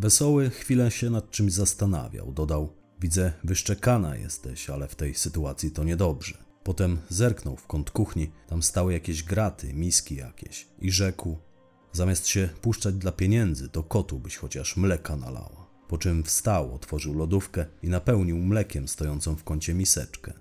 Wesoły 0.00 0.50
chwilę 0.50 0.90
się 0.90 1.10
nad 1.10 1.30
czymś 1.30 1.52
zastanawiał. 1.52 2.32
Dodał: 2.32 2.72
Widzę, 3.00 3.32
wyszczekana 3.44 4.16
jesteś, 4.16 4.70
ale 4.70 4.88
w 4.88 4.94
tej 4.94 5.14
sytuacji 5.14 5.70
to 5.70 5.84
niedobrze. 5.84 6.38
Potem 6.62 6.98
zerknął 7.08 7.56
w 7.56 7.66
kąt 7.66 7.90
kuchni, 7.90 8.30
tam 8.48 8.62
stały 8.62 8.92
jakieś 8.92 9.22
graty, 9.22 9.74
miski 9.74 10.16
jakieś, 10.16 10.68
i 10.78 10.90
rzekł: 10.90 11.38
Zamiast 11.92 12.26
się 12.26 12.48
puszczać 12.60 12.94
dla 12.94 13.12
pieniędzy, 13.12 13.68
to 13.68 13.82
kotu 13.82 14.18
byś 14.18 14.36
chociaż 14.36 14.76
mleka 14.76 15.16
nalała. 15.16 15.66
Po 15.88 15.98
czym 15.98 16.24
wstał, 16.24 16.74
otworzył 16.74 17.14
lodówkę 17.14 17.66
i 17.82 17.88
napełnił 17.88 18.38
mlekiem 18.38 18.88
stojącą 18.88 19.36
w 19.36 19.44
kącie 19.44 19.74
miseczkę. 19.74 20.32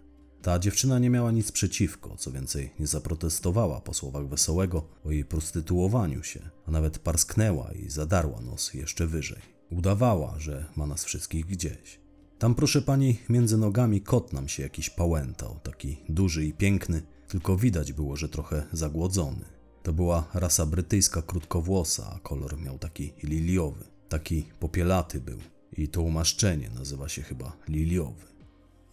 Ta 0.41 0.59
dziewczyna 0.59 0.99
nie 0.99 1.09
miała 1.09 1.31
nic 1.31 1.51
przeciwko, 1.51 2.15
co 2.17 2.31
więcej, 2.31 2.71
nie 2.79 2.87
zaprotestowała 2.87 3.81
po 3.81 3.93
słowach 3.93 4.27
Wesołego 4.27 4.87
o 5.05 5.11
jej 5.11 5.25
prostytuowaniu 5.25 6.23
się, 6.23 6.49
a 6.65 6.71
nawet 6.71 6.99
parsknęła 6.99 7.71
i 7.71 7.89
zadarła 7.89 8.41
nos 8.41 8.73
jeszcze 8.73 9.07
wyżej. 9.07 9.41
Udawała, 9.71 10.39
że 10.39 10.65
ma 10.75 10.87
nas 10.87 11.05
wszystkich 11.05 11.45
gdzieś. 11.45 11.99
Tam, 12.39 12.55
proszę 12.55 12.81
pani, 12.81 13.19
między 13.29 13.57
nogami 13.57 14.01
kot 14.01 14.33
nam 14.33 14.47
się 14.47 14.63
jakiś 14.63 14.89
pałętał, 14.89 15.59
taki 15.63 15.97
duży 16.09 16.45
i 16.45 16.53
piękny, 16.53 17.01
tylko 17.27 17.57
widać 17.57 17.93
było, 17.93 18.15
że 18.15 18.29
trochę 18.29 18.65
zagłodzony. 18.71 19.45
To 19.83 19.93
była 19.93 20.27
rasa 20.33 20.65
brytyjska 20.65 21.21
krótkowłosa, 21.21 22.11
a 22.15 22.19
kolor 22.19 22.59
miał 22.59 22.79
taki 22.79 23.13
liliowy. 23.23 23.83
Taki 24.09 24.45
popielaty 24.59 25.21
był 25.21 25.37
i 25.77 25.87
to 25.87 26.01
umaszczenie 26.01 26.69
nazywa 26.69 27.09
się 27.09 27.21
chyba 27.21 27.57
liliowy. 27.67 28.38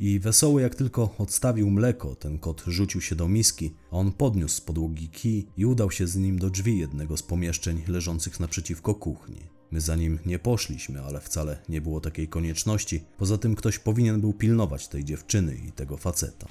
I 0.01 0.21
wesoły 0.21 0.63
jak 0.63 0.75
tylko 0.75 1.15
odstawił 1.19 1.71
mleko, 1.71 2.17
ten 2.17 2.39
kot 2.39 2.65
rzucił 2.67 3.01
się 3.01 3.17
do 3.17 3.29
miski, 3.29 3.75
a 3.91 3.97
on 3.97 4.13
podniósł 4.13 4.57
z 4.57 4.61
podłogi 4.61 5.09
kij 5.09 5.47
i 5.57 5.67
udał 5.67 5.91
się 5.91 6.07
z 6.07 6.17
nim 6.17 6.39
do 6.39 6.51
drzwi 6.51 6.79
jednego 6.79 7.17
z 7.17 7.23
pomieszczeń 7.23 7.83
leżących 7.89 8.41
naprzeciwko 8.41 8.95
kuchni. 8.95 9.57
My 9.71 9.81
za 9.81 9.97
nim 9.97 10.19
nie 10.27 10.39
poszliśmy, 10.39 11.03
ale 11.03 11.21
wcale 11.21 11.59
nie 11.69 11.81
było 11.81 12.01
takiej 12.01 12.29
konieczności. 12.29 13.01
Poza 13.19 13.39
tym 13.39 13.55
ktoś 13.55 13.79
powinien 13.79 14.21
był 14.21 14.33
pilnować 14.33 14.89
tej 14.89 15.05
dziewczyny 15.05 15.57
i 15.69 15.73
tego 15.73 15.97
faceta. 15.97 16.47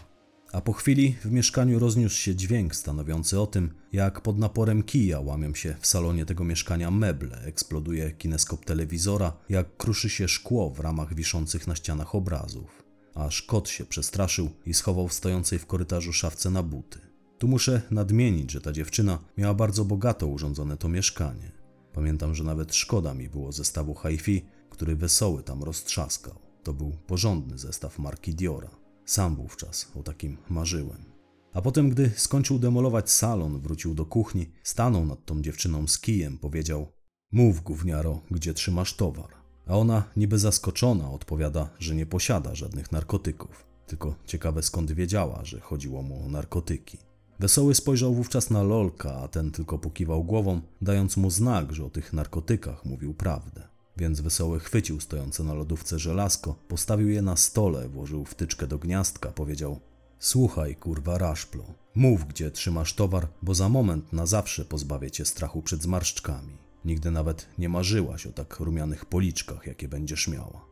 A 0.51 0.61
po 0.61 0.73
chwili 0.73 1.15
w 1.25 1.31
mieszkaniu 1.31 1.79
rozniósł 1.79 2.15
się 2.15 2.35
dźwięk 2.35 2.75
stanowiący 2.75 3.39
o 3.39 3.47
tym, 3.47 3.73
jak 3.93 4.21
pod 4.21 4.37
naporem 4.37 4.83
kija 4.83 5.19
łamią 5.19 5.53
się 5.53 5.75
w 5.79 5.87
salonie 5.87 6.25
tego 6.25 6.43
mieszkania 6.43 6.91
meble, 6.91 7.41
eksploduje 7.41 8.11
kineskop 8.11 8.65
telewizora, 8.65 9.33
jak 9.49 9.77
kruszy 9.77 10.09
się 10.09 10.27
szkło 10.27 10.69
w 10.69 10.79
ramach 10.79 11.15
wiszących 11.15 11.67
na 11.67 11.75
ścianach 11.75 12.15
obrazów 12.15 12.84
aż 13.15 13.41
kot 13.41 13.69
się 13.69 13.85
przestraszył 13.85 14.49
i 14.65 14.73
schował 14.73 15.07
w 15.07 15.13
stojącej 15.13 15.59
w 15.59 15.65
korytarzu 15.65 16.13
szafce 16.13 16.49
na 16.49 16.63
buty. 16.63 16.99
Tu 17.37 17.47
muszę 17.47 17.81
nadmienić, 17.91 18.51
że 18.51 18.61
ta 18.61 18.71
dziewczyna 18.71 19.19
miała 19.37 19.53
bardzo 19.53 19.85
bogato 19.85 20.27
urządzone 20.27 20.77
to 20.77 20.89
mieszkanie. 20.89 21.51
Pamiętam, 21.93 22.35
że 22.35 22.43
nawet 22.43 22.75
szkoda 22.75 23.13
mi 23.13 23.29
było 23.29 23.51
zestawu 23.51 23.95
hi-fi, 23.95 24.45
który 24.69 24.95
wesoły 24.95 25.43
tam 25.43 25.63
roztrzaskał. 25.63 26.35
To 26.63 26.73
był 26.73 26.91
porządny 27.07 27.57
zestaw 27.57 27.99
marki 27.99 28.35
Diora. 28.35 28.69
Sam 29.05 29.35
wówczas 29.35 29.91
o 29.95 30.03
takim 30.03 30.37
marzyłem. 30.49 31.05
A 31.53 31.61
potem, 31.61 31.89
gdy 31.89 32.11
skończył 32.15 32.59
demolować 32.59 33.11
salon, 33.11 33.61
wrócił 33.61 33.93
do 33.93 34.05
kuchni, 34.05 34.51
stanął 34.63 35.05
nad 35.05 35.25
tą 35.25 35.41
dziewczyną 35.41 35.87
z 35.87 35.99
kijem, 35.99 36.37
powiedział: 36.37 36.91
Mów, 37.31 37.63
gówniaro, 37.63 38.21
gdzie 38.31 38.53
trzymasz 38.53 38.93
towar 38.93 39.34
a 39.67 39.77
ona 39.77 40.03
niby 40.17 40.39
zaskoczona 40.39 41.11
odpowiada, 41.11 41.69
że 41.79 41.95
nie 41.95 42.05
posiada 42.05 42.55
żadnych 42.55 42.91
narkotyków. 42.91 43.65
Tylko 43.87 44.15
ciekawe 44.25 44.63
skąd 44.63 44.91
wiedziała, 44.91 45.39
że 45.43 45.59
chodziło 45.59 46.01
mu 46.01 46.25
o 46.25 46.29
narkotyki. 46.29 46.97
Wesoły 47.39 47.75
spojrzał 47.75 48.13
wówczas 48.13 48.49
na 48.49 48.63
Lolka, 48.63 49.15
a 49.15 49.27
ten 49.27 49.51
tylko 49.51 49.77
pokiwał 49.77 50.23
głową, 50.23 50.61
dając 50.81 51.17
mu 51.17 51.29
znak, 51.29 51.73
że 51.73 51.85
o 51.85 51.89
tych 51.89 52.13
narkotykach 52.13 52.85
mówił 52.85 53.13
prawdę. 53.13 53.67
Więc 53.97 54.21
Wesoły 54.21 54.59
chwycił 54.59 54.99
stojące 54.99 55.43
na 55.43 55.53
lodówce 55.53 55.99
żelazko, 55.99 56.55
postawił 56.67 57.09
je 57.09 57.21
na 57.21 57.35
stole, 57.35 57.89
włożył 57.89 58.25
wtyczkę 58.25 58.67
do 58.67 58.77
gniazdka, 58.77 59.31
powiedział 59.31 59.79
Słuchaj, 60.19 60.75
kurwa 60.75 61.17
raszplo, 61.17 61.63
mów 61.95 62.27
gdzie 62.27 62.51
trzymasz 62.51 62.93
towar, 62.93 63.27
bo 63.41 63.55
za 63.55 63.69
moment 63.69 64.13
na 64.13 64.25
zawsze 64.25 64.65
pozbawię 64.65 65.11
cię 65.11 65.25
strachu 65.25 65.61
przed 65.61 65.83
zmarszczkami. 65.83 66.64
Nigdy 66.85 67.11
nawet 67.11 67.47
nie 67.57 67.69
marzyłaś 67.69 68.27
o 68.27 68.31
tak 68.31 68.59
rumianych 68.59 69.05
policzkach, 69.05 69.67
jakie 69.67 69.87
będziesz 69.87 70.27
miała. 70.27 70.65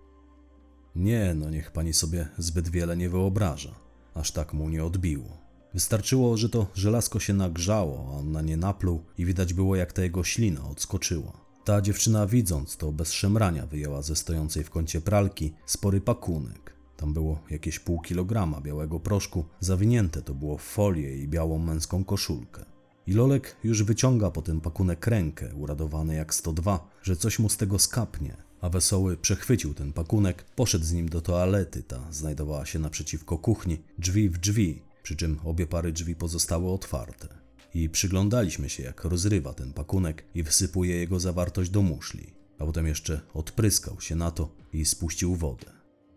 Nie, 0.96 1.34
no 1.36 1.50
niech 1.50 1.72
pani 1.72 1.94
sobie 1.94 2.28
zbyt 2.38 2.70
wiele 2.70 2.98
nie 2.98 3.10
wyobraża. 3.10 3.76
Aż 4.14 4.32
tak 4.32 4.54
mu 4.54 4.70
nie 4.70 4.86
odbiło. 4.86 5.38
Wystarczyło, 5.74 6.38
że 6.38 6.50
to 6.50 6.68
żelazko 6.74 7.20
się 7.20 7.34
nagrzało, 7.34 8.10
a 8.10 8.18
on 8.18 8.32
na 8.32 8.42
nie 8.42 8.58
napluł 8.58 9.04
i 9.18 9.26
widać 9.26 9.54
było, 9.54 9.76
jak 9.76 9.94
ta 9.94 10.04
jego 10.04 10.24
ślina 10.24 10.70
odskoczyła. 10.70 11.32
Ta 11.66 11.82
dziewczyna 11.82 12.28
widząc 12.28 12.78
to 12.78 12.92
bez 12.92 13.12
szemrania 13.12 13.68
wyjęła 13.68 14.02
ze 14.02 14.16
stojącej 14.16 14.64
w 14.64 14.70
kącie 14.70 15.02
pralki 15.02 15.54
spory 15.66 16.02
pakunek. 16.02 16.74
Tam 16.98 17.14
było 17.14 17.40
jakieś 17.50 17.80
pół 17.80 18.02
kilograma 18.02 18.62
białego 18.62 19.00
proszku, 19.00 19.46
zawinięte 19.60 20.22
to 20.22 20.34
było 20.34 20.58
w 20.58 20.64
folię 20.64 21.18
i 21.18 21.28
białą 21.28 21.60
męską 21.60 22.04
koszulkę. 22.04 22.73
I 23.08 23.14
Lolek 23.14 23.56
już 23.64 23.84
wyciąga 23.84 24.32
po 24.32 24.42
ten 24.42 24.62
pakunek 24.62 25.08
rękę, 25.08 25.56
uradowany 25.56 26.16
jak 26.16 26.34
102, 26.34 26.90
że 27.04 27.16
coś 27.16 27.40
mu 27.40 27.50
z 27.50 27.58
tego 27.58 27.80
skapnie. 27.80 28.38
A 28.62 28.70
Wesoły 28.70 29.18
przechwycił 29.18 29.74
ten 29.74 29.94
pakunek, 29.94 30.44
poszedł 30.56 30.86
z 30.86 30.94
nim 30.94 31.10
do 31.10 31.22
toalety, 31.22 31.84
ta 31.84 32.12
znajdowała 32.12 32.66
się 32.66 32.80
naprzeciwko 32.80 33.38
kuchni, 33.38 33.82
drzwi 33.98 34.30
w 34.30 34.38
drzwi, 34.38 34.82
przy 35.04 35.16
czym 35.16 35.40
obie 35.44 35.68
pary 35.68 35.92
drzwi 35.92 36.16
pozostały 36.16 36.72
otwarte. 36.72 37.28
I 37.74 37.90
przyglądaliśmy 37.90 38.70
się, 38.70 38.84
jak 38.84 39.04
rozrywa 39.04 39.54
ten 39.54 39.74
pakunek 39.74 40.24
i 40.36 40.44
wsypuje 40.44 40.96
jego 40.96 41.20
zawartość 41.20 41.70
do 41.70 41.82
muszli, 41.82 42.34
a 42.60 42.66
potem 42.66 42.88
jeszcze 42.88 43.22
odpryskał 43.34 44.02
się 44.02 44.16
na 44.16 44.32
to 44.32 44.50
i 44.74 44.86
spuścił 44.86 45.36
wodę. 45.36 45.66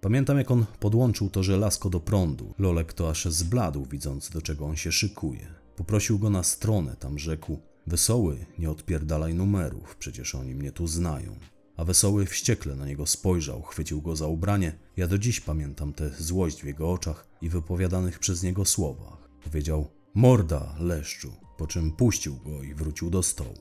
Pamiętam, 0.01 0.39
jak 0.39 0.51
on 0.51 0.67
podłączył 0.81 1.31
to 1.31 1.43
żelazko 1.43 1.91
do 1.91 2.01
prądu. 2.01 2.55
Lolek 2.59 2.93
to 2.93 3.11
aż 3.11 3.25
zbladł, 3.25 3.85
widząc, 3.85 4.31
do 4.31 4.43
czego 4.43 4.67
on 4.67 4.77
się 4.77 4.93
szykuje. 4.93 5.66
Poprosił 5.77 6.19
go 6.19 6.31
na 6.31 6.43
stronę, 6.43 6.97
tam 6.97 7.19
rzekł: 7.19 7.59
Wesoły, 7.87 8.47
nie 8.59 8.71
odpierdalaj 8.71 9.35
numerów, 9.35 9.97
przecież 9.97 10.35
oni 10.35 10.55
mnie 10.55 10.73
tu 10.73 10.87
znają. 10.87 11.37
A 11.77 11.85
wesoły 11.85 12.27
wściekle 12.27 12.77
na 12.77 12.87
niego 12.87 13.07
spojrzał, 13.07 13.63
chwycił 13.63 14.03
go 14.03 14.17
za 14.17 14.27
ubranie. 14.27 14.79
Ja 14.97 15.07
do 15.09 15.19
dziś 15.19 15.41
pamiętam 15.41 15.93
tę 15.93 16.11
złość 16.19 16.63
w 16.63 16.67
jego 16.67 16.93
oczach 16.93 17.27
i 17.43 17.49
wypowiadanych 17.49 18.19
przez 18.19 18.43
niego 18.43 18.65
słowach. 18.65 19.29
Powiedział: 19.45 19.91
Morda, 20.15 20.77
leszczu, 20.79 21.33
po 21.57 21.67
czym 21.67 21.93
puścił 21.93 22.37
go 22.37 22.63
i 22.63 22.75
wrócił 22.75 23.11
do 23.11 23.23
stołu. 23.23 23.59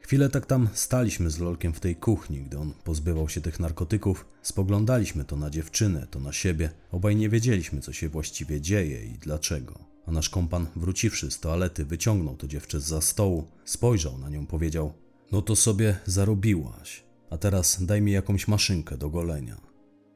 Chwilę 0.00 0.28
tak 0.28 0.46
tam 0.46 0.68
staliśmy 0.74 1.30
z 1.30 1.38
Lolkiem 1.38 1.72
w 1.72 1.80
tej 1.80 1.96
kuchni, 1.96 2.42
gdy 2.42 2.58
on 2.58 2.72
pozbywał 2.84 3.28
się 3.28 3.40
tych 3.40 3.60
narkotyków. 3.60 4.26
Spoglądaliśmy 4.42 5.24
to 5.24 5.36
na 5.36 5.50
dziewczynę, 5.50 6.06
to 6.10 6.20
na 6.20 6.32
siebie. 6.32 6.70
Obaj 6.90 7.16
nie 7.16 7.28
wiedzieliśmy, 7.28 7.80
co 7.80 7.92
się 7.92 8.08
właściwie 8.08 8.60
dzieje 8.60 9.04
i 9.04 9.18
dlaczego. 9.18 9.89
A 10.06 10.12
nasz 10.12 10.28
kompan, 10.28 10.66
wróciwszy 10.76 11.30
z 11.30 11.40
toalety, 11.40 11.84
wyciągnął 11.84 12.36
to 12.36 12.48
dziewczę 12.48 12.80
za 12.80 13.00
stołu, 13.00 13.46
spojrzał 13.64 14.18
na 14.18 14.28
nią, 14.28 14.46
powiedział: 14.46 14.92
No 15.32 15.42
to 15.42 15.56
sobie 15.56 15.98
zarobiłaś, 16.06 17.04
a 17.30 17.38
teraz 17.38 17.84
daj 17.84 18.02
mi 18.02 18.12
jakąś 18.12 18.48
maszynkę 18.48 18.96
do 18.98 19.10
golenia. 19.10 19.60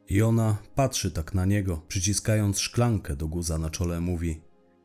I 0.09 0.23
ona 0.23 0.57
patrzy 0.75 1.11
tak 1.11 1.35
na 1.35 1.45
niego, 1.45 1.83
przyciskając 1.89 2.59
szklankę 2.59 3.17
do 3.17 3.29
guza 3.29 3.59
na 3.59 3.71
czole, 3.71 4.01
mówi: 4.01 4.41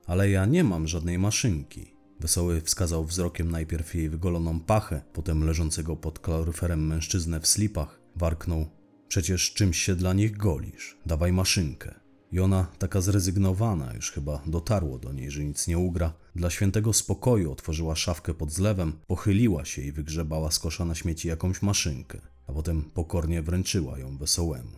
Ale 0.08 0.30
ja 0.30 0.46
nie 0.46 0.64
mam 0.64 0.88
żadnej 0.88 1.20
maszynki. 1.20 2.00
Wesoły 2.20 2.62
wskazał 2.62 3.06
wzrokiem 3.06 3.52
najpierw 3.52 3.96
jej 3.96 4.10
wygoloną 4.10 4.60
pachę, 4.60 5.02
potem 5.14 5.44
leżącego 5.44 5.96
pod 5.96 6.20
kaloryferem 6.20 6.88
mężczyznę 6.88 7.40
w 7.40 7.48
slipach, 7.48 8.00
warknął: 8.16 8.66
Przecież 9.08 9.54
czymś 9.54 9.78
się 9.78 9.96
dla 9.96 10.14
nich 10.14 10.38
golisz, 10.38 10.98
dawaj 11.06 11.34
maszynkę. 11.34 12.09
I 12.32 12.40
ona, 12.40 12.68
taka 12.80 13.02
zrezygnowana, 13.02 13.94
już 13.94 14.12
chyba 14.12 14.42
dotarło 14.46 15.00
do 15.00 15.14
niej, 15.14 15.32
że 15.32 15.44
nic 15.44 15.68
nie 15.68 15.78
ugra, 15.78 16.14
dla 16.36 16.50
świętego 16.50 16.94
spokoju 16.94 17.52
otworzyła 17.52 17.96
szafkę 17.96 18.34
pod 18.34 18.52
zlewem, 18.52 18.94
pochyliła 19.08 19.66
się 19.66 19.82
i 19.82 19.92
wygrzebała 19.92 20.52
z 20.52 20.60
kosza 20.60 20.86
na 20.86 20.96
śmieci 20.96 21.28
jakąś 21.28 21.62
maszynkę, 21.62 22.22
a 22.48 22.54
potem 22.54 22.84
pokornie 22.94 23.42
wręczyła 23.42 24.00
ją 24.00 24.18
wesołemu. 24.18 24.72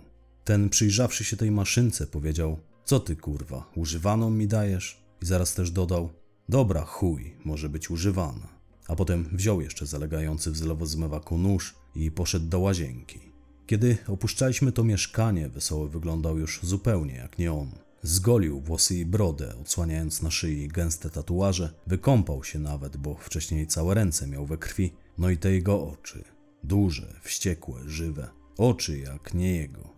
Ten, 0.43 0.69
przyjrzawszy 0.69 1.23
się 1.23 1.37
tej 1.37 1.51
maszynce, 1.51 2.07
powiedział: 2.07 2.59
Co 2.85 2.99
ty 2.99 3.15
kurwa, 3.15 3.71
używaną 3.75 4.29
mi 4.29 4.47
dajesz? 4.47 5.01
I 5.21 5.25
zaraz 5.25 5.53
też 5.53 5.71
dodał: 5.71 6.09
Dobra, 6.49 6.85
chuj, 6.85 7.35
może 7.45 7.69
być 7.69 7.89
używana. 7.89 8.47
A 8.87 8.95
potem 8.95 9.29
wziął 9.31 9.61
jeszcze 9.61 9.85
zalegający 9.85 10.51
w 10.51 10.57
zlewozmywaku 10.57 11.37
nóż 11.37 11.75
i 11.95 12.11
poszedł 12.11 12.45
do 12.45 12.59
łazienki. 12.59 13.30
Kiedy 13.71 13.97
opuszczaliśmy 14.07 14.71
to 14.71 14.83
mieszkanie, 14.83 15.49
wesoły 15.49 15.89
wyglądał 15.89 16.39
już 16.39 16.59
zupełnie 16.63 17.15
jak 17.15 17.37
nie 17.37 17.53
on. 17.53 17.71
Zgolił 18.03 18.61
włosy 18.61 18.95
i 18.95 19.05
brodę, 19.05 19.53
odsłaniając 19.61 20.21
na 20.21 20.31
szyi 20.31 20.67
gęste 20.67 21.09
tatuaże, 21.09 21.73
wykąpał 21.87 22.43
się 22.43 22.59
nawet, 22.59 22.97
bo 22.97 23.15
wcześniej 23.15 23.67
całe 23.67 23.93
ręce 23.93 24.27
miał 24.27 24.45
we 24.45 24.57
krwi, 24.57 24.93
no 25.17 25.29
i 25.29 25.37
te 25.37 25.51
jego 25.51 25.87
oczy. 25.87 26.23
Duże, 26.63 27.13
wściekłe, 27.21 27.81
żywe. 27.85 28.29
Oczy 28.57 28.99
jak 28.99 29.33
nie 29.33 29.55
jego. 29.55 29.89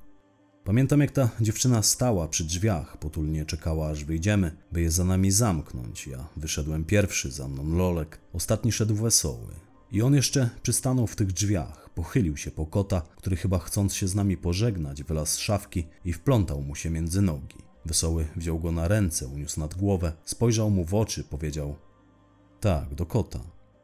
Pamiętam, 0.63 1.01
jak 1.01 1.11
ta 1.11 1.29
dziewczyna 1.41 1.83
stała 1.83 2.27
przy 2.27 2.43
drzwiach, 2.43 2.97
potulnie 2.97 3.45
czekała, 3.45 3.89
aż 3.89 4.03
wyjdziemy, 4.03 4.55
by 4.71 4.81
je 4.81 4.91
za 4.91 5.05
nami 5.05 5.31
zamknąć. 5.31 6.07
Ja 6.07 6.27
wyszedłem 6.37 6.85
pierwszy, 6.85 7.31
za 7.31 7.47
mną 7.47 7.77
Lolek, 7.77 8.19
ostatni 8.33 8.71
szedł 8.71 8.95
wesoły. 8.95 9.62
I 9.93 10.01
on 10.01 10.13
jeszcze 10.13 10.49
przystanął 10.61 11.07
w 11.07 11.15
tych 11.15 11.33
drzwiach, 11.33 11.89
pochylił 11.89 12.37
się 12.37 12.51
po 12.51 12.65
kota, 12.65 13.01
który 13.15 13.35
chyba 13.35 13.59
chcąc 13.59 13.93
się 13.93 14.07
z 14.07 14.15
nami 14.15 14.37
pożegnać, 14.37 15.03
wylazł 15.03 15.31
z 15.31 15.37
szafki 15.37 15.83
i 16.05 16.13
wplątał 16.13 16.61
mu 16.61 16.75
się 16.75 16.89
między 16.89 17.21
nogi. 17.21 17.57
Wesoły 17.85 18.27
wziął 18.35 18.59
go 18.59 18.71
na 18.71 18.87
ręce, 18.87 19.27
uniósł 19.27 19.59
nad 19.59 19.75
głowę, 19.75 20.13
spojrzał 20.25 20.69
mu 20.69 20.85
w 20.85 20.93
oczy, 20.93 21.23
powiedział: 21.23 21.75
Tak, 22.59 22.95
do 22.95 23.05
kota. 23.05 23.39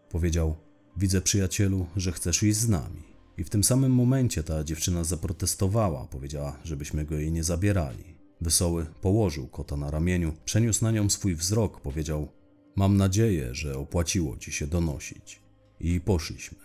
Powiedział: 0.09 0.55
Widzę, 0.97 1.21
przyjacielu, 1.21 1.85
że 1.95 2.11
chcesz 2.11 2.43
iść 2.43 2.57
z 2.57 2.69
nami. 2.69 3.03
I 3.37 3.43
w 3.43 3.49
tym 3.49 3.63
samym 3.63 3.91
momencie 3.91 4.43
ta 4.43 4.63
dziewczyna 4.63 5.03
zaprotestowała, 5.03 6.07
powiedziała, 6.07 6.59
żebyśmy 6.63 7.05
go 7.05 7.15
jej 7.15 7.31
nie 7.31 7.43
zabierali. 7.43 8.03
Wesoły 8.41 8.85
położył 9.01 9.47
kota 9.47 9.77
na 9.77 9.91
ramieniu, 9.91 10.33
przeniósł 10.45 10.83
na 10.83 10.91
nią 10.91 11.09
swój 11.09 11.35
wzrok, 11.35 11.81
powiedział: 11.81 12.27
Mam 12.75 12.97
nadzieję, 12.97 13.55
że 13.55 13.77
opłaciło 13.77 14.37
ci 14.37 14.51
się 14.51 14.67
donosić. 14.67 15.48
I 15.79 16.01
poszliśmy. 16.01 16.57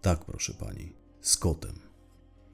Tak, 0.00 0.24
proszę 0.24 0.54
pani, 0.54 0.92
z 1.20 1.36
kotem. 1.36 1.74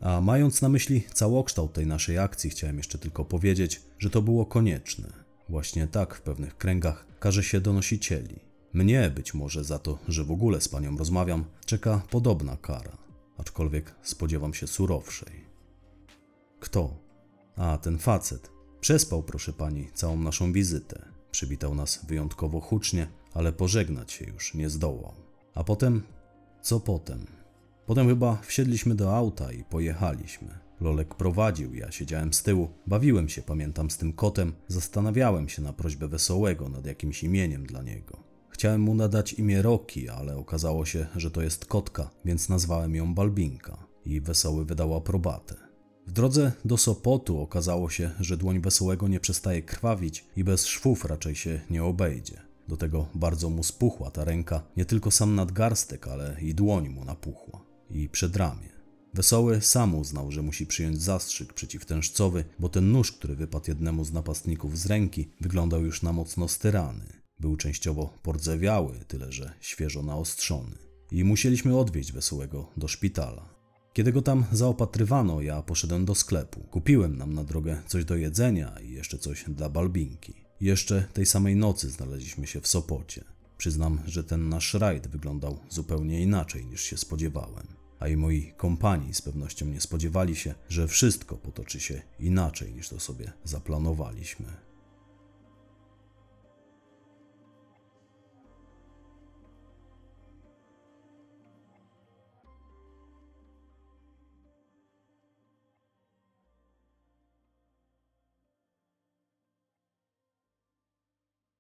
A 0.01 0.21
mając 0.21 0.63
na 0.63 0.69
myśli 0.69 1.03
całokształt 1.15 1.73
tej 1.73 1.87
naszej 1.87 2.19
akcji, 2.19 2.51
chciałem 2.51 2.79
jeszcze 2.79 2.99
tylko 2.99 3.25
powiedzieć, 3.25 3.83
że 3.99 4.11
to 4.11 4.23
było 4.23 4.47
konieczne. 4.47 5.13
Właśnie 5.49 5.87
tak 5.87 6.15
w 6.15 6.23
pewnych 6.23 6.57
kręgach 6.57 7.07
każe 7.21 7.43
się 7.43 7.61
donosicieli. 7.61 8.41
Mnie 8.73 9.11
być 9.11 9.35
może 9.35 9.65
za 9.65 9.79
to, 9.79 9.99
że 10.09 10.25
w 10.25 10.31
ogóle 10.31 10.61
z 10.61 10.69
panią 10.69 10.97
rozmawiam, 10.97 11.45
czeka 11.67 12.03
podobna 12.11 12.57
kara, 12.57 12.97
aczkolwiek 13.39 13.95
spodziewam 14.03 14.55
się 14.55 14.67
surowszej. 14.67 15.45
Kto? 16.61 16.97
A, 17.57 17.79
ten 17.79 17.99
facet. 17.99 18.51
Przespał, 18.81 19.23
proszę 19.23 19.53
pani, 19.53 19.91
całą 19.95 20.17
naszą 20.17 20.53
wizytę. 20.53 21.09
Przywitał 21.31 21.75
nas 21.75 22.05
wyjątkowo 22.07 22.61
hucznie, 22.61 23.09
ale 23.35 23.53
pożegnać 23.53 24.13
się 24.13 24.25
już 24.25 24.55
nie 24.55 24.71
zdołał. 24.71 25.28
A 25.59 25.65
potem? 25.65 26.03
Co 26.63 26.81
potem? 26.81 27.27
Potem 27.87 28.09
chyba 28.09 28.37
wsiedliśmy 28.43 28.95
do 28.95 29.17
auta 29.17 29.53
i 29.53 29.65
pojechaliśmy. 29.65 30.49
Lolek 30.81 31.15
prowadził, 31.15 31.75
ja 31.75 31.93
siedziałem 31.93 32.33
z 32.33 32.43
tyłu. 32.43 32.69
Bawiłem 32.87 33.29
się, 33.29 33.43
pamiętam, 33.43 33.91
z 33.91 33.97
tym 33.97 34.13
kotem. 34.13 34.53
Zastanawiałem 34.69 35.49
się 35.49 35.63
na 35.63 35.73
prośbę 35.73 36.09
Wesołego 36.09 36.69
nad 36.69 36.87
jakimś 36.87 37.25
imieniem 37.25 37.67
dla 37.67 37.83
niego. 37.83 38.17
Chciałem 38.51 38.81
mu 38.81 38.95
nadać 38.95 39.33
imię 39.33 39.63
Roki, 39.63 40.09
ale 40.09 40.37
okazało 40.37 40.87
się, 40.87 41.07
że 41.17 41.31
to 41.31 41.43
jest 41.43 41.67
kotka, 41.67 42.11
więc 42.25 42.49
nazwałem 42.49 42.95
ją 42.95 43.15
Balbinka. 43.15 43.87
I 44.05 44.21
Wesoły 44.21 44.65
wydał 44.65 44.97
aprobatę. 44.97 45.55
W 46.07 46.13
drodze 46.13 46.53
do 46.65 46.77
Sopotu 46.77 47.41
okazało 47.41 47.91
się, 47.91 48.11
że 48.21 48.37
dłoń 48.37 48.61
Wesołego 48.61 49.09
nie 49.09 49.21
przestaje 49.21 49.63
krwawić 49.63 50.25
i 50.37 50.45
bez 50.45 50.67
szwów 50.67 51.05
raczej 51.05 51.35
się 51.35 51.61
nie 51.71 51.85
obejdzie. 51.85 52.48
Do 52.69 52.77
tego 52.77 53.07
bardzo 53.15 53.51
mu 53.51 53.63
spuchła 53.63 54.11
ta 54.11 54.25
ręka, 54.25 54.63
nie 54.77 54.85
tylko 54.85 55.11
sam 55.11 55.35
nadgarstek, 55.35 56.09
ale 56.09 56.37
i 56.41 56.55
dłoń 56.55 56.89
mu 56.89 57.05
napuchła. 57.05 57.65
I 57.91 58.09
przedramię. 58.09 58.69
Wesoły 59.15 59.61
sam 59.61 59.95
uznał, 59.95 60.33
że 60.33 60.43
musi 60.43 60.67
przyjąć 60.67 61.03
zastrzyk 61.03 61.53
przeciwtężcowy, 61.53 62.45
bo 62.59 62.69
ten 62.69 62.93
nóż, 62.93 63.13
który 63.13 63.37
wypadł 63.37 63.65
jednemu 63.69 64.05
z 64.05 64.13
napastników 64.13 64.79
z 64.79 64.87
ręki, 64.87 65.29
wyglądał 65.41 65.85
już 65.85 66.03
na 66.03 66.13
mocno 66.13 66.49
styrany. 66.49 67.07
Był 67.41 67.57
częściowo 67.57 68.19
pordzewiały, 68.23 68.99
tyle 69.09 69.33
że 69.33 69.53
świeżo 69.61 70.03
naostrzony. 70.03 70.79
I 71.13 71.25
musieliśmy 71.25 71.79
odwieźć 71.79 72.13
Wesołego 72.13 72.73
do 72.77 72.89
szpitala. 72.89 73.55
Kiedy 73.93 74.13
go 74.13 74.23
tam 74.23 74.45
zaopatrywano, 74.53 75.43
ja 75.43 75.63
poszedłem 75.63 76.05
do 76.05 76.15
sklepu. 76.15 76.61
Kupiłem 76.61 77.17
nam 77.17 77.33
na 77.33 77.45
drogę 77.45 77.83
coś 77.87 78.05
do 78.05 78.17
jedzenia 78.17 78.77
i 78.81 78.91
jeszcze 78.91 79.19
coś 79.19 79.45
dla 79.49 79.69
Balbinki. 79.69 80.48
Jeszcze 80.61 81.05
tej 81.13 81.27
samej 81.27 81.57
nocy 81.57 81.91
znaleźliśmy 81.91 82.47
się 82.47 82.61
w 82.61 82.69
Sopocie. 82.69 83.25
Przyznam, 83.59 84.01
że 84.07 84.25
ten 84.25 84.49
nasz 84.49 84.75
rajd 84.75 85.09
wyglądał 85.09 85.59
zupełnie 85.69 86.23
inaczej 86.23 86.67
niż 86.67 86.83
się 86.83 86.97
spodziewałem. 86.97 87.67
A 87.99 88.09
i 88.09 88.17
moi 88.17 88.53
kompani 88.57 89.15
z 89.15 89.23
pewnością 89.23 89.67
nie 89.67 89.81
spodziewali 89.81 90.37
się, 90.37 90.55
że 90.69 90.89
wszystko 90.89 91.37
potoczy 91.37 91.81
się 91.81 92.03
inaczej 92.21 92.75
niż 92.75 92.89
to 92.89 93.01
sobie 93.01 93.33
zaplanowaliśmy. 93.45 94.68